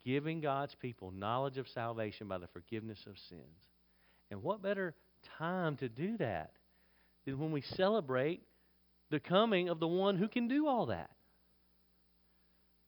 giving 0.04 0.40
God's 0.40 0.74
people 0.74 1.12
knowledge 1.12 1.58
of 1.58 1.68
salvation 1.68 2.26
by 2.26 2.38
the 2.38 2.48
forgiveness 2.48 2.98
of 3.06 3.16
sins. 3.28 3.40
And 4.30 4.42
what 4.42 4.62
better 4.62 4.94
time 5.38 5.76
to 5.76 5.88
do 5.88 6.16
that 6.18 6.52
than 7.24 7.38
when 7.38 7.52
we 7.52 7.60
celebrate 7.60 8.42
the 9.10 9.20
coming 9.20 9.68
of 9.68 9.80
the 9.80 9.88
one 9.88 10.16
who 10.16 10.28
can 10.28 10.48
do 10.48 10.66
all 10.66 10.86
that? 10.86 11.10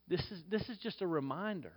This 0.09 0.21
is, 0.31 0.43
this 0.51 0.63
is 0.69 0.79
just 0.79 1.03
a 1.03 1.07
reminder. 1.07 1.73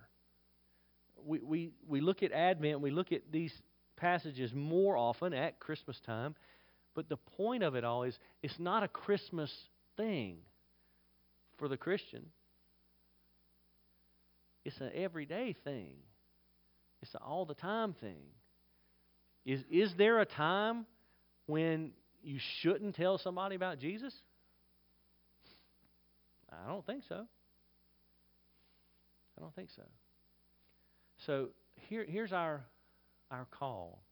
We, 1.24 1.40
we, 1.40 1.70
we 1.88 2.00
look 2.00 2.22
at 2.22 2.32
Advent, 2.32 2.80
we 2.80 2.90
look 2.90 3.12
at 3.12 3.22
these 3.30 3.52
passages 3.96 4.52
more 4.54 4.96
often 4.96 5.34
at 5.34 5.60
Christmas 5.60 6.00
time, 6.06 6.34
but 6.94 7.08
the 7.08 7.16
point 7.16 7.62
of 7.62 7.74
it 7.74 7.84
all 7.84 8.04
is 8.04 8.16
it's 8.42 8.58
not 8.58 8.82
a 8.82 8.88
Christmas 8.88 9.52
thing. 9.96 10.38
for 11.60 11.68
the 11.68 11.76
Christian. 11.76 12.26
It's 14.64 14.80
an 14.80 14.90
everyday 14.94 15.54
thing. 15.62 15.92
It's 17.02 17.14
an 17.14 17.20
all 17.24 17.44
the 17.44 17.54
time 17.54 17.94
thing. 18.00 18.22
Is 19.46 19.60
is 19.70 19.92
there 19.96 20.20
a 20.20 20.26
time 20.26 20.86
when 21.46 21.92
you 22.22 22.38
shouldn't 22.60 22.96
tell 22.96 23.18
somebody 23.18 23.56
about 23.56 23.78
Jesus? 23.78 24.14
I 26.50 26.68
don't 26.68 26.84
think 26.84 27.04
so. 27.08 27.26
I 29.40 29.42
don't 29.42 29.54
think 29.54 29.70
so. 29.74 29.82
So 31.26 31.48
here, 31.88 32.04
here's 32.06 32.32
our 32.32 32.62
our 33.30 33.46
call. 33.50 34.02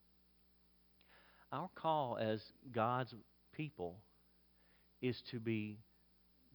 Our 1.53 1.69
call 1.75 2.19
as 2.19 2.41
God's 2.73 3.15
people 3.53 3.97
is 5.03 5.21
to 5.31 5.41
be 5.41 5.79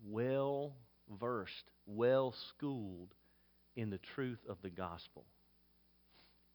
well 0.07 0.73
versed, 1.19 1.69
well 1.85 2.33
schooled 2.49 3.13
in 3.75 3.89
the 3.89 3.97
truth 3.97 4.39
of 4.49 4.57
the 4.61 4.69
gospel. 4.69 5.25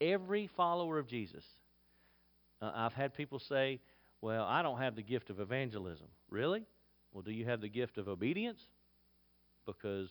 Every 0.01 0.49
follower 0.57 0.99
of 0.99 1.07
Jesus. 1.07 1.45
Uh, 2.61 2.73
I've 2.75 2.93
had 2.93 3.15
people 3.15 3.39
say, 3.39 3.81
Well, 4.21 4.45
I 4.45 4.63
don't 4.63 4.79
have 4.79 4.97
the 4.97 5.03
gift 5.03 5.31
of 5.31 5.41
evangelism. 5.41 6.09
Really? 6.31 6.65
Well, 7.13 7.23
do 7.23 7.33
you 7.33 7.45
have 7.45 7.61
the 7.61 7.69
gift 7.69 7.99
of 7.99 8.09
obedience? 8.09 8.61
Because 9.67 10.09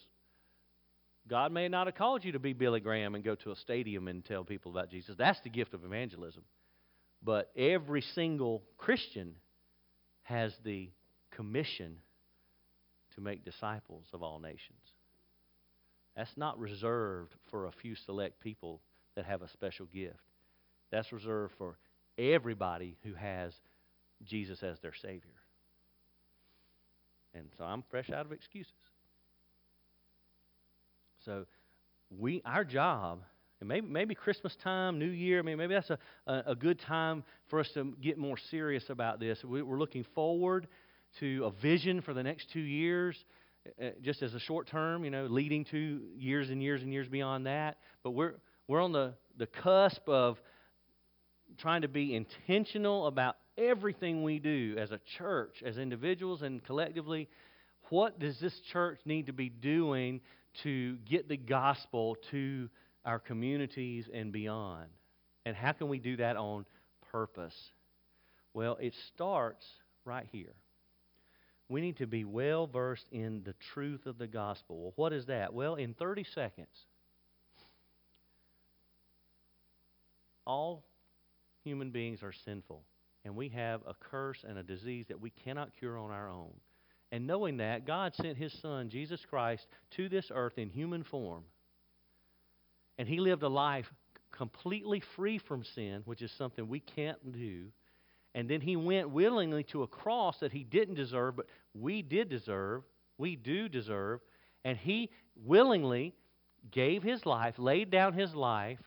God 1.27 1.51
may 1.51 1.67
not 1.67 1.87
have 1.87 1.95
called 1.95 2.23
you 2.23 2.33
to 2.33 2.39
be 2.39 2.53
Billy 2.53 2.79
Graham 2.79 3.15
and 3.15 3.23
go 3.23 3.35
to 3.35 3.51
a 3.51 3.55
stadium 3.55 4.07
and 4.07 4.23
tell 4.23 4.43
people 4.43 4.71
about 4.71 4.89
Jesus. 4.89 5.15
That's 5.17 5.39
the 5.41 5.49
gift 5.49 5.73
of 5.73 5.83
evangelism. 5.83 6.43
But 7.23 7.51
every 7.57 8.01
single 8.01 8.63
Christian 8.77 9.33
has 10.23 10.53
the 10.63 10.89
commission 11.31 11.97
to 13.15 13.21
make 13.21 13.43
disciples 13.43 14.05
of 14.13 14.21
all 14.23 14.39
nations. 14.39 14.79
That's 16.15 16.35
not 16.37 16.59
reserved 16.59 17.33
for 17.49 17.65
a 17.65 17.71
few 17.71 17.95
select 17.95 18.39
people 18.39 18.81
that 19.15 19.25
have 19.25 19.41
a 19.41 19.49
special 19.49 19.85
gift. 19.87 20.15
That's 20.91 21.11
reserved 21.11 21.53
for 21.57 21.77
everybody 22.17 22.97
who 23.03 23.13
has 23.13 23.53
Jesus 24.23 24.63
as 24.63 24.79
their 24.79 24.93
Savior. 24.93 25.21
And 27.33 27.45
so 27.57 27.65
I'm 27.65 27.83
fresh 27.89 28.09
out 28.09 28.25
of 28.25 28.31
excuses. 28.31 28.73
So 31.27 31.45
we 32.09 32.41
our 32.45 32.63
job, 32.63 33.19
and 33.59 33.67
maybe 33.67 33.85
maybe 33.85 34.15
Christmas 34.15 34.55
time, 34.63 34.97
New 34.97 35.09
Year, 35.09 35.39
I 35.39 35.41
mean 35.41 35.57
maybe 35.57 35.73
that's 35.73 35.89
a, 35.89 35.99
a, 36.25 36.55
good 36.55 36.79
time 36.79 37.21
for 37.49 37.59
us 37.59 37.69
to 37.73 37.93
get 38.01 38.17
more 38.17 38.37
serious 38.49 38.89
about 38.89 39.19
this. 39.19 39.43
We, 39.43 39.61
we're 39.61 39.77
looking 39.77 40.05
forward 40.15 40.67
to 41.19 41.43
a 41.43 41.51
vision 41.61 42.01
for 42.01 42.13
the 42.13 42.23
next 42.23 42.49
two 42.53 42.61
years. 42.61 43.17
Uh, 43.81 43.89
just 44.01 44.21
as 44.21 44.33
a 44.35 44.39
short 44.39 44.67
term, 44.67 45.03
you 45.03 45.11
know, 45.11 45.25
leading 45.25 45.65
to 45.65 45.99
years 46.15 46.49
and 46.49 46.63
years 46.63 46.81
and 46.81 46.93
years 46.93 47.09
beyond 47.09 47.45
that. 47.45 47.79
But 48.03 48.11
we're 48.11 48.35
we're 48.69 48.81
on 48.81 48.93
the, 48.93 49.13
the 49.37 49.47
cusp 49.47 50.07
of 50.07 50.37
trying 51.57 51.81
to 51.81 51.89
be 51.89 52.15
intentional 52.15 53.07
about 53.07 53.35
everything 53.57 54.23
we 54.23 54.39
do 54.39 54.77
as 54.79 54.91
a 54.91 55.01
church, 55.17 55.61
as 55.65 55.77
individuals, 55.77 56.41
and 56.41 56.63
collectively. 56.63 57.27
What 57.89 58.17
does 58.17 58.39
this 58.39 58.57
church 58.71 58.99
need 59.05 59.27
to 59.27 59.33
be 59.33 59.49
doing 59.49 60.21
to 60.63 60.95
get 60.97 61.27
the 61.27 61.37
gospel 61.37 62.17
to 62.31 62.69
our 63.05 63.19
communities 63.19 64.09
and 64.13 64.31
beyond? 64.31 64.87
And 65.45 65.55
how 65.55 65.71
can 65.71 65.87
we 65.87 65.99
do 65.99 66.17
that 66.17 66.35
on 66.35 66.65
purpose? 67.11 67.55
Well, 68.53 68.77
it 68.81 68.93
starts 69.13 69.65
right 70.03 70.27
here. 70.31 70.53
We 71.69 71.81
need 71.81 71.97
to 71.97 72.07
be 72.07 72.23
well 72.23 72.65
versed 72.67 73.07
in 73.11 73.43
the 73.43 73.53
truth 73.73 74.05
of 74.05 74.17
the 74.17 74.27
gospel. 74.27 74.77
Well, 74.77 74.93
what 74.95 75.13
is 75.13 75.25
that? 75.25 75.53
Well, 75.53 75.75
in 75.75 75.93
30 75.93 76.25
seconds, 76.33 76.85
all 80.45 80.83
human 81.63 81.91
beings 81.91 82.23
are 82.23 82.33
sinful, 82.45 82.81
and 83.25 83.35
we 83.35 83.49
have 83.49 83.81
a 83.85 83.93
curse 83.93 84.45
and 84.47 84.57
a 84.57 84.63
disease 84.63 85.05
that 85.09 85.19
we 85.19 85.29
cannot 85.29 85.71
cure 85.77 85.97
on 85.97 86.11
our 86.11 86.29
own. 86.29 86.53
And 87.11 87.25
knowing 87.25 87.57
that, 87.57 87.85
God 87.85 88.15
sent 88.15 88.37
His 88.37 88.53
Son, 88.61 88.89
Jesus 88.89 89.21
Christ, 89.29 89.65
to 89.91 90.09
this 90.09 90.29
earth 90.33 90.57
in 90.57 90.69
human 90.69 91.03
form. 91.03 91.43
And 92.97 93.07
He 93.07 93.19
lived 93.19 93.43
a 93.43 93.47
life 93.47 93.85
completely 94.31 95.01
free 95.15 95.37
from 95.37 95.63
sin, 95.63 96.01
which 96.05 96.21
is 96.21 96.31
something 96.31 96.67
we 96.67 96.81
can't 96.81 97.31
do. 97.31 97.67
And 98.35 98.49
then 98.49 98.61
He 98.61 98.75
went 98.75 99.09
willingly 99.09 99.63
to 99.65 99.83
a 99.83 99.87
cross 99.87 100.39
that 100.39 100.51
He 100.51 100.63
didn't 100.63 100.95
deserve, 100.95 101.37
but 101.37 101.47
we 101.73 102.01
did 102.01 102.29
deserve. 102.29 102.83
We 103.17 103.35
do 103.35 103.69
deserve. 103.69 104.19
And 104.65 104.77
He 104.77 105.09
willingly 105.45 106.13
gave 106.71 107.03
His 107.03 107.25
life, 107.25 107.55
laid 107.57 107.89
down 107.89 108.13
His 108.13 108.35
life 108.35 108.79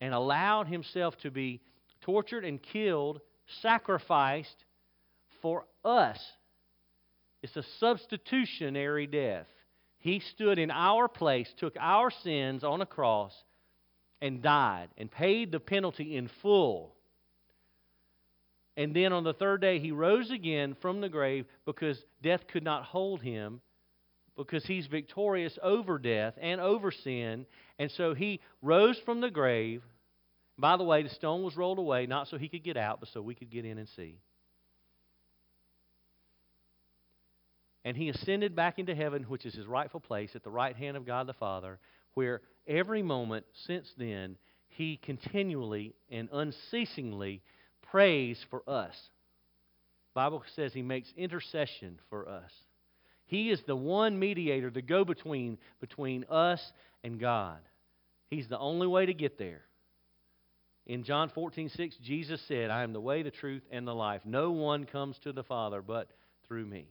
and 0.00 0.12
allowed 0.12 0.66
himself 0.66 1.16
to 1.18 1.30
be 1.30 1.60
tortured 2.02 2.44
and 2.44 2.62
killed, 2.62 3.20
sacrificed 3.62 4.64
for 5.40 5.66
us. 5.84 6.18
It's 7.46 7.56
a 7.56 7.70
substitutionary 7.78 9.06
death. 9.06 9.46
He 9.98 10.18
stood 10.18 10.58
in 10.58 10.72
our 10.72 11.06
place, 11.06 11.48
took 11.58 11.76
our 11.78 12.10
sins 12.10 12.64
on 12.64 12.80
a 12.80 12.86
cross, 12.86 13.32
and 14.20 14.42
died 14.42 14.88
and 14.98 15.08
paid 15.08 15.52
the 15.52 15.60
penalty 15.60 16.16
in 16.16 16.28
full. 16.42 16.92
And 18.76 18.96
then 18.96 19.12
on 19.12 19.22
the 19.22 19.32
third 19.32 19.60
day, 19.60 19.78
he 19.78 19.92
rose 19.92 20.32
again 20.32 20.76
from 20.82 21.00
the 21.00 21.08
grave 21.08 21.46
because 21.64 22.02
death 22.20 22.40
could 22.48 22.64
not 22.64 22.82
hold 22.82 23.22
him, 23.22 23.60
because 24.36 24.66
he's 24.66 24.88
victorious 24.88 25.56
over 25.62 25.98
death 25.98 26.34
and 26.40 26.60
over 26.60 26.90
sin. 26.90 27.46
And 27.78 27.92
so 27.92 28.12
he 28.12 28.40
rose 28.60 28.98
from 29.04 29.20
the 29.20 29.30
grave. 29.30 29.82
By 30.58 30.76
the 30.76 30.84
way, 30.84 31.04
the 31.04 31.10
stone 31.10 31.44
was 31.44 31.56
rolled 31.56 31.78
away, 31.78 32.06
not 32.06 32.26
so 32.26 32.38
he 32.38 32.48
could 32.48 32.64
get 32.64 32.76
out, 32.76 32.98
but 32.98 33.08
so 33.10 33.22
we 33.22 33.36
could 33.36 33.50
get 33.50 33.64
in 33.64 33.78
and 33.78 33.88
see. 33.90 34.16
And 37.86 37.96
he 37.96 38.08
ascended 38.08 38.56
back 38.56 38.80
into 38.80 38.96
heaven, 38.96 39.22
which 39.28 39.46
is 39.46 39.54
his 39.54 39.64
rightful 39.64 40.00
place 40.00 40.34
at 40.34 40.42
the 40.42 40.50
right 40.50 40.74
hand 40.74 40.96
of 40.96 41.06
God 41.06 41.28
the 41.28 41.32
Father, 41.32 41.78
where 42.14 42.40
every 42.66 43.00
moment 43.00 43.46
since 43.64 43.88
then 43.96 44.36
he 44.66 44.96
continually 44.96 45.94
and 46.10 46.28
unceasingly 46.32 47.42
prays 47.92 48.44
for 48.50 48.68
us. 48.68 48.96
Bible 50.14 50.42
says 50.56 50.72
he 50.72 50.82
makes 50.82 51.12
intercession 51.16 52.00
for 52.10 52.28
us. 52.28 52.50
He 53.26 53.50
is 53.50 53.62
the 53.68 53.76
one 53.76 54.18
mediator, 54.18 54.68
the 54.68 54.82
go 54.82 55.04
between 55.04 55.56
between 55.80 56.24
us 56.28 56.72
and 57.04 57.20
God. 57.20 57.60
He's 58.30 58.48
the 58.48 58.58
only 58.58 58.88
way 58.88 59.06
to 59.06 59.14
get 59.14 59.38
there. 59.38 59.62
In 60.86 61.04
John 61.04 61.28
14, 61.28 61.68
6, 61.68 61.96
Jesus 62.02 62.40
said, 62.48 62.70
I 62.70 62.82
am 62.82 62.92
the 62.92 63.00
way, 63.00 63.22
the 63.22 63.30
truth, 63.30 63.62
and 63.70 63.86
the 63.86 63.94
life. 63.94 64.22
No 64.24 64.50
one 64.50 64.86
comes 64.86 65.16
to 65.20 65.32
the 65.32 65.44
Father 65.44 65.82
but 65.82 66.10
through 66.48 66.66
me. 66.66 66.88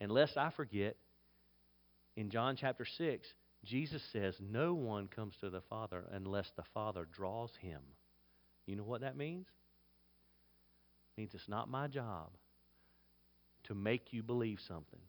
And 0.00 0.10
lest 0.10 0.36
I 0.36 0.50
forget, 0.50 0.96
in 2.16 2.30
John 2.30 2.56
chapter 2.56 2.84
6, 2.84 3.28
Jesus 3.64 4.02
says, 4.12 4.34
No 4.40 4.74
one 4.74 5.08
comes 5.08 5.34
to 5.40 5.50
the 5.50 5.62
Father 5.62 6.04
unless 6.12 6.50
the 6.56 6.64
Father 6.74 7.06
draws 7.12 7.50
him. 7.60 7.80
You 8.66 8.76
know 8.76 8.84
what 8.84 9.00
that 9.00 9.16
means? 9.16 9.46
It 11.16 11.20
means 11.20 11.30
it's 11.34 11.48
not 11.48 11.68
my 11.68 11.86
job 11.86 12.30
to 13.64 13.74
make 13.74 14.12
you 14.12 14.22
believe 14.22 14.60
something. 14.66 15.00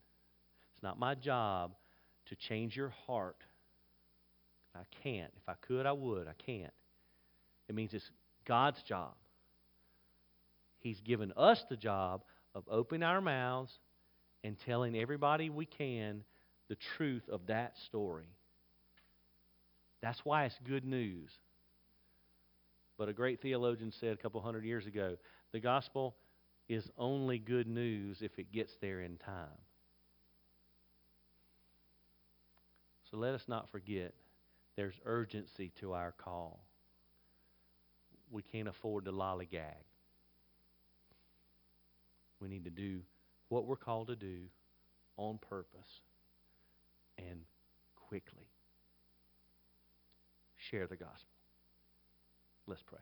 It's 0.74 0.84
not 0.84 1.00
my 1.00 1.16
job 1.16 1.76
to 2.28 2.36
change 2.36 2.76
your 2.76 2.94
heart. 3.06 3.38
I 4.76 4.84
can't. 5.04 5.32
If 5.38 5.48
I 5.48 5.54
could, 5.62 5.86
I 5.86 5.92
would. 5.92 6.28
I 6.28 6.34
can't. 6.46 6.74
It 7.68 7.76
means 7.76 7.94
it's 7.94 8.10
God's 8.46 8.82
job. 8.84 9.14
He's 10.80 11.00
given 11.02 11.34
us 11.36 11.64
the 11.70 11.78
job 11.78 12.22
of 12.54 12.64
opening 12.70 13.04
our 13.04 13.22
mouths 13.22 13.72
and 14.46 14.58
telling 14.60 14.96
everybody 14.96 15.50
we 15.50 15.66
can 15.66 16.24
the 16.70 16.78
truth 16.98 17.28
of 17.30 17.48
that 17.48 17.78
story. 17.86 18.30
That's 20.02 20.24
why 20.24 20.46
it's 20.46 20.60
good 20.68 20.86
news. 20.86 21.32
But 22.98 23.10
a 23.10 23.14
great 23.14 23.42
theologian 23.42 23.92
said 23.92 24.14
a 24.14 24.18
couple 24.18 24.40
hundred 24.42 24.64
years 24.64 24.86
ago 24.86 25.18
the 25.52 25.60
gospel 25.60 26.16
is 26.70 26.90
only 26.98 27.40
good 27.40 27.68
news 27.68 28.18
if 28.22 28.38
it 28.38 28.52
gets 28.52 28.74
there 28.82 29.02
in 29.02 29.18
time. 29.18 29.48
So 33.10 33.18
let 33.18 33.34
us 33.34 33.44
not 33.48 33.70
forget 33.72 34.14
there's 34.76 34.96
urgency 35.06 35.72
to 35.80 35.94
our 35.94 36.14
call. 36.18 36.60
We 38.32 38.42
can't 38.44 38.68
afford 38.68 39.06
to 39.06 39.12
lollygag. 39.12 39.86
We 42.40 42.48
need 42.48 42.66
to 42.66 42.72
do 42.72 43.00
what 43.50 43.66
we're 43.66 43.76
called 43.76 44.08
to 44.08 44.16
do 44.16 44.50
on 45.18 45.38
purpose 45.38 46.02
and 47.18 47.42
quickly. 47.96 48.48
Share 50.58 50.88
the 50.88 50.96
gospel. 50.96 51.36
Let's 52.68 52.82
pray. 52.82 53.00